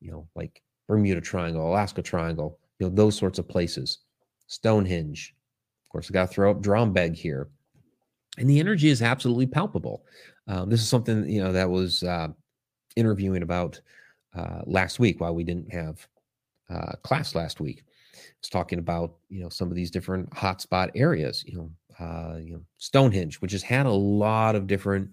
you 0.00 0.10
know, 0.10 0.26
like 0.34 0.62
Bermuda 0.86 1.20
Triangle, 1.20 1.68
Alaska 1.68 2.00
Triangle, 2.00 2.58
you 2.78 2.88
know, 2.88 2.94
those 2.94 3.14
sorts 3.14 3.38
of 3.38 3.46
places. 3.46 3.98
Stonehenge. 4.46 5.34
Of 5.84 5.88
course, 5.90 6.10
I 6.10 6.14
got 6.14 6.28
to 6.28 6.34
throw 6.34 6.50
up 6.50 6.62
Drombeg 6.62 7.14
here. 7.14 7.48
And 8.38 8.48
the 8.48 8.58
energy 8.58 8.88
is 8.88 9.02
absolutely 9.02 9.46
palpable. 9.46 10.06
Um, 10.46 10.70
this 10.70 10.80
is 10.80 10.88
something, 10.88 11.28
you 11.28 11.44
know, 11.44 11.52
that 11.52 11.68
was 11.68 12.02
uh, 12.02 12.28
interviewing 12.96 13.42
about 13.42 13.78
uh, 14.34 14.62
last 14.64 14.98
week 14.98 15.20
while 15.20 15.34
we 15.34 15.44
didn't 15.44 15.70
have 15.70 16.08
uh, 16.70 16.92
class 17.02 17.34
last 17.34 17.60
week. 17.60 17.82
I 18.14 18.40
was 18.40 18.48
talking 18.48 18.78
about 18.78 19.16
you 19.28 19.42
know 19.42 19.50
some 19.50 19.68
of 19.68 19.74
these 19.74 19.90
different 19.90 20.30
hotspot 20.30 20.90
areas. 20.94 21.44
You 21.46 21.58
know, 21.58 21.70
uh, 21.98 22.36
you 22.40 22.54
know 22.54 22.62
Stonehenge, 22.76 23.36
which 23.36 23.52
has 23.52 23.62
had 23.62 23.86
a 23.86 23.92
lot 23.92 24.54
of 24.54 24.66
different 24.66 25.10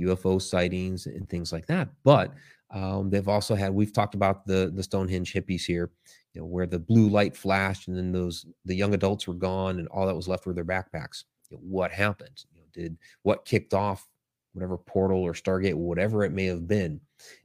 UFO 0.00 0.40
sightings 0.40 1.06
and 1.06 1.28
things 1.28 1.52
like 1.52 1.66
that. 1.66 1.88
But 2.04 2.32
um, 2.70 3.10
they've 3.10 3.28
also 3.28 3.54
had 3.54 3.72
we've 3.72 3.92
talked 3.92 4.14
about 4.14 4.46
the 4.46 4.72
the 4.74 4.82
Stonehenge 4.82 5.32
hippies 5.32 5.64
here, 5.64 5.90
you 6.34 6.40
know, 6.40 6.46
where 6.46 6.66
the 6.66 6.78
blue 6.78 7.08
light 7.08 7.36
flashed 7.36 7.88
and 7.88 7.96
then 7.96 8.12
those 8.12 8.46
the 8.64 8.74
young 8.74 8.94
adults 8.94 9.26
were 9.26 9.34
gone 9.34 9.78
and 9.78 9.88
all 9.88 10.06
that 10.06 10.16
was 10.16 10.28
left 10.28 10.46
were 10.46 10.54
their 10.54 10.64
backpacks. 10.64 11.24
You 11.50 11.56
know, 11.56 11.62
what 11.62 11.90
happened? 11.90 12.44
You 12.52 12.60
know, 12.60 12.66
did 12.72 12.98
what 13.22 13.44
kicked 13.44 13.74
off 13.74 14.06
whatever 14.52 14.76
portal 14.76 15.22
or 15.22 15.32
Stargate, 15.32 15.74
whatever 15.74 16.24
it 16.24 16.32
may 16.32 16.46
have 16.46 16.66
been, 16.66 17.00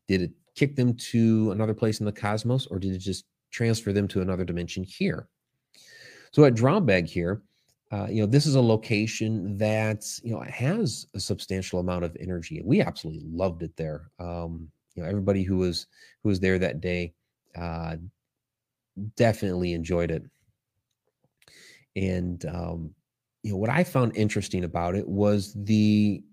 did 0.07 0.21
it 0.21 0.31
kick 0.55 0.75
them 0.75 0.95
to 0.95 1.51
another 1.51 1.73
place 1.73 1.99
in 1.99 2.05
the 2.05 2.11
cosmos 2.11 2.65
or 2.67 2.79
did 2.79 2.91
it 2.93 2.99
just 2.99 3.25
transfer 3.51 3.93
them 3.93 4.07
to 4.07 4.21
another 4.21 4.43
dimension 4.43 4.83
here? 4.83 5.27
So 6.31 6.43
at 6.45 6.55
Drombeg 6.55 7.07
here, 7.07 7.43
uh, 7.93 8.07
you 8.09 8.21
know, 8.21 8.25
this 8.25 8.47
is 8.47 8.55
a 8.55 8.61
location 8.61 9.55
that, 9.55 10.03
you 10.23 10.33
know, 10.33 10.41
has 10.41 11.05
a 11.13 11.19
substantial 11.19 11.79
amount 11.79 12.03
of 12.03 12.17
energy. 12.19 12.59
We 12.65 12.81
absolutely 12.81 13.21
loved 13.29 13.61
it 13.61 13.77
there. 13.77 14.09
Um, 14.17 14.67
you 14.95 15.03
know, 15.03 15.09
everybody 15.09 15.43
who 15.43 15.57
was 15.57 15.85
who 16.23 16.29
was 16.29 16.39
there 16.39 16.57
that 16.57 16.81
day 16.81 17.13
uh, 17.55 17.97
definitely 19.15 19.73
enjoyed 19.73 20.09
it. 20.09 20.23
And 21.95 22.43
um, 22.47 22.95
you 23.43 23.51
know, 23.51 23.57
what 23.57 23.69
I 23.69 23.83
found 23.83 24.17
interesting 24.17 24.63
about 24.63 24.95
it 24.95 25.07
was 25.07 25.53
the 25.53 26.23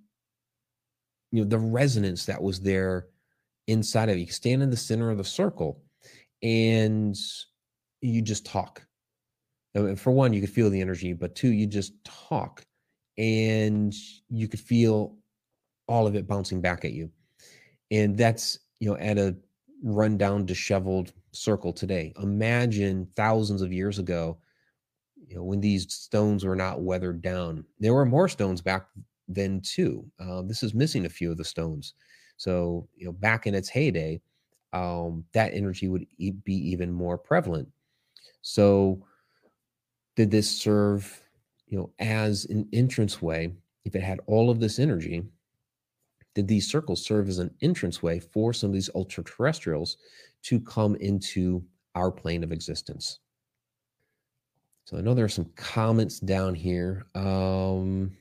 you 1.31 1.43
know 1.43 1.49
the 1.49 1.59
resonance 1.59 2.25
that 2.25 2.41
was 2.41 2.61
there 2.61 3.09
inside 3.67 4.09
of 4.09 4.17
you. 4.17 4.25
you 4.25 4.33
stand 4.33 4.63
in 4.63 4.71
the 4.71 4.79
center 4.79 5.11
of 5.11 5.19
the 5.19 5.25
circle 5.25 5.83
and 6.43 7.15
you 8.01 8.23
just 8.23 8.47
talk 8.47 8.83
for 9.97 10.11
one 10.11 10.33
you 10.33 10.41
could 10.41 10.51
feel 10.51 10.71
the 10.71 10.81
energy 10.81 11.13
but 11.13 11.35
two 11.35 11.53
you 11.53 11.67
just 11.67 11.93
talk 12.05 12.65
and 13.19 13.95
you 14.29 14.49
could 14.49 14.61
feel 14.61 15.17
all 15.87 16.07
of 16.07 16.15
it 16.15 16.27
bouncing 16.27 16.61
back 16.61 16.85
at 16.85 16.93
you 16.93 17.11
and 17.91 18.17
that's 18.17 18.59
you 18.81 18.89
know 18.89 18.97
at 18.97 19.19
a 19.19 19.37
rundown 19.83 20.45
disheveled 20.45 21.13
circle 21.33 21.73
today 21.73 22.13
imagine 22.23 23.07
thousands 23.15 23.63
of 23.63 23.73
years 23.73 23.99
ago 23.99 24.39
you 25.27 25.37
know 25.37 25.45
when 25.45 25.61
these 25.61 25.93
stones 25.93 26.45
were 26.45 26.57
not 26.57 26.83
weathered 26.83 27.23
down 27.23 27.65
there 27.79 27.95
were 27.95 28.07
more 28.07 28.29
stones 28.29 28.61
back 28.61 28.87
then 29.31 29.61
too. 29.61 30.05
Um, 30.19 30.49
this 30.49 30.63
is 30.63 30.75
missing 30.75 31.07
a 31.07 31.11
few 31.11 31.31
of 31.31 31.39
the 31.39 31.45
stones. 31.45 31.95
So, 32.37 32.89
you 32.97 33.07
know, 33.07 33.13
back 33.13 33.47
in 33.47 33.55
its 33.55 33.69
heyday, 33.69 34.21
um, 34.73 35.25
that 35.33 35.55
energy 35.55 35.89
would 35.89 36.07
be 36.19 36.55
even 36.55 36.93
more 36.93 37.17
prevalent. 37.17 37.69
So, 38.43 39.05
did 40.21 40.31
this 40.31 40.51
serve, 40.51 41.19
you 41.67 41.79
know, 41.79 41.91
as 41.99 42.45
an 42.51 42.69
entrance 42.75 43.23
way? 43.23 43.55
If 43.87 43.97
it 43.97 44.03
had 44.03 44.21
all 44.27 44.51
of 44.51 44.61
this 44.61 44.79
energy, 44.79 45.23
did 46.35 46.47
these 46.47 46.71
circles 46.71 47.03
serve 47.03 47.27
as 47.31 47.39
an 47.39 47.55
entrance 47.63 48.03
way 48.03 48.21
for 48.21 48.53
some 48.53 48.69
of 48.69 48.75
these 48.75 48.91
ultra 48.95 49.25
terrestrials 49.25 49.97
to 50.43 50.61
come 50.61 50.95
into 50.97 51.65
our 51.95 52.11
plane 52.11 52.45
of 52.45 52.53
existence? 52.53 53.21
So 54.85 54.99
I 54.99 55.01
know 55.01 55.15
there 55.15 55.25
are 55.25 55.29
some 55.31 55.51
comments 55.57 56.21
down 56.21 56.55
here. 56.55 57.07
Um, 57.15 58.15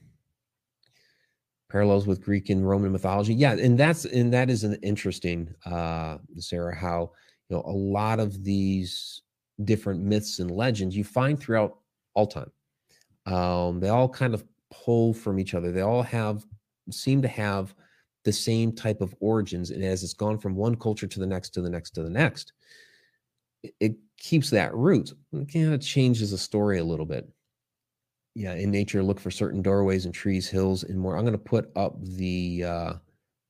parallels 1.70 2.08
with 2.08 2.24
Greek 2.24 2.50
and 2.50 2.66
Roman 2.66 2.94
mythology. 2.94 3.34
Yeah, 3.34 3.58
and 3.58 3.78
that's 3.78 4.06
and 4.06 4.32
that 4.32 4.50
is 4.50 4.64
an 4.64 4.76
interesting, 4.76 5.54
uh, 5.66 6.20
Sarah, 6.38 6.74
how 6.74 7.12
you 7.50 7.58
know 7.58 7.64
a 7.66 7.76
lot 7.76 8.22
of 8.22 8.46
these 8.46 9.22
different 9.66 10.02
myths 10.02 10.40
and 10.40 10.50
legends 10.50 10.96
you 10.96 11.04
find 11.04 11.38
throughout 11.38 11.80
all 12.14 12.28
time. 12.28 12.52
Um, 13.26 13.80
they 13.80 13.90
all 13.90 14.10
kind 14.10 14.34
of 14.34 14.44
pull 14.72 15.14
from 15.14 15.40
each 15.40 15.54
other. 15.54 15.72
They 15.72 15.82
all 15.82 16.04
have 16.04 16.46
seem 16.92 17.22
to 17.22 17.28
have 17.28 17.76
the 18.26 18.34
same 18.34 18.72
type 18.72 19.02
of 19.02 19.16
origins, 19.20 19.72
and 19.72 19.84
as 19.84 20.04
it's 20.04 20.14
gone 20.14 20.38
from 20.38 20.56
one 20.56 20.76
culture 20.76 21.08
to 21.08 21.20
the 21.20 21.28
next, 21.28 21.52
to 21.52 21.62
the 21.62 21.70
next, 21.70 21.92
to 21.92 22.04
the 22.04 22.10
next, 22.10 22.54
it, 23.64 23.74
it 23.80 23.96
keeps 24.18 24.50
that 24.50 24.74
root. 24.74 25.14
It 25.34 25.52
kind 25.52 25.74
of 25.74 25.82
changes 25.82 26.32
the 26.32 26.38
story 26.38 26.80
a 26.80 26.84
little 26.84 27.06
bit 27.06 27.30
yeah, 28.36 28.54
in 28.54 28.72
nature, 28.72 29.04
look 29.04 29.20
for 29.20 29.32
certain 29.32 29.62
doorways 29.62 30.06
and 30.06 30.14
trees, 30.14 30.48
hills, 30.48 30.84
and 30.84 30.98
more. 30.98 31.18
I'm 31.18 31.24
going 31.24 31.34
to 31.34 31.38
put 31.38 31.70
up 31.76 32.02
the 32.02 32.64
uh, 32.64 32.94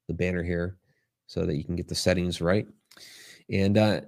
the 0.08 0.14
banner 0.14 0.42
here 0.42 0.78
so 1.28 1.46
that 1.46 1.56
you 1.56 1.64
can 1.64 1.76
get 1.76 1.88
the 1.88 1.96
settings 1.96 2.42
right. 2.42 2.68
And 3.52 3.78
uh, 3.78 4.02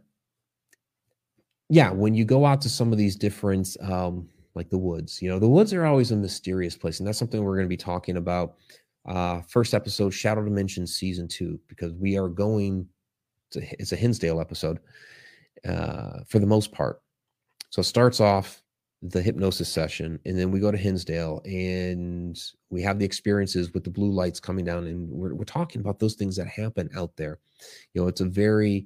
yeah, 1.70 1.92
when 1.92 2.16
you 2.16 2.26
go 2.26 2.46
out 2.48 2.62
to 2.62 2.70
some 2.70 2.92
of 2.92 2.98
these 2.98 3.16
different, 3.16 3.78
um, 3.82 4.28
like 4.56 4.70
the 4.70 4.78
woods, 4.78 5.22
you 5.22 5.30
know, 5.30 5.40
the 5.40 5.48
woods 5.48 5.74
are 5.74 5.86
always 5.86 6.12
a 6.12 6.16
mysterious 6.16 6.76
place, 6.76 7.00
and 7.00 7.08
that's 7.08 7.18
something 7.18 7.44
we're 7.44 7.56
going 7.56 7.66
to 7.66 7.70
be 7.70 7.78
talking 7.78 8.18
about. 8.18 8.56
Uh, 9.08 9.42
first 9.48 9.74
episode, 9.74 10.12
Shadow 10.12 10.44
Dimension 10.44 10.86
season 10.86 11.28
two, 11.28 11.60
because 11.68 11.94
we 11.94 12.18
are 12.18 12.28
going. 12.28 12.88
It's 13.54 13.92
a 13.92 13.98
Hinsdale 13.98 14.40
episode 14.40 14.80
uh, 15.68 16.20
for 16.28 16.40
the 16.40 16.46
most 16.46 16.72
part. 16.72 17.02
So 17.70 17.82
it 17.82 17.86
starts 17.86 18.22
off 18.22 18.62
the 19.02 19.22
hypnosis 19.22 19.68
session 19.68 20.20
and 20.26 20.38
then 20.38 20.52
we 20.52 20.60
go 20.60 20.70
to 20.70 20.78
Hinsdale 20.78 21.42
and 21.46 22.40
we 22.70 22.84
have 22.84 23.00
the 23.00 23.06
experiences 23.06 23.74
with 23.74 23.84
the 23.84 23.90
blue 23.90 24.12
lights 24.12 24.40
coming 24.40 24.64
down 24.64 24.86
and 24.86 25.10
we're, 25.10 25.34
we're 25.34 25.44
talking 25.44 25.82
about 25.82 25.98
those 25.98 26.14
things 26.14 26.36
that 26.36 26.48
happen 26.48 26.88
out 26.96 27.16
there 27.18 27.40
you 27.94 28.02
know 28.02 28.08
it's 28.08 28.22
a 28.22 28.26
very 28.26 28.86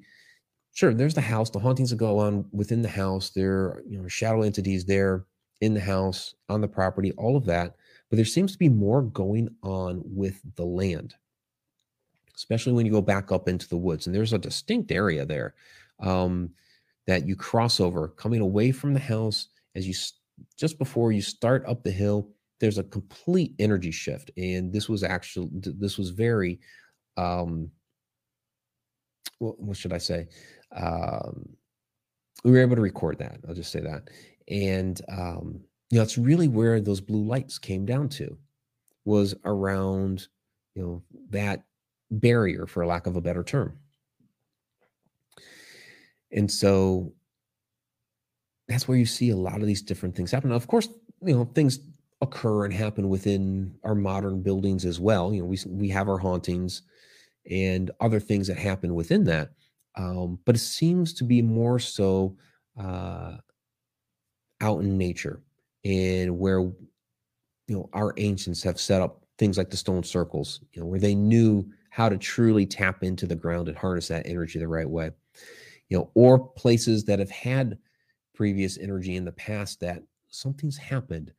sure 0.74 0.94
there's 0.94 1.16
the 1.16 1.22
house 1.22 1.50
the 1.50 1.60
hauntings 1.60 1.90
that 1.90 1.98
go 1.98 2.18
on 2.18 2.46
within 2.54 2.82
the 2.82 2.88
house 2.88 3.32
there 3.32 3.82
you 3.86 4.02
know 4.02 4.08
shadow 4.08 4.42
entities 4.42 4.86
there 4.86 5.26
in 5.62 5.74
the 5.74 5.80
house 5.80 6.36
on 6.50 6.62
the 6.62 6.68
property 6.68 7.12
all 7.14 7.36
of 7.36 7.46
that 7.46 7.76
but 8.10 8.18
there 8.18 8.26
seems 8.26 8.52
to 8.52 8.58
be 8.58 8.70
more 8.70 9.02
going 9.02 9.48
on 9.64 10.02
with 10.06 10.42
the 10.56 10.66
land 10.66 11.16
especially 12.36 12.74
when 12.74 12.86
you 12.86 12.92
go 12.92 13.02
back 13.02 13.32
up 13.32 13.48
into 13.48 13.68
the 13.70 13.78
woods 13.78 14.08
and 14.08 14.16
there's 14.16 14.34
a 14.34 14.38
distinct 14.38 14.92
area 14.92 15.26
there 15.26 15.56
um, 16.02 16.50
that 17.08 17.26
you 17.26 17.36
cross 17.36 17.80
over 17.80 18.10
coming 18.10 18.42
away 18.42 18.72
from 18.72 18.94
the 18.94 19.00
house 19.00 19.48
as 19.76 19.88
you 19.88 19.94
just 20.58 20.78
before 20.78 21.12
you 21.12 21.22
start 21.22 21.64
up 21.68 21.84
the 21.84 21.92
hill 21.92 22.30
there's 22.60 22.78
a 22.78 22.84
complete 22.84 23.54
energy 23.60 23.92
shift 23.92 24.32
and 24.38 24.74
this 24.74 24.90
was 24.90 25.04
actually 25.04 25.50
this 25.54 25.98
was 25.98 26.10
very 26.10 26.60
um 27.18 27.72
what, 29.40 29.60
what 29.60 29.78
should 29.78 29.94
I 29.94 29.98
say? 29.98 30.28
Um, 30.76 31.50
we 32.44 32.52
were 32.52 32.62
able 32.62 32.76
to 32.76 32.82
record 32.82 33.18
that. 33.20 33.40
I'll 33.48 33.56
just 33.56 33.72
say 33.72 33.82
that. 33.82 34.10
And, 34.48 35.00
um, 35.10 35.62
you 35.90 35.98
know, 35.98 36.04
it's 36.04 36.18
really 36.18 36.48
where 36.48 36.80
those 36.80 37.02
blue 37.02 37.24
lights 37.24 37.58
came 37.58 37.86
down 37.86 38.10
to 38.10 38.38
was 39.06 39.36
around, 39.46 40.28
you 40.76 40.82
know, 40.82 41.04
that 41.30 41.64
barrier, 42.12 42.66
for 42.66 42.86
lack 42.86 43.08
of 43.08 43.16
a 43.16 43.22
better 43.22 43.44
term. 43.44 43.78
And 46.32 46.52
so 46.52 47.14
that's 48.68 48.88
where 48.88 48.98
you 48.98 49.06
see 49.06 49.30
a 49.30 49.36
lot 49.38 49.62
of 49.62 49.68
these 49.68 49.82
different 49.82 50.16
things 50.16 50.32
happen. 50.32 50.50
Now, 50.50 50.56
of 50.56 50.68
course, 50.68 50.90
you 51.22 51.36
know, 51.36 51.46
things 51.46 51.80
occur 52.22 52.66
and 52.66 52.74
happen 52.74 53.10
within 53.10 53.76
our 53.84 53.96
modern 53.96 54.42
buildings 54.42 54.86
as 54.86 55.00
well. 55.00 55.34
You 55.34 55.42
know, 55.42 55.48
we 55.48 55.60
we 55.68 55.90
have 55.90 56.10
our 56.10 56.18
hauntings 56.18 56.82
and 57.50 57.92
other 58.00 58.20
things 58.20 58.48
that 58.48 58.58
happen 58.58 58.96
within 58.96 59.24
that, 59.26 59.52
um, 59.96 60.40
but 60.46 60.56
it 60.56 60.60
seems 60.60 61.14
to 61.16 61.24
be 61.24 61.42
more 61.42 61.78
so 61.80 62.36
uh, 62.80 63.38
out 64.62 64.82
in 64.82 64.98
nature 64.98 65.42
and 65.84 66.38
where 66.40 66.60
you 66.60 66.76
know 67.70 67.90
our 67.94 68.14
ancients 68.18 68.64
have 68.64 68.80
set 68.80 69.02
up 69.02 69.26
things 69.38 69.58
like 69.58 69.70
the 69.70 69.78
stone 69.78 70.04
circles. 70.04 70.62
You 70.74 70.82
know, 70.82 70.88
where 70.88 71.00
they 71.00 71.16
knew 71.16 71.70
how 71.90 72.10
to 72.10 72.18
truly 72.18 72.66
tap 72.66 73.04
into 73.04 73.26
the 73.26 73.36
ground 73.36 73.68
and 73.68 73.78
harness 73.78 74.08
that 74.10 74.28
energy 74.28 74.60
the 74.60 74.68
right 74.68 74.90
way. 74.90 75.12
You 75.90 75.98
know, 75.98 76.12
or 76.14 76.40
places 76.40 77.06
that 77.06 77.20
have 77.20 77.32
had 77.32 77.78
previous 78.34 78.78
energy 78.78 79.16
in 79.16 79.26
the 79.26 79.32
past 79.32 79.80
that 79.80 80.04
something's 80.30 80.78
happened 80.78 81.32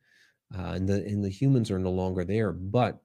uh, 0.55 0.71
and 0.71 0.87
the 0.87 1.05
and 1.05 1.23
the 1.23 1.29
humans 1.29 1.71
are 1.71 1.79
no 1.79 1.91
longer 1.91 2.23
there. 2.23 2.51
But 2.51 2.97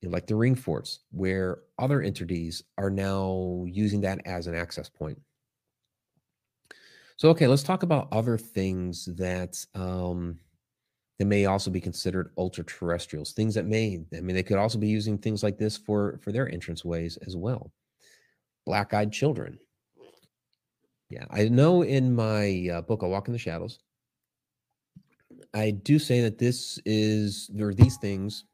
you 0.00 0.08
know, 0.08 0.12
like 0.12 0.26
the 0.26 0.36
ring 0.36 0.54
forts, 0.54 1.00
where 1.10 1.58
other 1.78 2.02
entities 2.02 2.62
are 2.78 2.90
now 2.90 3.64
using 3.66 4.00
that 4.02 4.20
as 4.24 4.46
an 4.46 4.54
access 4.54 4.88
point. 4.88 5.18
So 7.22 7.28
okay, 7.28 7.46
let's 7.46 7.62
talk 7.62 7.84
about 7.84 8.08
other 8.10 8.36
things 8.36 9.04
that 9.04 9.64
um, 9.76 10.40
that 11.20 11.26
may 11.26 11.46
also 11.46 11.70
be 11.70 11.80
considered 11.80 12.32
ultra 12.36 12.64
terrestrials. 12.64 13.30
Things 13.30 13.54
that 13.54 13.64
may, 13.64 14.04
I 14.12 14.20
mean, 14.20 14.34
they 14.34 14.42
could 14.42 14.56
also 14.56 14.76
be 14.76 14.88
using 14.88 15.16
things 15.16 15.44
like 15.44 15.56
this 15.56 15.76
for 15.76 16.18
for 16.20 16.32
their 16.32 16.50
entrance 16.50 16.84
ways 16.84 17.18
as 17.24 17.36
well. 17.36 17.70
Black 18.66 18.92
eyed 18.92 19.12
children. 19.12 19.56
Yeah, 21.10 21.24
I 21.30 21.46
know 21.46 21.82
in 21.82 22.12
my 22.12 22.68
uh, 22.72 22.80
book, 22.80 23.02
A 23.02 23.08
Walk 23.08 23.28
in 23.28 23.32
the 23.32 23.38
Shadows, 23.38 23.78
I 25.54 25.70
do 25.70 26.00
say 26.00 26.22
that 26.22 26.38
this 26.38 26.80
is 26.84 27.52
or 27.56 27.72
these 27.72 27.98
things 27.98 28.46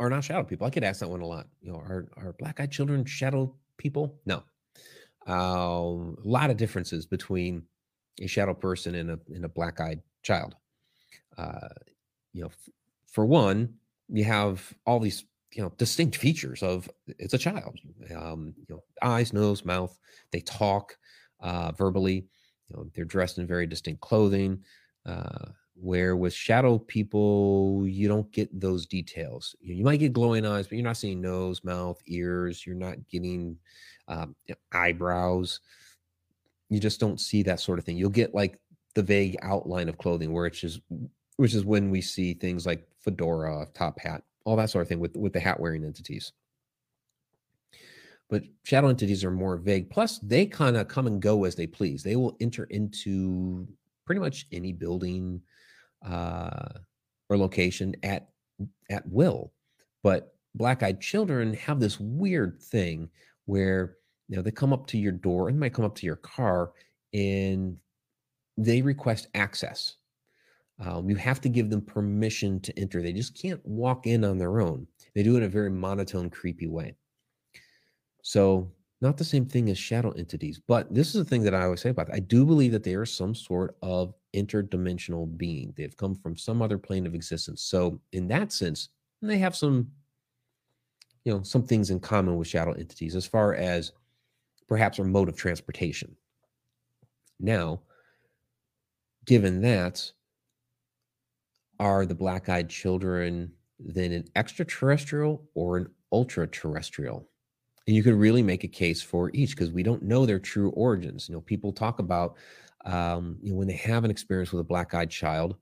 are 0.00 0.08
not 0.08 0.24
shadow 0.24 0.44
people. 0.44 0.66
I 0.66 0.70
get 0.70 0.82
asked 0.82 1.00
that 1.00 1.10
one 1.10 1.20
a 1.20 1.26
lot. 1.26 1.46
You 1.60 1.72
know, 1.72 1.78
are 1.78 2.08
are 2.16 2.32
black 2.38 2.58
eyed 2.58 2.70
children 2.70 3.04
shadow 3.04 3.54
people? 3.76 4.18
No. 4.24 4.44
Uh, 5.28 5.32
a 5.32 6.24
lot 6.24 6.50
of 6.50 6.56
differences 6.56 7.06
between 7.06 7.62
a 8.20 8.26
shadow 8.26 8.54
person 8.54 8.94
and 8.94 9.10
a 9.10 9.18
and 9.28 9.44
a 9.44 9.48
black 9.48 9.80
eyed 9.80 10.02
child. 10.22 10.54
Uh, 11.38 11.68
you 12.32 12.42
know, 12.42 12.48
f- 12.48 12.68
for 13.06 13.24
one, 13.24 13.74
you 14.08 14.24
have 14.24 14.72
all 14.86 15.00
these 15.00 15.24
you 15.52 15.62
know 15.62 15.72
distinct 15.78 16.16
features 16.16 16.62
of 16.62 16.88
it's 17.06 17.34
a 17.34 17.38
child. 17.38 17.78
Um, 18.14 18.54
you 18.56 18.66
know, 18.68 18.82
eyes, 19.02 19.32
nose, 19.32 19.64
mouth. 19.64 19.96
They 20.30 20.40
talk 20.40 20.96
uh, 21.40 21.72
verbally. 21.72 22.26
You 22.68 22.76
know, 22.76 22.86
they're 22.94 23.04
dressed 23.04 23.38
in 23.38 23.46
very 23.46 23.66
distinct 23.66 24.00
clothing. 24.00 24.62
Uh, 25.06 25.50
where 25.74 26.16
with 26.16 26.32
shadow 26.32 26.78
people, 26.78 27.82
you 27.86 28.06
don't 28.06 28.30
get 28.30 28.48
those 28.58 28.86
details. 28.86 29.56
You, 29.60 29.74
you, 29.74 29.84
might 29.84 29.98
get 29.98 30.12
glowing 30.12 30.46
eyes, 30.46 30.66
but 30.66 30.76
you're 30.76 30.84
not 30.84 30.96
seeing 30.96 31.20
nose, 31.20 31.64
mouth, 31.64 32.00
ears. 32.06 32.64
You're 32.64 32.76
not 32.76 32.96
getting 33.08 33.56
um, 34.08 34.34
eyebrows. 34.72 35.60
You 36.68 36.80
just 36.80 37.00
don't 37.00 37.20
see 37.20 37.42
that 37.44 37.60
sort 37.60 37.78
of 37.78 37.84
thing. 37.84 37.96
You'll 37.96 38.10
get 38.10 38.34
like 38.34 38.58
the 38.94 39.02
vague 39.02 39.36
outline 39.42 39.88
of 39.88 39.98
clothing, 39.98 40.32
where 40.32 40.46
it's 40.46 40.60
just, 40.60 40.80
which 41.36 41.54
is 41.54 41.64
when 41.64 41.90
we 41.90 42.00
see 42.00 42.34
things 42.34 42.66
like 42.66 42.86
fedora, 43.00 43.66
top 43.74 43.98
hat, 44.00 44.22
all 44.44 44.56
that 44.56 44.70
sort 44.70 44.82
of 44.82 44.88
thing 44.88 45.00
with 45.00 45.16
with 45.16 45.32
the 45.32 45.40
hat 45.40 45.60
wearing 45.60 45.84
entities. 45.84 46.32
But 48.28 48.44
shadow 48.64 48.88
entities 48.88 49.24
are 49.24 49.30
more 49.30 49.58
vague. 49.58 49.90
Plus, 49.90 50.18
they 50.20 50.46
kind 50.46 50.76
of 50.76 50.88
come 50.88 51.06
and 51.06 51.20
go 51.20 51.44
as 51.44 51.54
they 51.54 51.66
please. 51.66 52.02
They 52.02 52.16
will 52.16 52.34
enter 52.40 52.64
into 52.64 53.68
pretty 54.06 54.20
much 54.20 54.46
any 54.52 54.72
building 54.72 55.42
uh, 56.06 56.68
or 57.28 57.36
location 57.36 57.94
at 58.02 58.28
at 58.88 59.06
will. 59.06 59.52
But 60.02 60.34
black-eyed 60.54 61.00
children 61.00 61.54
have 61.54 61.80
this 61.80 62.00
weird 62.00 62.60
thing 62.60 63.10
where 63.46 63.96
you 64.28 64.36
know 64.36 64.42
they 64.42 64.50
come 64.50 64.72
up 64.72 64.86
to 64.88 64.98
your 64.98 65.12
door 65.12 65.48
and 65.48 65.58
might 65.58 65.74
come 65.74 65.84
up 65.84 65.94
to 65.96 66.06
your 66.06 66.16
car 66.16 66.72
and 67.12 67.76
they 68.56 68.82
request 68.82 69.28
access. 69.34 69.96
Um, 70.80 71.08
you 71.08 71.16
have 71.16 71.40
to 71.42 71.48
give 71.48 71.70
them 71.70 71.82
permission 71.82 72.60
to 72.60 72.78
enter. 72.78 73.02
They 73.02 73.12
just 73.12 73.40
can't 73.40 73.64
walk 73.64 74.06
in 74.06 74.24
on 74.24 74.38
their 74.38 74.60
own. 74.60 74.86
They 75.14 75.22
do 75.22 75.34
it 75.34 75.38
in 75.38 75.44
a 75.44 75.48
very 75.48 75.70
monotone, 75.70 76.30
creepy 76.30 76.66
way. 76.66 76.96
So 78.22 78.70
not 79.00 79.16
the 79.16 79.24
same 79.24 79.46
thing 79.46 79.68
as 79.68 79.78
shadow 79.78 80.12
entities, 80.12 80.60
but 80.66 80.92
this 80.94 81.08
is 81.08 81.14
the 81.14 81.24
thing 81.24 81.42
that 81.42 81.54
I 81.54 81.64
always 81.64 81.80
say 81.80 81.90
about 81.90 82.06
that. 82.06 82.16
I 82.16 82.20
do 82.20 82.46
believe 82.46 82.72
that 82.72 82.84
they 82.84 82.94
are 82.94 83.04
some 83.04 83.34
sort 83.34 83.76
of 83.82 84.14
interdimensional 84.34 85.36
being. 85.36 85.74
They've 85.76 85.96
come 85.96 86.14
from 86.14 86.36
some 86.36 86.62
other 86.62 86.78
plane 86.78 87.06
of 87.06 87.14
existence. 87.14 87.62
So 87.62 88.00
in 88.12 88.28
that 88.28 88.52
sense, 88.52 88.88
they 89.20 89.38
have 89.38 89.56
some, 89.56 89.90
you 91.24 91.32
know, 91.32 91.42
some 91.42 91.62
things 91.62 91.90
in 91.90 92.00
common 92.00 92.36
with 92.36 92.48
shadow 92.48 92.72
entities 92.72 93.14
as 93.14 93.26
far 93.26 93.54
as 93.54 93.92
perhaps 94.68 94.98
our 94.98 95.04
mode 95.04 95.28
of 95.28 95.36
transportation. 95.36 96.16
Now, 97.38 97.82
given 99.24 99.60
that, 99.62 100.10
are 101.78 102.06
the 102.06 102.14
black-eyed 102.14 102.68
children 102.68 103.52
then 103.78 104.12
an 104.12 104.24
extraterrestrial 104.36 105.48
or 105.54 105.76
an 105.76 105.88
ultra 106.12 106.46
terrestrial? 106.46 107.28
and 107.86 107.96
you 107.96 108.02
could 108.02 108.14
really 108.14 108.42
make 108.42 108.64
a 108.64 108.68
case 108.68 109.02
for 109.02 109.30
each 109.32 109.50
because 109.50 109.72
we 109.72 109.82
don't 109.82 110.02
know 110.02 110.26
their 110.26 110.38
true 110.38 110.70
origins 110.70 111.28
you 111.28 111.34
know 111.34 111.40
people 111.40 111.72
talk 111.72 111.98
about 111.98 112.36
um, 112.84 113.38
you 113.42 113.52
know 113.52 113.58
when 113.58 113.68
they 113.68 113.76
have 113.76 114.04
an 114.04 114.10
experience 114.10 114.52
with 114.52 114.60
a 114.60 114.64
black-eyed 114.64 115.10
child 115.10 115.56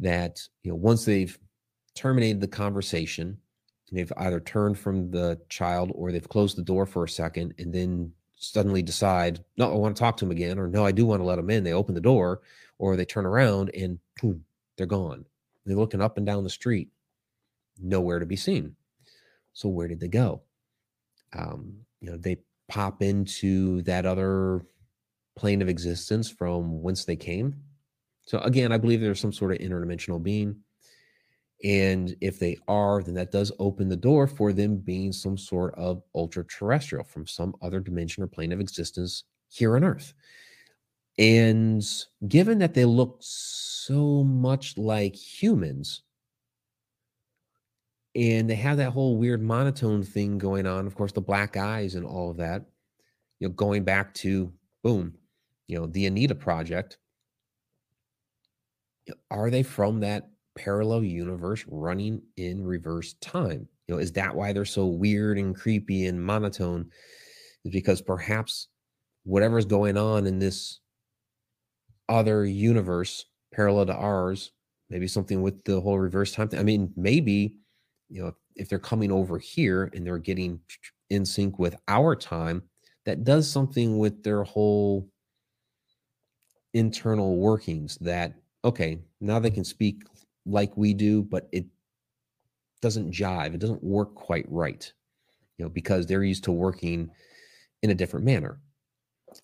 that 0.00 0.40
you 0.62 0.70
know 0.70 0.76
once 0.76 1.04
they've 1.04 1.38
terminated 1.94 2.40
the 2.40 2.48
conversation 2.48 3.36
they've 3.96 4.12
either 4.18 4.40
turned 4.40 4.78
from 4.78 5.10
the 5.10 5.40
child 5.48 5.90
or 5.94 6.12
they've 6.12 6.28
closed 6.28 6.56
the 6.56 6.62
door 6.62 6.86
for 6.86 7.04
a 7.04 7.08
second 7.08 7.54
and 7.58 7.72
then 7.72 8.12
suddenly 8.36 8.82
decide 8.82 9.44
no 9.56 9.72
i 9.72 9.74
want 9.74 9.96
to 9.96 10.00
talk 10.00 10.16
to 10.16 10.24
him 10.24 10.30
again 10.30 10.58
or 10.58 10.68
no 10.68 10.84
i 10.84 10.92
do 10.92 11.06
want 11.06 11.20
to 11.20 11.24
let 11.24 11.38
him 11.38 11.50
in. 11.50 11.64
They 11.64 11.72
open 11.72 11.94
the 11.94 12.00
door 12.00 12.40
or 12.78 12.96
they 12.96 13.04
turn 13.04 13.26
around 13.26 13.70
and 13.74 13.98
boom, 14.20 14.44
they're 14.76 14.86
gone. 14.86 15.24
They're 15.66 15.76
looking 15.76 16.00
up 16.00 16.16
and 16.16 16.26
down 16.26 16.44
the 16.44 16.50
street 16.50 16.88
nowhere 17.80 18.18
to 18.18 18.26
be 18.26 18.36
seen. 18.36 18.76
So 19.52 19.68
where 19.68 19.88
did 19.88 20.00
they 20.00 20.08
go? 20.08 20.42
Um, 21.36 21.78
you 22.00 22.10
know 22.10 22.16
they 22.16 22.38
pop 22.68 23.02
into 23.02 23.82
that 23.82 24.06
other 24.06 24.64
plane 25.36 25.62
of 25.62 25.68
existence 25.68 26.30
from 26.30 26.82
whence 26.82 27.04
they 27.04 27.16
came. 27.16 27.56
So 28.22 28.38
again 28.38 28.72
i 28.72 28.78
believe 28.78 29.00
there's 29.00 29.20
some 29.20 29.32
sort 29.32 29.52
of 29.52 29.58
interdimensional 29.58 30.22
being 30.22 30.60
and 31.64 32.14
if 32.20 32.38
they 32.38 32.56
are 32.68 33.02
then 33.02 33.14
that 33.14 33.32
does 33.32 33.50
open 33.58 33.88
the 33.88 33.96
door 33.96 34.26
for 34.26 34.52
them 34.52 34.76
being 34.76 35.12
some 35.12 35.36
sort 35.36 35.74
of 35.74 36.02
ultra 36.14 36.44
terrestrial 36.44 37.04
from 37.04 37.26
some 37.26 37.54
other 37.62 37.80
dimension 37.80 38.22
or 38.22 38.28
plane 38.28 38.52
of 38.52 38.60
existence 38.60 39.24
here 39.48 39.74
on 39.76 39.82
earth 39.82 40.14
and 41.18 41.84
given 42.28 42.58
that 42.58 42.74
they 42.74 42.84
look 42.84 43.18
so 43.20 44.22
much 44.22 44.78
like 44.78 45.16
humans 45.16 46.02
and 48.14 48.48
they 48.48 48.54
have 48.54 48.78
that 48.78 48.90
whole 48.90 49.16
weird 49.16 49.42
monotone 49.42 50.02
thing 50.02 50.38
going 50.38 50.66
on. 50.66 50.86
Of 50.86 50.94
course, 50.94 51.12
the 51.12 51.20
black 51.20 51.56
eyes 51.56 51.94
and 51.94 52.04
all 52.04 52.30
of 52.30 52.38
that. 52.38 52.64
You 53.38 53.48
know, 53.48 53.54
going 53.54 53.84
back 53.84 54.12
to 54.14 54.52
boom, 54.82 55.14
you 55.66 55.78
know, 55.78 55.86
the 55.86 56.06
Anita 56.06 56.34
project. 56.34 56.98
Are 59.30 59.50
they 59.50 59.62
from 59.62 60.00
that 60.00 60.30
parallel 60.58 61.04
universe 61.04 61.64
running 61.68 62.20
in 62.36 62.64
reverse 62.64 63.14
time? 63.20 63.68
You 63.86 63.94
know, 63.94 64.00
is 64.00 64.12
that 64.12 64.34
why 64.34 64.52
they're 64.52 64.64
so 64.64 64.86
weird 64.86 65.38
and 65.38 65.54
creepy 65.54 66.06
and 66.06 66.22
monotone? 66.22 66.90
Is 67.64 67.72
because 67.72 68.02
perhaps 68.02 68.68
whatever's 69.24 69.64
going 69.64 69.96
on 69.96 70.26
in 70.26 70.38
this 70.38 70.80
other 72.08 72.44
universe 72.44 73.26
parallel 73.54 73.86
to 73.86 73.94
ours, 73.94 74.52
maybe 74.90 75.06
something 75.06 75.42
with 75.42 75.62
the 75.64 75.80
whole 75.80 75.98
reverse 75.98 76.32
time 76.32 76.48
thing. 76.48 76.60
I 76.60 76.64
mean, 76.64 76.92
maybe 76.96 77.54
you 78.08 78.22
know, 78.22 78.32
if 78.56 78.68
they're 78.68 78.78
coming 78.78 79.12
over 79.12 79.38
here 79.38 79.90
and 79.94 80.06
they're 80.06 80.18
getting 80.18 80.60
in 81.10 81.24
sync 81.24 81.58
with 81.58 81.76
our 81.88 82.16
time, 82.16 82.62
that 83.04 83.24
does 83.24 83.50
something 83.50 83.98
with 83.98 84.22
their 84.22 84.42
whole 84.42 85.08
internal 86.74 87.36
workings 87.36 87.96
that, 87.98 88.34
okay, 88.64 88.98
now 89.20 89.38
they 89.38 89.50
can 89.50 89.64
speak 89.64 90.02
like 90.48 90.76
we 90.76 90.94
do, 90.94 91.22
but 91.22 91.48
it 91.52 91.66
doesn't 92.80 93.12
jive. 93.12 93.54
It 93.54 93.60
doesn't 93.60 93.82
work 93.82 94.14
quite 94.14 94.46
right. 94.48 94.90
you 95.58 95.64
know, 95.64 95.68
because 95.68 96.06
they're 96.06 96.24
used 96.24 96.44
to 96.44 96.52
working 96.52 97.10
in 97.82 97.90
a 97.90 97.94
different 97.94 98.24
manner. 98.24 98.60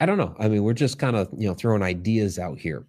I 0.00 0.06
don't 0.06 0.18
know. 0.18 0.34
I 0.38 0.48
mean, 0.48 0.62
we're 0.62 0.72
just 0.72 0.98
kind 0.98 1.16
of, 1.16 1.28
you 1.36 1.46
know, 1.46 1.54
throwing 1.54 1.82
ideas 1.82 2.38
out 2.38 2.58
here. 2.58 2.86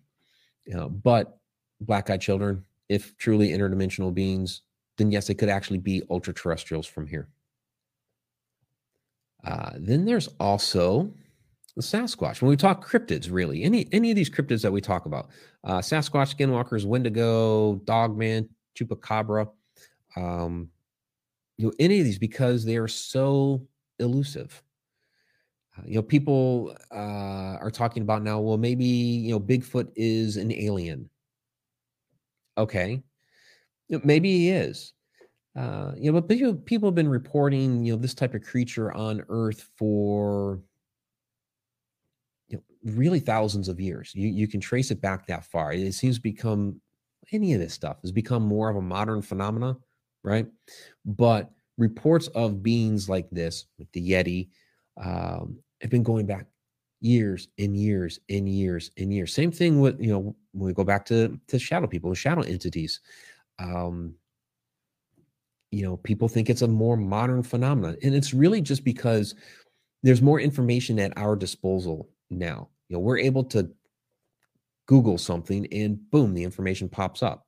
You 0.65 0.75
know, 0.75 0.89
but 0.89 1.37
black 1.81 2.09
eyed 2.09 2.21
children, 2.21 2.63
if 2.89 3.17
truly 3.17 3.49
interdimensional 3.49 4.13
beings, 4.13 4.61
then 4.97 5.11
yes, 5.11 5.27
they 5.27 5.33
could 5.33 5.49
actually 5.49 5.79
be 5.79 6.03
ultra 6.09 6.33
terrestrials 6.33 6.87
from 6.87 7.07
here. 7.07 7.27
Uh, 9.43 9.71
then 9.75 10.05
there's 10.05 10.29
also 10.39 11.11
the 11.75 11.81
Sasquatch. 11.81 12.41
When 12.41 12.49
we 12.49 12.55
talk 12.55 12.85
cryptids, 12.85 13.29
really, 13.31 13.63
any 13.63 13.87
any 13.91 14.09
of 14.09 14.15
these 14.15 14.29
cryptids 14.29 14.61
that 14.61 14.71
we 14.71 14.81
talk 14.81 15.05
about, 15.05 15.29
uh, 15.63 15.79
Sasquatch, 15.79 16.35
Skinwalkers, 16.35 16.85
Wendigo, 16.85 17.75
Dogman, 17.83 18.49
Chupacabra, 18.77 19.49
um, 20.15 20.69
you 21.57 21.67
know, 21.67 21.73
any 21.79 21.99
of 21.99 22.05
these 22.05 22.19
because 22.19 22.63
they 22.63 22.77
are 22.77 22.87
so 22.87 23.67
elusive. 23.99 24.61
Uh, 25.77 25.83
you 25.85 25.95
know, 25.95 26.01
people 26.01 26.75
uh, 26.91 27.57
are 27.59 27.71
talking 27.71 28.03
about 28.03 28.23
now. 28.23 28.39
Well, 28.39 28.57
maybe 28.57 28.85
you 28.85 29.31
know, 29.31 29.39
Bigfoot 29.39 29.91
is 29.95 30.37
an 30.37 30.51
alien. 30.53 31.09
Okay, 32.57 33.03
maybe 33.89 34.31
he 34.31 34.49
is. 34.49 34.93
Uh, 35.57 35.91
you 35.97 36.11
know, 36.11 36.19
but 36.19 36.29
people, 36.29 36.53
people 36.53 36.89
have 36.89 36.95
been 36.95 37.07
reporting, 37.07 37.85
you 37.85 37.93
know, 37.93 38.01
this 38.01 38.13
type 38.13 38.33
of 38.33 38.43
creature 38.43 38.93
on 38.93 39.23
Earth 39.29 39.69
for 39.77 40.61
really 42.85 43.19
thousands 43.19 43.67
of 43.67 43.79
years. 43.79 44.11
You 44.13 44.29
you 44.29 44.47
can 44.47 44.61
trace 44.61 44.91
it 44.91 45.01
back 45.01 45.27
that 45.27 45.45
far. 45.45 45.73
It 45.73 45.93
seems 45.93 46.15
to 46.15 46.21
become 46.21 46.79
any 47.31 47.53
of 47.53 47.59
this 47.59 47.73
stuff 47.73 47.97
has 48.01 48.11
become 48.11 48.43
more 48.43 48.69
of 48.69 48.75
a 48.75 48.81
modern 48.81 49.21
phenomena, 49.21 49.75
right? 50.23 50.45
But 51.05 51.49
reports 51.77 52.27
of 52.29 52.61
beings 52.61 53.09
like 53.09 53.29
this, 53.31 53.65
like 53.79 53.91
the 53.93 54.11
Yeti, 54.11 54.49
um, 55.03 55.57
have 55.81 55.89
been 55.89 56.03
going 56.03 56.25
back 56.25 56.45
years 57.01 57.47
and 57.59 57.75
years 57.75 58.19
and 58.29 58.47
years 58.47 58.91
and 58.97 59.13
years. 59.13 59.33
Same 59.33 59.51
thing 59.51 59.79
with 59.79 59.99
you 59.99 60.11
know 60.11 60.35
when 60.53 60.67
we 60.67 60.73
go 60.73 60.83
back 60.83 61.05
to 61.07 61.39
to 61.47 61.59
shadow 61.59 61.87
people, 61.87 62.13
shadow 62.13 62.41
entities. 62.41 63.01
Um, 63.59 64.15
you 65.71 65.83
know, 65.83 65.97
people 65.97 66.27
think 66.27 66.49
it's 66.49 66.61
a 66.61 66.67
more 66.67 66.95
modern 66.95 67.43
phenomenon, 67.43 67.97
and 68.03 68.15
it's 68.15 68.33
really 68.33 68.61
just 68.61 68.83
because 68.83 69.35
there's 70.03 70.21
more 70.21 70.39
information 70.39 70.99
at 70.99 71.17
our 71.17 71.35
disposal 71.35 72.09
now. 72.29 72.69
You 72.89 72.95
know, 72.95 72.99
we're 72.99 73.19
able 73.19 73.43
to 73.45 73.69
Google 74.85 75.17
something, 75.17 75.67
and 75.71 75.99
boom, 76.11 76.33
the 76.33 76.43
information 76.43 76.89
pops 76.89 77.23
up. 77.23 77.47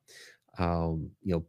Um, 0.58 1.10
you 1.22 1.34
know, 1.34 1.46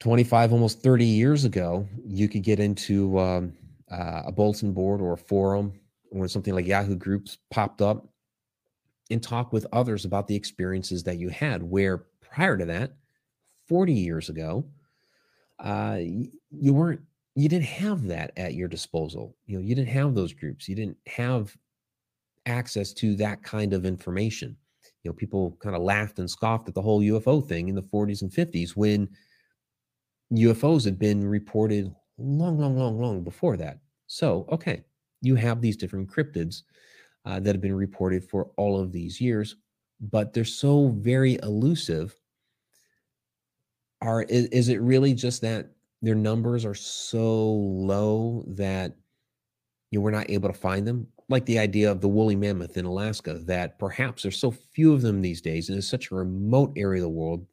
25, 0.00 0.52
almost 0.52 0.82
30 0.82 1.04
years 1.04 1.44
ago, 1.44 1.88
you 2.04 2.28
could 2.28 2.42
get 2.42 2.60
into 2.60 3.18
um, 3.18 3.54
uh, 3.90 4.22
a 4.26 4.32
bulletin 4.32 4.72
board 4.72 5.00
or 5.00 5.14
a 5.14 5.18
forum 5.18 5.72
or 6.10 6.28
something 6.28 6.54
like 6.54 6.66
Yahoo 6.66 6.96
Groups 6.96 7.38
popped 7.50 7.80
up 7.80 8.06
and 9.10 9.22
talk 9.22 9.52
with 9.52 9.66
others 9.72 10.04
about 10.04 10.28
the 10.28 10.36
experiences 10.36 11.02
that 11.04 11.18
you 11.18 11.30
had. 11.30 11.62
Where 11.62 12.04
prior 12.20 12.58
to 12.58 12.66
that, 12.66 12.96
40 13.66 13.94
years 13.94 14.28
ago, 14.28 14.66
uh, 15.58 15.98
you 16.00 16.74
weren't, 16.74 17.00
you 17.34 17.48
didn't 17.48 17.64
have 17.64 18.06
that 18.06 18.32
at 18.36 18.54
your 18.54 18.68
disposal. 18.68 19.36
You 19.46 19.56
know, 19.58 19.62
you 19.62 19.74
didn't 19.74 19.88
have 19.88 20.14
those 20.14 20.32
groups. 20.32 20.68
You 20.68 20.76
didn't 20.76 20.98
have 21.06 21.56
access 22.46 22.92
to 22.94 23.16
that 23.16 23.42
kind 23.42 23.72
of 23.72 23.84
information. 23.84 24.56
You 25.02 25.10
know, 25.10 25.14
people 25.14 25.56
kind 25.60 25.74
of 25.74 25.82
laughed 25.82 26.18
and 26.18 26.30
scoffed 26.30 26.68
at 26.68 26.74
the 26.74 26.82
whole 26.82 27.00
UFO 27.00 27.46
thing 27.46 27.68
in 27.68 27.74
the 27.74 27.82
40s 27.82 28.22
and 28.22 28.30
50s 28.30 28.76
when 28.76 29.08
UFOs 30.32 30.84
had 30.84 30.98
been 30.98 31.26
reported 31.26 31.94
long, 32.18 32.58
long, 32.58 32.78
long, 32.78 33.00
long 33.00 33.22
before 33.22 33.56
that. 33.56 33.78
So, 34.06 34.46
okay, 34.50 34.84
you 35.20 35.34
have 35.34 35.60
these 35.60 35.76
different 35.76 36.08
cryptids 36.08 36.62
uh, 37.24 37.40
that 37.40 37.54
have 37.54 37.62
been 37.62 37.74
reported 37.74 38.28
for 38.28 38.50
all 38.56 38.78
of 38.78 38.92
these 38.92 39.20
years, 39.20 39.56
but 40.00 40.32
they're 40.32 40.44
so 40.44 40.88
very 40.88 41.38
elusive. 41.42 42.14
Are 44.02 44.22
is, 44.22 44.46
is 44.46 44.68
it 44.68 44.80
really 44.80 45.14
just 45.14 45.40
that 45.42 45.70
their 46.02 46.14
numbers 46.14 46.64
are 46.64 46.74
so 46.74 47.52
low 47.52 48.44
that 48.48 48.94
you 49.90 49.98
know, 49.98 50.02
we're 50.02 50.10
not 50.10 50.28
able 50.30 50.48
to 50.48 50.58
find 50.58 50.86
them? 50.86 51.06
Like 51.28 51.46
the 51.46 51.58
idea 51.58 51.90
of 51.90 52.00
the 52.00 52.08
woolly 52.08 52.36
mammoth 52.36 52.76
in 52.76 52.84
Alaska, 52.84 53.34
that 53.44 53.78
perhaps 53.78 54.22
there's 54.22 54.38
so 54.38 54.50
few 54.50 54.92
of 54.92 55.02
them 55.02 55.22
these 55.22 55.40
days, 55.40 55.68
and 55.68 55.78
it's 55.78 55.88
such 55.88 56.10
a 56.10 56.16
remote 56.16 56.72
area 56.76 57.00
of 57.00 57.04
the 57.04 57.08
world 57.08 57.46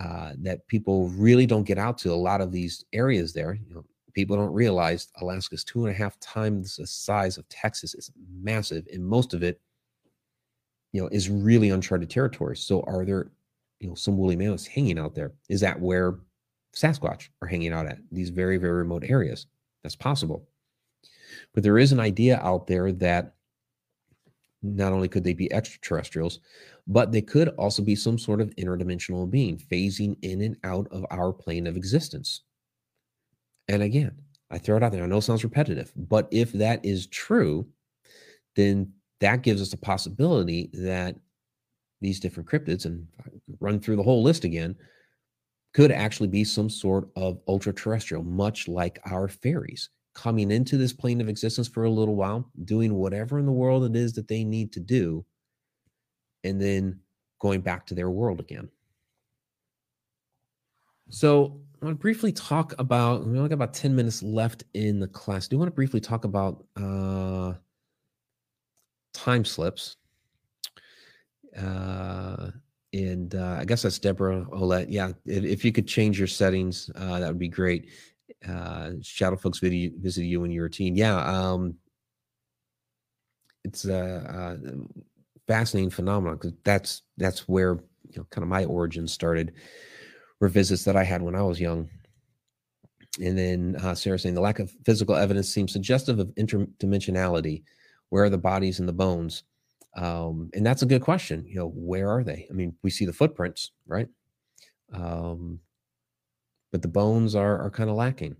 uh, 0.00 0.32
that 0.38 0.66
people 0.66 1.08
really 1.10 1.46
don't 1.46 1.62
get 1.62 1.78
out 1.78 1.96
to. 1.98 2.12
A 2.12 2.14
lot 2.14 2.40
of 2.40 2.52
these 2.52 2.84
areas 2.92 3.32
there, 3.32 3.54
you 3.54 3.74
know, 3.74 3.84
people 4.12 4.36
don't 4.36 4.52
realize 4.52 5.08
Alaska 5.20 5.54
is 5.54 5.64
two 5.64 5.86
and 5.86 5.94
a 5.94 5.96
half 5.96 6.18
times 6.20 6.76
the 6.76 6.86
size 6.86 7.38
of 7.38 7.48
Texas. 7.48 7.94
It's 7.94 8.10
massive, 8.42 8.86
and 8.92 9.04
most 9.04 9.32
of 9.32 9.42
it, 9.42 9.60
you 10.92 11.00
know, 11.00 11.08
is 11.08 11.30
really 11.30 11.70
uncharted 11.70 12.10
territory. 12.10 12.56
So, 12.56 12.82
are 12.86 13.04
there, 13.04 13.30
you 13.80 13.88
know, 13.88 13.94
some 13.94 14.18
woolly 14.18 14.36
mammoths 14.36 14.66
hanging 14.66 14.98
out 14.98 15.14
there? 15.14 15.32
Is 15.48 15.60
that 15.60 15.80
where 15.80 16.18
Sasquatch 16.74 17.28
are 17.40 17.48
hanging 17.48 17.72
out 17.72 17.86
at 17.86 17.98
these 18.10 18.30
very, 18.30 18.56
very 18.56 18.74
remote 18.74 19.04
areas? 19.06 19.46
That's 19.82 19.96
possible. 19.96 20.48
But 21.54 21.62
there 21.62 21.78
is 21.78 21.92
an 21.92 22.00
idea 22.00 22.38
out 22.38 22.66
there 22.66 22.92
that 22.92 23.34
not 24.62 24.92
only 24.92 25.08
could 25.08 25.24
they 25.24 25.34
be 25.34 25.52
extraterrestrials, 25.52 26.40
but 26.86 27.10
they 27.10 27.22
could 27.22 27.48
also 27.50 27.82
be 27.82 27.96
some 27.96 28.18
sort 28.18 28.40
of 28.40 28.54
interdimensional 28.56 29.28
being 29.28 29.56
phasing 29.56 30.16
in 30.22 30.40
and 30.40 30.56
out 30.64 30.86
of 30.90 31.04
our 31.10 31.32
plane 31.32 31.66
of 31.66 31.76
existence. 31.76 32.42
And 33.68 33.82
again, 33.82 34.12
I 34.50 34.58
throw 34.58 34.76
it 34.76 34.82
out 34.82 34.92
there. 34.92 35.02
I 35.02 35.06
know 35.06 35.18
it 35.18 35.22
sounds 35.22 35.44
repetitive, 35.44 35.92
but 35.96 36.28
if 36.30 36.52
that 36.52 36.84
is 36.84 37.06
true, 37.06 37.66
then 38.54 38.92
that 39.20 39.42
gives 39.42 39.62
us 39.62 39.72
a 39.72 39.78
possibility 39.78 40.70
that 40.74 41.16
these 42.00 42.20
different 42.20 42.48
cryptids, 42.48 42.84
and 42.84 43.06
run 43.60 43.80
through 43.80 43.96
the 43.96 44.02
whole 44.02 44.22
list 44.22 44.44
again, 44.44 44.76
could 45.72 45.90
actually 45.90 46.28
be 46.28 46.44
some 46.44 46.68
sort 46.68 47.08
of 47.16 47.40
ultra 47.48 47.72
terrestrial, 47.72 48.22
much 48.22 48.68
like 48.68 49.00
our 49.10 49.28
fairies 49.28 49.90
coming 50.14 50.50
into 50.50 50.76
this 50.76 50.92
plane 50.92 51.20
of 51.20 51.28
existence 51.28 51.66
for 51.66 51.84
a 51.84 51.90
little 51.90 52.14
while, 52.14 52.50
doing 52.64 52.94
whatever 52.94 53.38
in 53.38 53.46
the 53.46 53.52
world 53.52 53.84
it 53.84 53.96
is 53.96 54.12
that 54.12 54.28
they 54.28 54.44
need 54.44 54.70
to 54.72 54.80
do, 54.80 55.24
and 56.44 56.60
then 56.60 57.00
going 57.38 57.62
back 57.62 57.86
to 57.86 57.94
their 57.94 58.10
world 58.10 58.38
again. 58.38 58.68
So 61.08 61.60
I 61.80 61.86
want 61.86 61.98
to 61.98 62.02
briefly 62.02 62.32
talk 62.32 62.74
about. 62.78 63.26
We 63.26 63.36
only 63.36 63.48
got 63.48 63.54
about 63.54 63.74
ten 63.74 63.96
minutes 63.96 64.22
left 64.22 64.64
in 64.74 65.00
the 65.00 65.08
class. 65.08 65.46
I 65.46 65.48
do 65.50 65.58
want 65.58 65.68
to 65.68 65.74
briefly 65.74 66.00
talk 66.00 66.24
about 66.24 66.64
uh, 66.76 67.54
time 69.12 69.44
slips. 69.44 69.96
Uh, 71.58 72.50
and 72.92 73.34
uh, 73.34 73.56
I 73.60 73.64
guess 73.64 73.82
that's 73.82 73.98
Deborah 73.98 74.46
Olette. 74.52 74.86
Yeah, 74.88 75.12
if, 75.24 75.44
if 75.44 75.64
you 75.64 75.72
could 75.72 75.88
change 75.88 76.18
your 76.18 76.28
settings, 76.28 76.90
uh, 76.96 77.20
that 77.20 77.28
would 77.28 77.38
be 77.38 77.48
great. 77.48 77.88
Uh, 78.46 78.92
Shadow 79.02 79.36
folks 79.36 79.58
visit, 79.58 79.94
visit 79.98 80.24
you 80.24 80.40
when 80.40 80.50
you're 80.50 80.66
a 80.66 80.70
teen. 80.70 80.94
Yeah, 80.96 81.16
um, 81.16 81.74
it's 83.64 83.84
a, 83.84 84.58
a 84.60 84.72
fascinating 85.46 85.90
phenomenon 85.90 86.36
because 86.36 86.52
that's 86.64 87.02
that's 87.16 87.48
where 87.48 87.74
you 88.08 88.18
know 88.18 88.26
kind 88.30 88.42
of 88.42 88.48
my 88.48 88.64
origins 88.64 89.12
started 89.12 89.52
were 90.40 90.48
visits 90.48 90.84
that 90.84 90.96
I 90.96 91.04
had 91.04 91.22
when 91.22 91.36
I 91.36 91.42
was 91.42 91.60
young. 91.60 91.88
And 93.20 93.36
then 93.38 93.76
uh, 93.82 93.94
Sarah 93.94 94.18
saying 94.18 94.34
the 94.34 94.40
lack 94.40 94.58
of 94.58 94.72
physical 94.84 95.14
evidence 95.14 95.48
seems 95.48 95.72
suggestive 95.72 96.18
of 96.18 96.28
interdimensionality. 96.34 97.62
Where 98.08 98.24
are 98.24 98.30
the 98.30 98.38
bodies 98.38 98.80
and 98.80 98.88
the 98.88 98.92
bones? 98.92 99.44
Um, 99.94 100.50
and 100.54 100.64
that's 100.64 100.82
a 100.82 100.86
good 100.86 101.02
question. 101.02 101.44
You 101.46 101.56
know, 101.56 101.68
where 101.68 102.10
are 102.10 102.24
they? 102.24 102.46
I 102.50 102.52
mean, 102.54 102.74
we 102.82 102.90
see 102.90 103.04
the 103.04 103.12
footprints, 103.12 103.72
right? 103.86 104.08
Um, 104.92 105.60
but 106.70 106.82
the 106.82 106.88
bones 106.88 107.34
are 107.34 107.60
are 107.60 107.70
kind 107.70 107.90
of 107.90 107.96
lacking. 107.96 108.36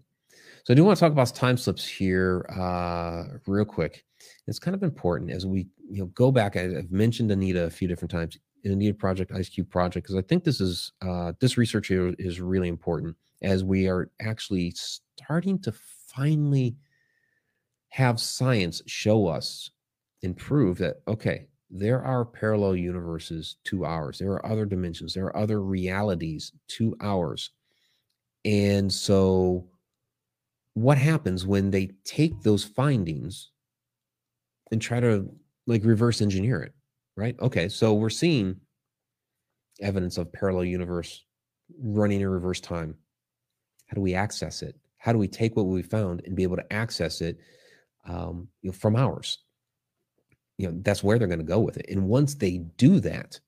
So 0.65 0.73
I 0.73 0.77
do 0.77 0.85
want 0.85 0.97
to 0.97 1.01
talk 1.01 1.13
about 1.13 1.35
time 1.35 1.57
slips 1.57 1.87
here, 1.87 2.47
uh, 2.57 3.39
real 3.47 3.65
quick. 3.65 4.05
It's 4.47 4.61
kind 4.61 4.75
of 4.75 4.83
important 4.83 5.31
as 5.31 5.45
we 5.45 5.67
you 5.91 6.01
know 6.01 6.07
go 6.07 6.31
back. 6.33 6.57
I've 6.57 6.91
mentioned 6.91 7.31
Anita 7.31 7.65
a 7.65 7.71
few 7.71 7.89
different 7.89 8.11
times. 8.11 8.39
Anita 8.65 8.95
Project, 8.95 9.33
Ice 9.33 9.49
Cube 9.49 9.69
Project, 9.69 10.07
because 10.07 10.17
I 10.17 10.23
think 10.23 10.45
this 10.45 10.61
is 10.61 10.93
uh, 11.03 11.33
this 11.41 11.59
research 11.59 11.89
here 11.89 12.15
is 12.19 12.41
really 12.41 12.69
important 12.69 13.17
as 13.43 13.65
we 13.65 13.89
are 13.89 14.11
actually 14.21 14.73
starting 14.77 15.59
to 15.61 15.73
finally 16.07 16.77
have 17.89 18.21
science 18.21 18.81
show 18.87 19.27
us 19.27 19.71
and 20.23 20.37
prove 20.37 20.79
that 20.79 21.03
okay, 21.09 21.47
there 21.71 22.03
are 22.03 22.25
parallel 22.25 22.77
universes 22.77 23.57
to 23.65 23.85
ours. 23.85 24.19
There 24.19 24.33
are 24.33 24.47
other 24.47 24.67
dimensions. 24.67 25.15
There 25.15 25.27
are 25.27 25.37
other 25.37 25.63
realities 25.63 26.53
to 26.69 26.97
ours. 27.01 27.51
And 28.45 28.93
so, 28.93 29.69
what 30.75 30.99
happens 30.99 31.47
when 31.47 31.71
they 31.71 31.91
take 32.05 32.43
those 32.43 32.65
findings 32.65 33.51
and 34.71 34.81
try 34.81 35.01
to 35.01 35.31
like 35.67 35.85
reverse 35.85 36.21
engineer 36.21 36.63
it? 36.63 36.73
right? 37.17 37.37
Okay, 37.41 37.69
so 37.69 37.95
we're 37.95 38.11
seeing 38.11 38.57
evidence 39.81 40.19
of 40.19 40.33
parallel 40.33 40.65
universe 40.65 41.25
running 41.81 42.21
in 42.21 42.29
reverse 42.29 42.61
time. 42.61 42.95
How 43.87 43.95
do 43.95 44.01
we 44.01 44.15
access 44.15 44.63
it? 44.63 44.77
How 44.99 45.13
do 45.13 45.19
we 45.19 45.29
take 45.29 45.57
what 45.57 45.67
we 45.67 45.83
found 45.83 46.23
and 46.25 46.37
be 46.37 46.43
able 46.43 46.57
to 46.57 46.73
access 46.73 47.21
it 47.21 47.39
um, 48.07 48.49
you 48.63 48.71
know, 48.71 48.73
from 48.73 48.97
ours? 48.97 49.39
You 50.59 50.69
know, 50.69 50.81
that's 50.83 51.03
where 51.03 51.19
they're 51.19 51.29
going 51.29 51.39
to 51.39 51.45
go 51.45 51.61
with 51.61 51.77
it. 51.77 51.87
And 51.89 52.09
once 52.09 52.35
they 52.35 52.59
do 52.77 53.01
that, 53.01 53.41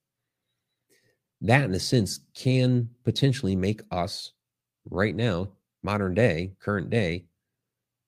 that 1.41 1.65
in 1.65 1.73
a 1.73 1.79
sense 1.79 2.21
can 2.33 2.89
potentially 3.03 3.55
make 3.55 3.81
us 3.91 4.33
right 4.89 5.15
now, 5.15 5.49
modern 5.83 6.13
day, 6.13 6.53
current 6.59 6.89
day, 6.89 7.25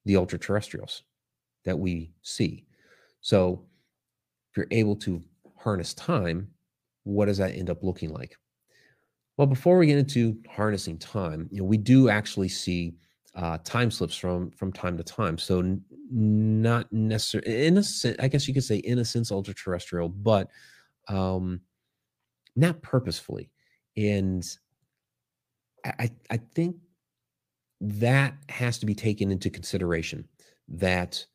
the 0.05 0.17
ultra 0.17 0.39
terrestrials 0.39 1.03
that 1.65 1.77
we 1.77 2.11
see. 2.21 2.65
So 3.21 3.65
if 4.51 4.57
you're 4.57 4.67
able 4.71 4.95
to 4.97 5.21
harness 5.57 5.93
time, 5.93 6.49
what 7.03 7.25
does 7.25 7.37
that 7.37 7.55
end 7.55 7.69
up 7.69 7.83
looking 7.83 8.11
like? 8.11 8.37
Well, 9.37 9.47
before 9.47 9.77
we 9.77 9.85
get 9.85 9.97
into 9.97 10.37
harnessing 10.49 10.97
time, 10.97 11.47
you 11.51 11.59
know, 11.59 11.65
we 11.65 11.77
do 11.77 12.09
actually 12.09 12.49
see 12.49 12.95
uh, 13.35 13.59
time 13.63 13.91
slips 13.91 14.15
from 14.15 14.49
from 14.51 14.71
time 14.73 14.97
to 14.97 15.03
time. 15.03 15.37
So 15.37 15.77
not 16.11 16.91
necessarily 16.91 17.65
in 17.65 17.77
a 17.77 17.83
sense, 17.83 18.17
I 18.19 18.27
guess 18.27 18.47
you 18.47 18.53
could 18.53 18.63
say 18.63 18.77
in 18.77 18.99
a 18.99 19.05
sense 19.05 19.31
ultra 19.31 19.53
terrestrial, 19.53 20.09
but 20.09 20.49
um, 21.07 21.61
not 22.55 22.81
purposefully. 22.81 23.49
And 23.95 24.43
I, 25.85 26.11
I 26.29 26.37
think 26.37 26.75
that 27.79 28.35
has 28.49 28.77
to 28.79 28.85
be 28.85 28.95
taken 28.95 29.31
into 29.31 29.49
consideration 29.49 30.27
that 30.67 31.25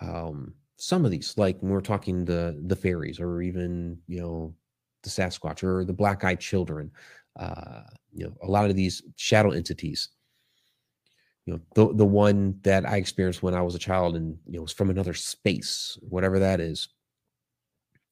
um, 0.00 0.54
some 0.76 1.04
of 1.04 1.10
these, 1.10 1.34
like 1.36 1.60
when 1.60 1.70
we're 1.70 1.80
talking 1.80 2.24
the 2.24 2.60
the 2.66 2.76
fairies, 2.76 3.20
or 3.20 3.42
even 3.42 3.98
you 4.06 4.20
know 4.20 4.54
the 5.02 5.10
Sasquatch 5.10 5.62
or 5.62 5.84
the 5.84 5.92
Black 5.92 6.24
Eyed 6.24 6.40
Children, 6.40 6.90
uh, 7.38 7.82
you 8.12 8.24
know, 8.24 8.32
a 8.42 8.46
lot 8.50 8.70
of 8.70 8.76
these 8.76 9.02
shadow 9.16 9.50
entities. 9.50 10.08
You 11.50 11.56
know, 11.56 11.62
the 11.74 11.94
the 11.96 12.06
one 12.06 12.60
that 12.62 12.88
I 12.88 12.96
experienced 12.96 13.42
when 13.42 13.54
I 13.54 13.62
was 13.62 13.74
a 13.74 13.78
child, 13.78 14.14
and 14.14 14.38
you 14.46 14.58
know, 14.58 14.62
was 14.62 14.72
from 14.72 14.88
another 14.88 15.14
space, 15.14 15.98
whatever 16.00 16.38
that 16.38 16.60
is. 16.60 16.90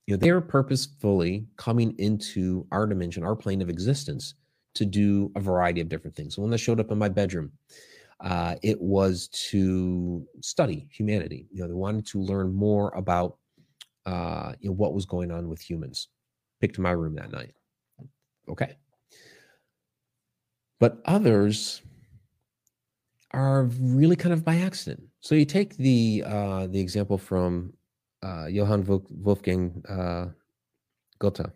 You 0.08 0.14
know, 0.14 0.18
they 0.18 0.30
are 0.30 0.40
purposefully 0.40 1.46
coming 1.56 1.94
into 1.98 2.66
our 2.72 2.84
dimension, 2.84 3.22
our 3.22 3.36
plane 3.36 3.62
of 3.62 3.68
existence, 3.70 4.34
to 4.74 4.84
do 4.84 5.30
a 5.36 5.40
variety 5.40 5.80
of 5.80 5.88
different 5.88 6.16
things. 6.16 6.34
So 6.34 6.42
when 6.42 6.50
they 6.50 6.56
showed 6.56 6.80
up 6.80 6.90
in 6.90 6.98
my 6.98 7.08
bedroom, 7.08 7.52
uh, 8.18 8.56
it 8.64 8.80
was 8.80 9.28
to 9.50 10.26
study 10.40 10.88
humanity. 10.90 11.46
You 11.52 11.60
know, 11.60 11.68
they 11.68 11.74
wanted 11.74 12.06
to 12.08 12.20
learn 12.20 12.52
more 12.52 12.90
about 12.96 13.36
uh, 14.04 14.54
you 14.58 14.70
know 14.70 14.74
what 14.74 14.94
was 14.94 15.06
going 15.06 15.30
on 15.30 15.48
with 15.48 15.60
humans. 15.60 16.08
Picked 16.60 16.80
my 16.80 16.90
room 16.90 17.14
that 17.14 17.30
night. 17.30 17.54
Okay. 18.48 18.76
But 20.80 20.98
others 21.04 21.82
are 23.32 23.64
really 23.80 24.16
kind 24.16 24.32
of 24.32 24.44
by 24.44 24.56
accident. 24.56 25.02
So 25.20 25.34
you 25.34 25.44
take 25.44 25.76
the 25.76 26.24
uh, 26.26 26.66
the 26.66 26.80
example 26.80 27.18
from 27.18 27.72
uh, 28.22 28.46
Johann 28.46 28.84
Wolfgang 29.10 29.82
uh, 29.88 30.26
Goethe, 31.18 31.50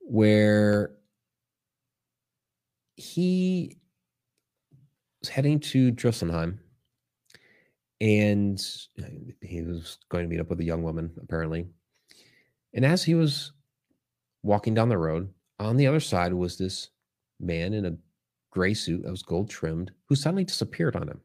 where 0.00 0.92
he 2.96 3.78
was 5.20 5.28
heading 5.28 5.60
to 5.60 5.92
Jotunheim, 5.92 6.60
and 8.00 8.60
he 9.40 9.62
was 9.62 9.98
going 10.08 10.24
to 10.24 10.28
meet 10.28 10.40
up 10.40 10.50
with 10.50 10.60
a 10.60 10.64
young 10.64 10.82
woman, 10.82 11.12
apparently. 11.22 11.66
And 12.74 12.84
as 12.84 13.04
he 13.04 13.14
was 13.14 13.52
walking 14.42 14.74
down 14.74 14.88
the 14.88 14.98
road, 14.98 15.32
on 15.58 15.76
the 15.76 15.86
other 15.86 16.00
side 16.00 16.32
was 16.32 16.58
this 16.58 16.90
man 17.38 17.74
in 17.74 17.84
a 17.86 17.96
gray 18.52 18.74
suit 18.74 19.02
that 19.02 19.10
was 19.10 19.22
gold 19.22 19.50
trimmed 19.50 19.90
who 20.08 20.14
suddenly 20.14 20.44
disappeared 20.44 20.94
on 20.94 21.08
him. 21.08 21.20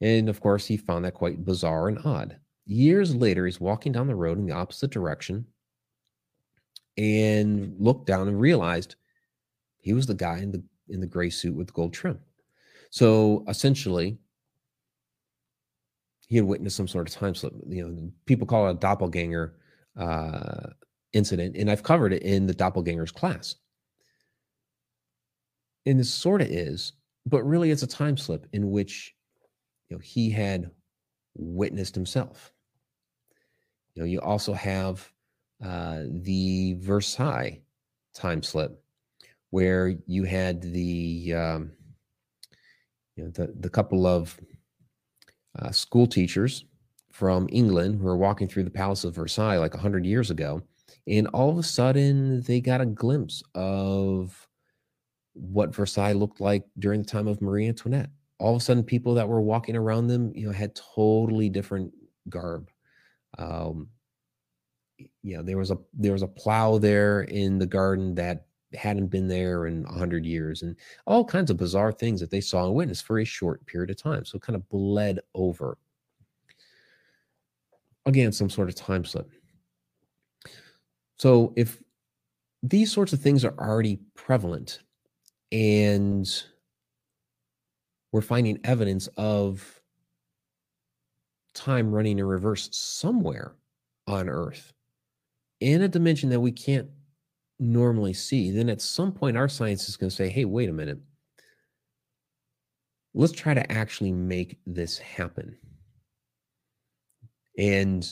And 0.00 0.28
of 0.28 0.40
course, 0.40 0.66
he 0.66 0.76
found 0.76 1.04
that 1.04 1.14
quite 1.14 1.44
bizarre 1.44 1.88
and 1.88 1.98
odd. 2.04 2.36
Years 2.66 3.14
later, 3.14 3.46
he's 3.46 3.60
walking 3.60 3.92
down 3.92 4.06
the 4.06 4.14
road 4.14 4.38
in 4.38 4.46
the 4.46 4.52
opposite 4.52 4.90
direction 4.90 5.46
and 6.98 7.74
looked 7.78 8.06
down 8.06 8.28
and 8.28 8.40
realized 8.40 8.96
he 9.78 9.92
was 9.92 10.06
the 10.06 10.14
guy 10.14 10.38
in 10.38 10.52
the 10.52 10.62
in 10.88 11.00
the 11.00 11.06
gray 11.06 11.30
suit 11.30 11.56
with 11.56 11.72
gold 11.72 11.92
trim. 11.92 12.20
So 12.90 13.44
essentially, 13.48 14.18
he 16.28 16.36
had 16.36 16.44
witnessed 16.44 16.76
some 16.76 16.88
sort 16.88 17.08
of 17.08 17.14
time 17.14 17.34
slip. 17.34 17.54
You 17.66 17.88
know, 17.88 18.10
people 18.26 18.46
call 18.46 18.68
it 18.68 18.72
a 18.72 18.74
doppelganger 18.74 19.54
uh, 19.96 20.70
incident, 21.12 21.56
and 21.56 21.70
I've 21.70 21.82
covered 21.82 22.12
it 22.12 22.22
in 22.22 22.46
the 22.46 22.54
doppelgangers 22.54 23.12
class. 23.12 23.54
And 25.86 26.04
sort 26.04 26.42
of 26.42 26.48
is, 26.48 26.92
but 27.24 27.44
really, 27.44 27.70
it's 27.70 27.84
a 27.84 27.86
time 27.86 28.16
slip 28.16 28.46
in 28.52 28.70
which 28.70 29.14
you 29.88 29.96
know 29.96 30.00
he 30.00 30.30
had 30.30 30.70
witnessed 31.36 31.94
himself. 31.94 32.52
You 33.94 34.02
know, 34.02 34.06
you 34.06 34.20
also 34.20 34.52
have 34.52 35.10
uh, 35.64 36.02
the 36.10 36.74
Versailles 36.80 37.60
time 38.14 38.42
slip, 38.42 38.82
where 39.50 39.94
you 40.06 40.24
had 40.24 40.60
the 40.60 41.32
um, 41.34 41.72
you 43.14 43.24
know 43.24 43.30
the 43.30 43.54
the 43.58 43.70
couple 43.70 44.06
of 44.06 44.38
uh, 45.58 45.70
school 45.70 46.06
teachers 46.06 46.64
from 47.10 47.48
England 47.50 47.96
who 47.96 48.04
were 48.04 48.16
walking 48.16 48.48
through 48.48 48.64
the 48.64 48.70
Palace 48.70 49.04
of 49.04 49.14
Versailles 49.14 49.56
like 49.56 49.74
hundred 49.74 50.04
years 50.04 50.30
ago, 50.30 50.62
and 51.06 51.28
all 51.28 51.50
of 51.50 51.58
a 51.58 51.62
sudden 51.62 52.42
they 52.42 52.60
got 52.60 52.80
a 52.80 52.86
glimpse 52.86 53.42
of 53.54 54.45
what 55.36 55.74
Versailles 55.74 56.12
looked 56.12 56.40
like 56.40 56.64
during 56.78 57.02
the 57.02 57.08
time 57.08 57.28
of 57.28 57.42
Marie 57.42 57.68
Antoinette. 57.68 58.10
All 58.38 58.54
of 58.54 58.60
a 58.60 58.64
sudden, 58.64 58.82
people 58.82 59.14
that 59.14 59.28
were 59.28 59.40
walking 59.40 59.76
around 59.76 60.08
them, 60.08 60.32
you 60.34 60.46
know, 60.46 60.52
had 60.52 60.74
totally 60.74 61.48
different 61.48 61.92
garb. 62.28 62.70
Um, 63.38 63.88
you 65.22 65.36
know, 65.36 65.42
there 65.42 65.58
was 65.58 65.70
a 65.70 65.78
there 65.94 66.12
was 66.12 66.22
a 66.22 66.28
plow 66.28 66.78
there 66.78 67.22
in 67.22 67.58
the 67.58 67.66
garden 67.66 68.14
that 68.16 68.46
hadn't 68.74 69.06
been 69.08 69.28
there 69.28 69.66
in 69.66 69.84
a 69.84 69.88
100 69.88 70.24
years 70.24 70.62
and 70.62 70.76
all 71.06 71.24
kinds 71.24 71.50
of 71.50 71.56
bizarre 71.56 71.92
things 71.92 72.20
that 72.20 72.30
they 72.30 72.40
saw 72.40 72.66
and 72.66 72.74
witnessed 72.74 73.04
for 73.04 73.18
a 73.18 73.24
short 73.24 73.64
period 73.66 73.90
of 73.90 73.96
time 73.96 74.24
so 74.24 74.36
it 74.36 74.42
kind 74.42 74.56
of 74.56 74.68
bled 74.68 75.20
over 75.34 75.78
again 78.06 78.32
some 78.32 78.50
sort 78.50 78.68
of 78.68 78.74
time 78.74 79.04
slip 79.04 79.30
so 81.16 81.52
if 81.56 81.80
these 82.62 82.92
sorts 82.92 83.12
of 83.12 83.20
things 83.20 83.44
are 83.44 83.54
already 83.58 84.00
prevalent 84.14 84.80
and 85.56 86.44
we're 88.12 88.20
finding 88.20 88.60
evidence 88.64 89.08
of 89.16 89.80
time 91.54 91.90
running 91.90 92.18
in 92.18 92.26
reverse 92.26 92.68
somewhere 92.72 93.54
on 94.06 94.28
earth 94.28 94.74
in 95.60 95.80
a 95.80 95.88
dimension 95.88 96.28
that 96.28 96.40
we 96.40 96.52
can't 96.52 96.88
normally 97.58 98.12
see, 98.12 98.50
then 98.50 98.68
at 98.68 98.82
some 98.82 99.10
point 99.10 99.38
our 99.38 99.48
science 99.48 99.88
is 99.88 99.96
going 99.96 100.10
to 100.10 100.14
say, 100.14 100.28
hey, 100.28 100.44
wait 100.44 100.68
a 100.68 100.74
minute. 100.74 100.98
Let's 103.14 103.32
try 103.32 103.54
to 103.54 103.72
actually 103.72 104.12
make 104.12 104.58
this 104.66 104.98
happen. 104.98 105.56
And 107.58 108.06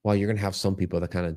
while 0.00 0.16
you're 0.16 0.28
going 0.28 0.38
to 0.38 0.42
have 0.42 0.56
some 0.56 0.76
people 0.76 0.98
that 1.00 1.10
kind 1.10 1.26
of 1.26 1.36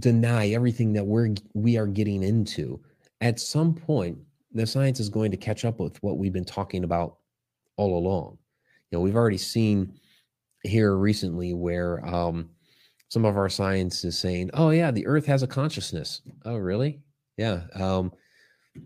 deny 0.00 0.48
everything 0.48 0.94
that 0.94 1.04
we're 1.04 1.34
we 1.52 1.76
are 1.76 1.86
getting 1.86 2.22
into, 2.22 2.80
at 3.22 3.40
some 3.40 3.72
point 3.72 4.18
the 4.52 4.66
science 4.66 5.00
is 5.00 5.08
going 5.08 5.30
to 5.30 5.36
catch 5.36 5.64
up 5.64 5.80
with 5.80 6.02
what 6.02 6.18
we've 6.18 6.32
been 6.32 6.44
talking 6.44 6.84
about 6.84 7.16
all 7.78 7.96
along. 7.96 8.36
You 8.90 8.98
know, 8.98 9.00
we've 9.00 9.16
already 9.16 9.38
seen 9.38 9.94
here 10.62 10.96
recently 10.96 11.54
where 11.54 12.04
um, 12.06 12.50
some 13.08 13.24
of 13.24 13.38
our 13.38 13.48
science 13.48 14.04
is 14.04 14.18
saying, 14.18 14.50
"Oh 14.52 14.70
yeah, 14.70 14.90
the 14.90 15.06
Earth 15.06 15.24
has 15.26 15.42
a 15.42 15.46
consciousness." 15.46 16.20
Oh 16.44 16.56
really? 16.56 17.00
Yeah. 17.38 17.62
Um, 17.74 18.12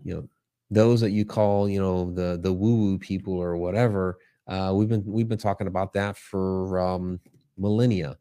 you 0.03 0.15
know, 0.15 0.29
those 0.69 1.01
that 1.01 1.11
you 1.11 1.25
call, 1.25 1.67
you 1.67 1.81
know, 1.81 2.11
the 2.11 2.39
the 2.41 2.53
woo 2.53 2.77
woo 2.77 2.99
people 2.99 3.33
or 3.33 3.57
whatever. 3.57 4.17
Uh, 4.47 4.71
we've 4.73 4.87
been 4.87 5.03
we've 5.05 5.27
been 5.27 5.37
talking 5.37 5.67
about 5.67 5.91
that 5.93 6.15
for 6.15 6.79
um, 6.79 7.19
millennia. 7.57 8.17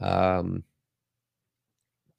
Um, 0.00 0.64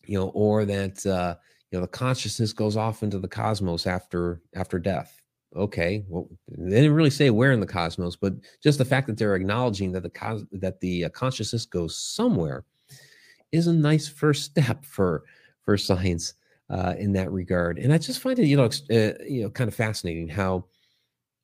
you 0.05 0.17
know, 0.17 0.29
or 0.29 0.65
that 0.65 1.05
uh, 1.05 1.35
you 1.71 1.77
know 1.77 1.81
the 1.81 1.87
consciousness 1.87 2.53
goes 2.53 2.75
off 2.77 3.03
into 3.03 3.19
the 3.19 3.27
cosmos 3.27 3.85
after 3.85 4.41
after 4.55 4.79
death. 4.79 5.21
Okay, 5.55 6.03
well, 6.07 6.29
they 6.47 6.81
didn't 6.81 6.93
really 6.93 7.09
say 7.09 7.31
where 7.31 7.51
in 7.51 7.59
the 7.59 7.65
cosmos, 7.65 8.15
but 8.15 8.33
just 8.61 8.77
the 8.77 8.85
fact 8.85 9.07
that 9.07 9.17
they're 9.17 9.35
acknowledging 9.35 9.91
that 9.93 10.03
the 10.03 10.09
cos- 10.09 10.45
that 10.51 10.79
the 10.79 11.05
uh, 11.05 11.09
consciousness 11.09 11.65
goes 11.65 11.97
somewhere 11.97 12.65
is 13.51 13.67
a 13.67 13.73
nice 13.73 14.07
first 14.07 14.45
step 14.51 14.85
for 14.85 15.23
for 15.63 15.77
science 15.77 16.33
uh, 16.69 16.95
in 16.97 17.13
that 17.13 17.31
regard. 17.31 17.79
And 17.79 17.93
I 17.93 17.97
just 17.97 18.19
find 18.19 18.37
it, 18.39 18.47
you 18.47 18.57
know, 18.57 18.65
uh, 18.65 19.13
you 19.27 19.43
know, 19.43 19.49
kind 19.49 19.67
of 19.67 19.75
fascinating 19.75 20.27
how, 20.27 20.65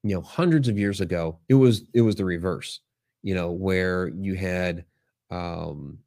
you 0.04 0.16
know, 0.16 0.22
hundreds 0.22 0.68
of 0.68 0.78
years 0.78 1.02
ago 1.02 1.40
it 1.50 1.56
was 1.56 1.84
it 1.94 2.02
was 2.02 2.16
the 2.16 2.26
reverse. 2.26 2.82
You 3.24 3.34
know, 3.34 3.52
where 3.52 4.10
you 4.10 4.36
had 4.36 4.86
um, 5.32 5.98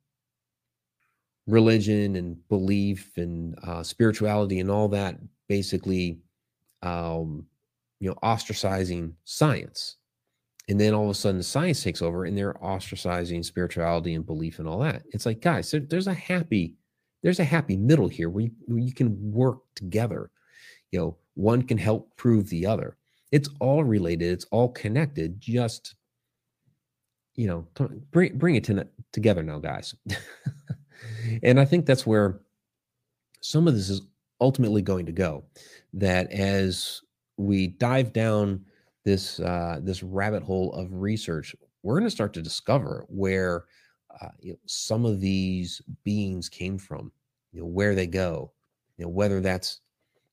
religion 1.48 2.16
and 2.16 2.36
belief 2.48 3.10
and 3.16 3.58
uh, 3.66 3.82
spirituality 3.82 4.60
and 4.60 4.70
all 4.70 4.88
that 4.88 5.18
basically 5.48 6.18
um, 6.82 7.46
you 8.00 8.08
know, 8.08 8.16
ostracizing 8.22 9.12
science. 9.24 9.96
And 10.68 10.78
then 10.78 10.92
all 10.92 11.04
of 11.04 11.10
a 11.10 11.14
sudden, 11.14 11.42
science 11.42 11.82
takes 11.82 12.02
over 12.02 12.26
and 12.26 12.36
they're 12.36 12.54
ostracizing 12.54 13.44
spirituality 13.44 14.14
and 14.14 14.26
belief 14.26 14.58
and 14.58 14.68
all 14.68 14.78
that. 14.80 15.02
It's 15.12 15.24
like, 15.24 15.40
guys, 15.40 15.70
there, 15.70 15.80
there's 15.80 16.06
a 16.06 16.14
happy, 16.14 16.74
there's 17.22 17.40
a 17.40 17.44
happy 17.44 17.76
middle 17.76 18.08
here 18.08 18.28
where 18.28 18.44
you, 18.44 18.50
where 18.66 18.78
you 18.78 18.92
can 18.92 19.16
work 19.32 19.60
together. 19.74 20.30
You 20.92 20.98
know, 21.00 21.16
one 21.34 21.62
can 21.62 21.78
help 21.78 22.14
prove 22.16 22.48
the 22.50 22.66
other. 22.66 22.96
It's 23.32 23.48
all 23.60 23.82
related. 23.82 24.30
It's 24.30 24.46
all 24.50 24.68
connected. 24.68 25.40
Just, 25.40 25.94
you 27.34 27.46
know, 27.46 27.66
bring 28.10 28.36
bring 28.36 28.56
it 28.56 28.64
to, 28.64 28.86
together 29.12 29.42
now, 29.42 29.58
guys. 29.58 29.94
and 31.42 31.58
I 31.60 31.64
think 31.64 31.86
that's 31.86 32.06
where 32.06 32.40
some 33.40 33.68
of 33.68 33.74
this 33.74 33.90
is 33.90 34.02
ultimately 34.40 34.82
going 34.82 35.06
to 35.06 35.12
go. 35.12 35.44
That 35.92 36.30
as 36.32 37.02
we 37.36 37.68
dive 37.68 38.12
down 38.12 38.64
this 39.04 39.40
uh, 39.40 39.80
this 39.82 40.02
rabbit 40.02 40.42
hole 40.42 40.72
of 40.72 40.92
research, 40.92 41.54
we're 41.82 41.94
going 41.94 42.04
to 42.08 42.10
start 42.10 42.32
to 42.34 42.42
discover 42.42 43.06
where 43.08 43.64
uh, 44.20 44.28
you 44.40 44.52
know, 44.52 44.58
some 44.66 45.04
of 45.04 45.20
these 45.20 45.80
beings 46.04 46.48
came 46.48 46.78
from, 46.78 47.12
you 47.52 47.60
know, 47.60 47.66
where 47.66 47.94
they 47.94 48.06
go, 48.06 48.52
you 48.96 49.04
know, 49.04 49.10
whether 49.10 49.40
that's 49.40 49.80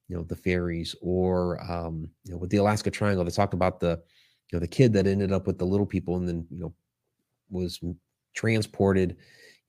you 0.07 0.15
know 0.15 0.23
the 0.23 0.35
fairies 0.35 0.95
or 1.01 1.59
um, 1.63 2.09
you 2.23 2.31
know 2.31 2.37
with 2.37 2.49
the 2.49 2.57
Alaska 2.57 2.91
Triangle, 2.91 3.23
they 3.23 3.31
talked 3.31 3.53
about 3.53 3.79
the 3.79 4.01
you 4.51 4.57
know 4.57 4.59
the 4.59 4.67
kid 4.67 4.93
that 4.93 5.07
ended 5.07 5.31
up 5.31 5.47
with 5.47 5.57
the 5.57 5.65
little 5.65 5.85
people 5.85 6.15
and 6.17 6.27
then 6.27 6.45
you 6.51 6.59
know 6.59 6.73
was 7.49 7.79
transported, 8.33 9.17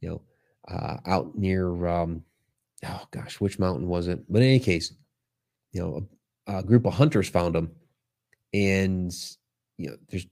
you 0.00 0.08
know, 0.08 0.22
uh, 0.68 0.96
out 1.06 1.36
near 1.36 1.86
um, 1.86 2.22
oh 2.84 3.02
gosh, 3.10 3.40
which 3.40 3.58
mountain 3.58 3.88
was 3.88 4.08
it? 4.08 4.20
But 4.28 4.42
in 4.42 4.48
any 4.48 4.60
case, 4.60 4.92
you 5.72 5.80
know, 5.80 6.06
a, 6.46 6.58
a 6.58 6.62
group 6.62 6.86
of 6.86 6.94
hunters 6.94 7.28
found 7.28 7.54
him, 7.56 7.70
and 8.52 9.12
you 9.76 9.90
know, 9.90 9.96
there's 10.08 10.26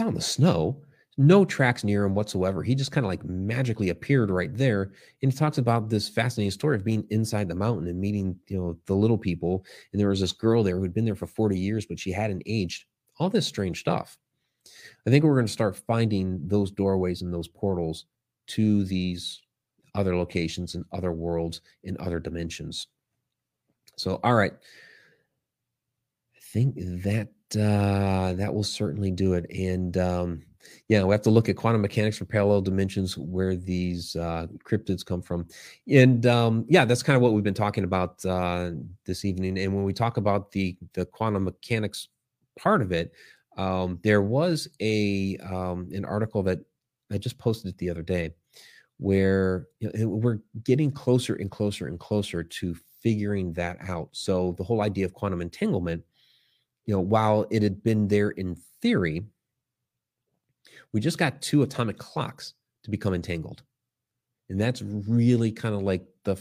out 0.00 0.08
in 0.08 0.14
the 0.14 0.20
snow, 0.20 0.80
no 1.16 1.44
tracks 1.44 1.82
near 1.82 2.04
him 2.04 2.14
whatsoever. 2.14 2.62
He 2.62 2.76
just 2.76 2.92
kind 2.92 3.04
of 3.04 3.08
like 3.08 3.24
magically 3.24 3.88
appeared 3.88 4.30
right 4.30 4.56
there, 4.56 4.92
and 5.22 5.32
he 5.32 5.36
talks 5.36 5.58
about 5.58 5.88
this 5.88 6.08
fascinating 6.08 6.52
story 6.52 6.76
of 6.76 6.84
being 6.84 7.04
inside 7.10 7.48
the 7.48 7.54
mountain 7.54 7.88
and 7.88 8.00
meeting, 8.00 8.38
you 8.46 8.56
know, 8.56 8.78
the 8.86 8.94
little 8.94 9.18
people. 9.18 9.64
And 9.92 10.00
there 10.00 10.08
was 10.08 10.20
this 10.20 10.32
girl 10.32 10.62
there 10.62 10.78
who'd 10.78 10.94
been 10.94 11.04
there 11.04 11.16
for 11.16 11.26
40 11.26 11.58
years, 11.58 11.86
but 11.86 11.98
she 11.98 12.12
hadn't 12.12 12.42
aged. 12.46 12.84
All 13.18 13.28
this 13.28 13.46
strange 13.46 13.80
stuff. 13.80 14.16
I 15.06 15.10
think 15.10 15.24
we're 15.24 15.34
going 15.34 15.46
to 15.46 15.52
start 15.52 15.76
finding 15.76 16.46
those 16.46 16.70
doorways 16.70 17.22
and 17.22 17.32
those 17.32 17.48
portals 17.48 18.06
to 18.48 18.84
these 18.84 19.40
other 19.94 20.16
locations 20.16 20.74
and 20.74 20.84
other 20.92 21.12
worlds 21.12 21.60
in 21.84 21.96
other 22.00 22.18
dimensions. 22.18 22.88
So, 23.96 24.20
all 24.24 24.34
right. 24.34 24.52
I 26.36 26.40
think 26.52 26.74
that 26.76 27.28
uh, 27.56 28.32
that 28.34 28.52
will 28.52 28.64
certainly 28.64 29.10
do 29.10 29.34
it. 29.34 29.46
And 29.50 29.96
um, 29.96 30.42
yeah, 30.88 31.02
we 31.04 31.12
have 31.12 31.22
to 31.22 31.30
look 31.30 31.48
at 31.48 31.56
quantum 31.56 31.82
mechanics 31.82 32.18
for 32.18 32.24
parallel 32.24 32.60
dimensions 32.60 33.16
where 33.16 33.56
these 33.56 34.16
uh, 34.16 34.46
cryptids 34.64 35.04
come 35.04 35.22
from. 35.22 35.46
And 35.88 36.26
um, 36.26 36.64
yeah, 36.68 36.84
that's 36.84 37.02
kind 37.02 37.16
of 37.16 37.22
what 37.22 37.32
we've 37.32 37.44
been 37.44 37.54
talking 37.54 37.84
about 37.84 38.24
uh, 38.24 38.72
this 39.04 39.24
evening. 39.24 39.58
And 39.58 39.74
when 39.74 39.84
we 39.84 39.92
talk 39.92 40.16
about 40.16 40.52
the 40.52 40.76
the 40.94 41.06
quantum 41.06 41.44
mechanics 41.44 42.08
part 42.58 42.82
of 42.82 42.92
it, 42.92 43.12
um, 43.56 43.98
there 44.02 44.22
was 44.22 44.68
a 44.80 45.36
um, 45.38 45.88
an 45.92 46.04
article 46.04 46.42
that 46.44 46.60
I 47.12 47.18
just 47.18 47.38
posted 47.38 47.70
it 47.70 47.78
the 47.78 47.90
other 47.90 48.02
day 48.02 48.30
where 49.00 49.66
you 49.80 49.90
know, 49.94 50.08
we're 50.08 50.38
getting 50.62 50.92
closer 50.92 51.34
and 51.34 51.50
closer 51.50 51.86
and 51.86 51.98
closer 51.98 52.42
to 52.42 52.76
figuring 53.02 53.54
that 53.54 53.78
out. 53.88 54.10
So 54.12 54.54
the 54.58 54.64
whole 54.64 54.82
idea 54.82 55.06
of 55.06 55.14
quantum 55.14 55.40
entanglement, 55.40 56.04
you 56.84 56.94
know, 56.94 57.00
while 57.00 57.46
it 57.50 57.62
had 57.62 57.82
been 57.82 58.08
there 58.08 58.30
in 58.30 58.56
theory, 58.82 59.24
we 60.92 61.00
just 61.00 61.16
got 61.16 61.40
two 61.40 61.62
atomic 61.62 61.96
clocks 61.96 62.52
to 62.84 62.90
become 62.90 63.14
entangled. 63.14 63.62
And 64.50 64.60
that's 64.60 64.82
really 64.82 65.50
kind 65.50 65.74
of 65.74 65.82
like 65.82 66.06
the 66.24 66.36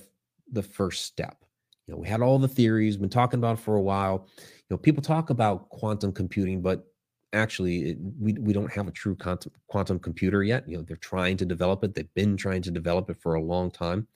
the 0.51 0.64
first 0.64 1.05
step. 1.05 1.45
You 1.88 1.93
know, 1.93 2.01
we 2.01 2.07
had 2.07 2.22
all 2.22 2.39
the 2.39 2.47
theories, 2.47 2.97
been 2.97 3.07
talking 3.07 3.39
about 3.39 3.57
for 3.57 3.76
a 3.78 3.82
while. 3.82 4.28
You 4.38 4.43
know, 4.72 4.78
people 4.78 5.01
talk 5.01 5.30
about 5.30 5.70
quantum 5.70 6.12
computing, 6.12 6.62
but 6.62 6.89
actually 7.34 7.91
it, 7.91 7.97
we, 8.19 8.34
we 8.34 8.53
don't 8.53 8.71
have 8.71 8.88
a 8.88 8.91
true 8.91 9.15
quantum, 9.15 9.51
quantum 9.67 9.99
computer 9.99 10.43
yet 10.43 10.67
you 10.67 10.75
know 10.75 10.84
they're 10.84 10.97
trying 10.97 11.38
to 11.38 11.45
develop 11.45 11.84
it 11.84 11.93
they've 11.93 12.13
been 12.15 12.36
trying 12.36 12.61
to 12.61 12.71
develop 12.71 13.09
it 13.09 13.17
for 13.21 13.36
a 13.36 13.41
long 13.41 13.69
time 13.69 14.07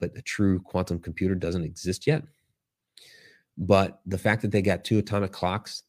but 0.00 0.16
a 0.16 0.22
true 0.22 0.60
quantum 0.60 0.98
computer 0.98 1.34
doesn't 1.34 1.64
exist 1.64 2.06
yet. 2.06 2.22
But 3.58 4.00
the 4.06 4.18
fact 4.18 4.42
that 4.42 4.50
they 4.50 4.62
got 4.62 4.84
two 4.84 4.98
atomic 4.98 5.32
clocks 5.32 5.82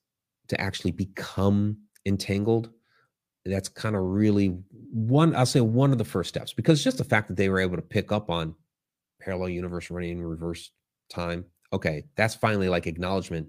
to 0.47 0.59
actually 0.59 0.91
become 0.91 1.77
entangled 2.05 2.69
that's 3.45 3.69
kind 3.69 3.95
of 3.95 4.01
really 4.01 4.57
one 4.91 5.33
i'll 5.35 5.45
say 5.45 5.61
one 5.61 5.91
of 5.91 5.97
the 5.97 6.05
first 6.05 6.27
steps 6.27 6.51
because 6.53 6.83
just 6.83 6.97
the 6.97 7.03
fact 7.03 7.27
that 7.27 7.37
they 7.37 7.47
were 7.47 7.59
able 7.59 7.77
to 7.77 7.81
pick 7.81 8.11
up 8.11 8.29
on 8.29 8.53
parallel 9.21 9.49
universe 9.49 9.89
running 9.89 10.11
in 10.11 10.25
reverse 10.25 10.71
time 11.09 11.45
okay 11.71 12.03
that's 12.15 12.35
finally 12.35 12.67
like 12.67 12.87
acknowledgement 12.87 13.47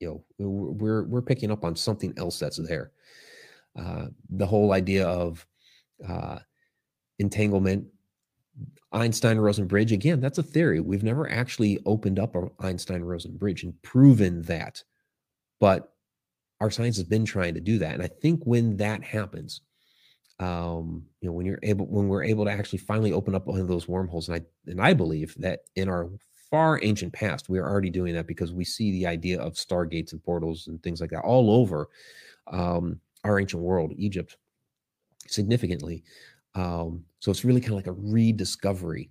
you 0.00 0.24
know 0.38 0.46
we're 0.46 1.04
we're 1.04 1.22
picking 1.22 1.50
up 1.50 1.64
on 1.64 1.76
something 1.76 2.12
else 2.16 2.38
that's 2.38 2.58
there. 2.58 2.92
Uh, 3.78 4.06
the 4.30 4.46
whole 4.46 4.72
idea 4.72 5.06
of 5.06 5.46
uh, 6.06 6.38
entanglement 7.18 7.86
einstein 8.92 9.36
rosen 9.36 9.66
bridge 9.66 9.92
again 9.92 10.20
that's 10.20 10.38
a 10.38 10.42
theory. 10.42 10.80
We've 10.80 11.02
never 11.02 11.30
actually 11.30 11.80
opened 11.84 12.18
up 12.18 12.34
our 12.34 12.50
einstein 12.60 13.02
rosen 13.02 13.36
bridge 13.36 13.62
and 13.64 13.80
proven 13.82 14.42
that 14.42 14.82
but 15.60 15.92
our 16.60 16.70
science 16.70 16.96
has 16.96 17.04
been 17.04 17.24
trying 17.24 17.54
to 17.54 17.60
do 17.60 17.78
that 17.78 17.94
and 17.94 18.02
i 18.02 18.06
think 18.06 18.42
when 18.44 18.76
that 18.76 19.02
happens 19.02 19.60
um, 20.38 21.02
you 21.20 21.28
know 21.28 21.32
when 21.32 21.46
you're 21.46 21.58
able 21.62 21.86
when 21.86 22.08
we're 22.08 22.22
able 22.22 22.44
to 22.44 22.50
actually 22.50 22.78
finally 22.78 23.12
open 23.12 23.34
up 23.34 23.46
one 23.46 23.58
of 23.58 23.68
those 23.68 23.88
wormholes 23.88 24.28
and 24.28 24.36
i 24.36 24.70
and 24.70 24.80
i 24.80 24.92
believe 24.92 25.34
that 25.38 25.60
in 25.76 25.88
our 25.88 26.10
far 26.50 26.80
ancient 26.82 27.12
past, 27.12 27.48
we 27.48 27.58
are 27.58 27.68
already 27.68 27.90
doing 27.90 28.14
that 28.14 28.26
because 28.26 28.52
we 28.52 28.64
see 28.64 28.92
the 28.92 29.06
idea 29.06 29.40
of 29.40 29.54
stargates 29.54 30.12
and 30.12 30.22
portals 30.22 30.66
and 30.68 30.82
things 30.82 31.00
like 31.00 31.10
that 31.10 31.20
all 31.22 31.50
over 31.50 31.88
um, 32.48 33.00
our 33.24 33.40
ancient 33.40 33.62
world, 33.62 33.92
Egypt, 33.96 34.36
significantly. 35.26 36.04
Um, 36.54 37.04
so 37.20 37.30
it's 37.30 37.44
really 37.44 37.60
kind 37.60 37.72
of 37.72 37.76
like 37.76 37.86
a 37.86 37.92
rediscovery. 37.92 39.10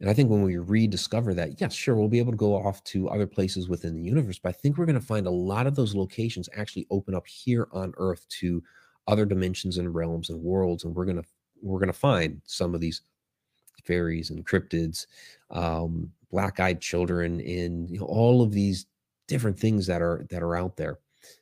And 0.00 0.10
I 0.10 0.14
think 0.14 0.30
when 0.30 0.42
we 0.42 0.56
rediscover 0.56 1.34
that, 1.34 1.60
yes, 1.60 1.74
sure, 1.74 1.94
we'll 1.94 2.08
be 2.08 2.18
able 2.18 2.32
to 2.32 2.38
go 2.38 2.54
off 2.54 2.82
to 2.84 3.08
other 3.08 3.26
places 3.26 3.68
within 3.68 3.94
the 3.94 4.02
universe. 4.02 4.38
But 4.38 4.50
I 4.50 4.52
think 4.52 4.76
we're 4.76 4.86
going 4.86 4.98
to 4.98 5.06
find 5.06 5.26
a 5.26 5.30
lot 5.30 5.66
of 5.66 5.74
those 5.74 5.94
locations 5.94 6.48
actually 6.56 6.86
open 6.90 7.14
up 7.14 7.26
here 7.26 7.68
on 7.72 7.92
Earth 7.96 8.26
to 8.40 8.62
other 9.06 9.24
dimensions 9.24 9.78
and 9.78 9.94
realms 9.94 10.30
and 10.30 10.42
worlds. 10.42 10.84
And 10.84 10.94
we're 10.94 11.04
going 11.04 11.22
to 11.22 11.28
we're 11.62 11.78
going 11.78 11.92
to 11.92 11.98
find 11.98 12.40
some 12.46 12.74
of 12.74 12.80
these 12.80 13.02
fairies 13.84 14.30
and 14.30 14.46
cryptids, 14.46 15.06
um, 15.50 16.10
black-eyed 16.30 16.80
children, 16.80 17.40
in 17.40 17.88
you 17.88 18.00
know, 18.00 18.06
all 18.06 18.42
of 18.42 18.52
these 18.52 18.86
different 19.28 19.58
things 19.58 19.86
that 19.86 20.02
are 20.02 20.26
that 20.30 20.42
are 20.42 20.56
out 20.56 20.76
there. 20.76 20.98